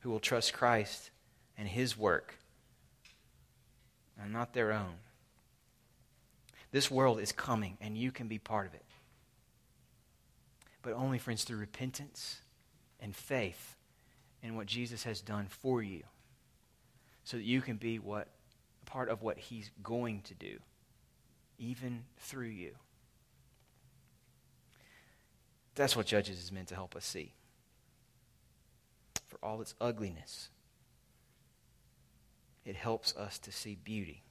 who 0.00 0.10
will 0.10 0.20
trust 0.20 0.52
Christ 0.52 1.10
and 1.56 1.68
his 1.68 1.96
work, 1.96 2.34
and 4.20 4.32
not 4.32 4.54
their 4.54 4.72
own. 4.72 4.94
This 6.72 6.90
world 6.90 7.20
is 7.20 7.30
coming, 7.30 7.78
and 7.80 7.96
you 7.96 8.10
can 8.10 8.26
be 8.26 8.38
part 8.38 8.66
of 8.66 8.74
it. 8.74 8.84
But 10.82 10.94
only, 10.94 11.18
friends, 11.18 11.44
through 11.44 11.58
repentance 11.58 12.40
and 13.00 13.14
faith 13.14 13.76
in 14.42 14.56
what 14.56 14.66
Jesus 14.66 15.04
has 15.04 15.20
done 15.20 15.46
for 15.48 15.82
you 15.82 16.02
so 17.22 17.36
that 17.36 17.44
you 17.44 17.60
can 17.60 17.76
be 17.76 17.98
what 17.98 18.28
part 18.86 19.08
of 19.08 19.22
what 19.22 19.38
he's 19.38 19.70
going 19.82 20.20
to 20.22 20.34
do 20.34 20.58
even 21.58 22.04
through 22.18 22.48
you. 22.48 22.72
That's 25.74 25.96
what 25.96 26.06
judges 26.06 26.42
is 26.42 26.52
meant 26.52 26.68
to 26.68 26.74
help 26.74 26.94
us 26.94 27.04
see. 27.04 27.32
For 29.26 29.38
all 29.42 29.60
its 29.60 29.74
ugliness 29.80 30.50
it 32.64 32.76
helps 32.76 33.14
us 33.16 33.38
to 33.40 33.52
see 33.52 33.76
beauty. 33.84 34.22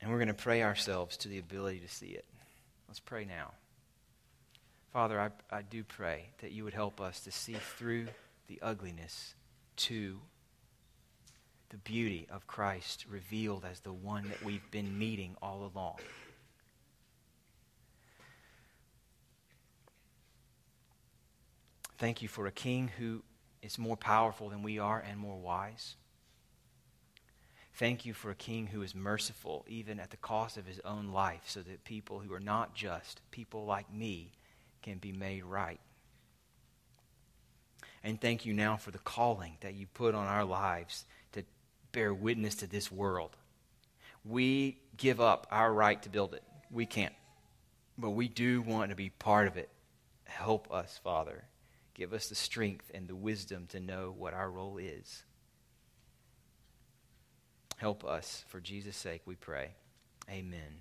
And 0.00 0.10
we're 0.10 0.18
going 0.18 0.28
to 0.28 0.34
pray 0.34 0.62
ourselves 0.62 1.16
to 1.18 1.28
the 1.28 1.38
ability 1.38 1.80
to 1.80 1.88
see 1.88 2.08
it. 2.08 2.24
Let's 2.88 3.00
pray 3.00 3.24
now. 3.24 3.52
Father 4.92 5.20
I, 5.20 5.30
I 5.54 5.62
do 5.62 5.84
pray 5.84 6.30
that 6.40 6.52
you 6.52 6.64
would 6.64 6.74
help 6.74 7.00
us 7.00 7.20
to 7.20 7.30
see 7.30 7.54
through 7.54 8.08
the 8.48 8.58
ugliness 8.62 9.34
to 9.76 10.20
the 11.72 11.78
beauty 11.78 12.28
of 12.30 12.46
Christ 12.46 13.06
revealed 13.08 13.64
as 13.64 13.80
the 13.80 13.94
one 13.94 14.28
that 14.28 14.44
we've 14.44 14.70
been 14.70 14.98
meeting 14.98 15.34
all 15.40 15.70
along. 15.74 15.96
Thank 21.96 22.20
you 22.20 22.28
for 22.28 22.46
a 22.46 22.52
king 22.52 22.90
who 22.98 23.22
is 23.62 23.78
more 23.78 23.96
powerful 23.96 24.50
than 24.50 24.62
we 24.62 24.78
are 24.78 25.02
and 25.08 25.18
more 25.18 25.38
wise. 25.38 25.96
Thank 27.74 28.04
you 28.04 28.12
for 28.12 28.30
a 28.30 28.34
king 28.34 28.66
who 28.66 28.82
is 28.82 28.94
merciful, 28.94 29.64
even 29.66 29.98
at 29.98 30.10
the 30.10 30.18
cost 30.18 30.58
of 30.58 30.66
his 30.66 30.80
own 30.84 31.08
life, 31.08 31.40
so 31.46 31.62
that 31.62 31.84
people 31.84 32.18
who 32.18 32.34
are 32.34 32.40
not 32.40 32.74
just, 32.74 33.22
people 33.30 33.64
like 33.64 33.90
me, 33.90 34.32
can 34.82 34.98
be 34.98 35.12
made 35.12 35.44
right. 35.44 35.80
And 38.04 38.20
thank 38.20 38.44
you 38.44 38.52
now 38.52 38.76
for 38.76 38.90
the 38.90 38.98
calling 38.98 39.56
that 39.60 39.74
you 39.74 39.86
put 39.86 40.14
on 40.14 40.26
our 40.26 40.44
lives 40.44 41.06
bear 41.92 42.12
witness 42.12 42.56
to 42.56 42.66
this 42.66 42.90
world. 42.90 43.36
We 44.24 44.78
give 44.96 45.20
up 45.20 45.46
our 45.50 45.72
right 45.72 46.02
to 46.02 46.08
build 46.08 46.34
it. 46.34 46.42
We 46.70 46.86
can't. 46.86 47.14
But 47.98 48.10
we 48.10 48.28
do 48.28 48.62
want 48.62 48.90
to 48.90 48.96
be 48.96 49.10
part 49.10 49.46
of 49.46 49.56
it. 49.56 49.68
Help 50.24 50.72
us, 50.72 50.98
Father. 51.02 51.44
Give 51.94 52.12
us 52.12 52.28
the 52.28 52.34
strength 52.34 52.90
and 52.94 53.06
the 53.06 53.14
wisdom 53.14 53.66
to 53.68 53.80
know 53.80 54.14
what 54.16 54.34
our 54.34 54.50
role 54.50 54.78
is. 54.78 55.22
Help 57.76 58.04
us. 58.04 58.44
For 58.48 58.60
Jesus' 58.60 58.96
sake, 58.96 59.22
we 59.26 59.34
pray. 59.34 59.70
Amen 60.30 60.80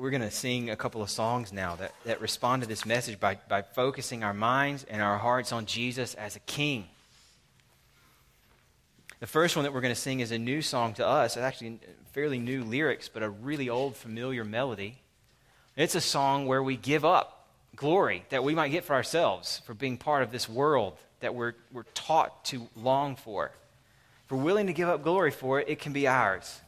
we're 0.00 0.10
going 0.10 0.22
to 0.22 0.30
sing 0.30 0.70
a 0.70 0.76
couple 0.76 1.02
of 1.02 1.10
songs 1.10 1.52
now 1.52 1.76
that, 1.76 1.92
that 2.04 2.22
respond 2.22 2.62
to 2.62 2.68
this 2.68 2.86
message 2.86 3.20
by, 3.20 3.36
by 3.50 3.60
focusing 3.60 4.24
our 4.24 4.32
minds 4.32 4.84
and 4.88 5.02
our 5.02 5.18
hearts 5.18 5.52
on 5.52 5.66
Jesus 5.66 6.14
as 6.14 6.36
a 6.36 6.40
king. 6.40 6.86
The 9.20 9.26
first 9.26 9.54
one 9.54 9.64
that 9.64 9.74
we're 9.74 9.82
going 9.82 9.94
to 9.94 10.00
sing 10.00 10.20
is 10.20 10.32
a 10.32 10.38
new 10.38 10.62
song 10.62 10.94
to 10.94 11.06
us. 11.06 11.36
It's 11.36 11.44
actually 11.44 11.78
fairly 12.12 12.38
new 12.38 12.64
lyrics, 12.64 13.10
but 13.10 13.22
a 13.22 13.28
really 13.28 13.68
old, 13.68 13.94
familiar 13.94 14.44
melody. 14.44 14.96
It's 15.76 15.94
a 15.94 16.00
song 16.00 16.46
where 16.46 16.62
we 16.62 16.76
give 16.76 17.04
up 17.04 17.46
glory 17.76 18.24
that 18.30 18.42
we 18.42 18.54
might 18.54 18.70
get 18.70 18.84
for 18.84 18.94
ourselves 18.94 19.60
for 19.66 19.74
being 19.74 19.98
part 19.98 20.22
of 20.22 20.32
this 20.32 20.48
world 20.48 20.96
that 21.20 21.34
we're, 21.34 21.52
we're 21.70 21.82
taught 21.94 22.46
to 22.46 22.66
long 22.74 23.14
for. 23.14 23.52
If 24.24 24.32
we're 24.32 24.38
willing 24.38 24.68
to 24.68 24.72
give 24.72 24.88
up 24.88 25.02
glory 25.02 25.30
for 25.30 25.60
it, 25.60 25.68
it 25.68 25.80
can 25.80 25.92
be 25.92 26.08
ours. 26.08 26.58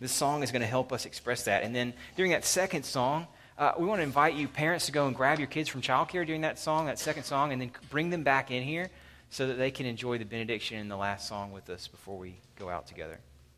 This 0.00 0.10
song 0.10 0.42
is 0.42 0.50
going 0.50 0.62
to 0.62 0.66
help 0.66 0.92
us 0.92 1.06
express 1.06 1.44
that. 1.44 1.62
And 1.62 1.72
then 1.72 1.94
during 2.16 2.32
that 2.32 2.44
second 2.44 2.84
song, 2.84 3.28
uh, 3.56 3.74
we 3.78 3.86
want 3.86 4.00
to 4.00 4.02
invite 4.04 4.34
you, 4.34 4.48
parents, 4.48 4.86
to 4.86 4.92
go 4.92 5.06
and 5.06 5.14
grab 5.14 5.38
your 5.38 5.46
kids 5.46 5.68
from 5.68 5.80
childcare 5.80 6.26
during 6.26 6.40
that 6.40 6.58
song, 6.58 6.86
that 6.86 6.98
second 6.98 7.22
song, 7.22 7.52
and 7.52 7.62
then 7.62 7.70
bring 7.88 8.10
them 8.10 8.24
back 8.24 8.50
in 8.50 8.64
here 8.64 8.90
so 9.34 9.48
that 9.48 9.54
they 9.54 9.72
can 9.72 9.84
enjoy 9.84 10.16
the 10.16 10.24
benediction 10.24 10.78
in 10.78 10.86
the 10.86 10.96
last 10.96 11.26
song 11.26 11.50
with 11.50 11.68
us 11.68 11.88
before 11.88 12.16
we 12.16 12.36
go 12.56 12.68
out 12.68 12.86
together. 12.86 13.18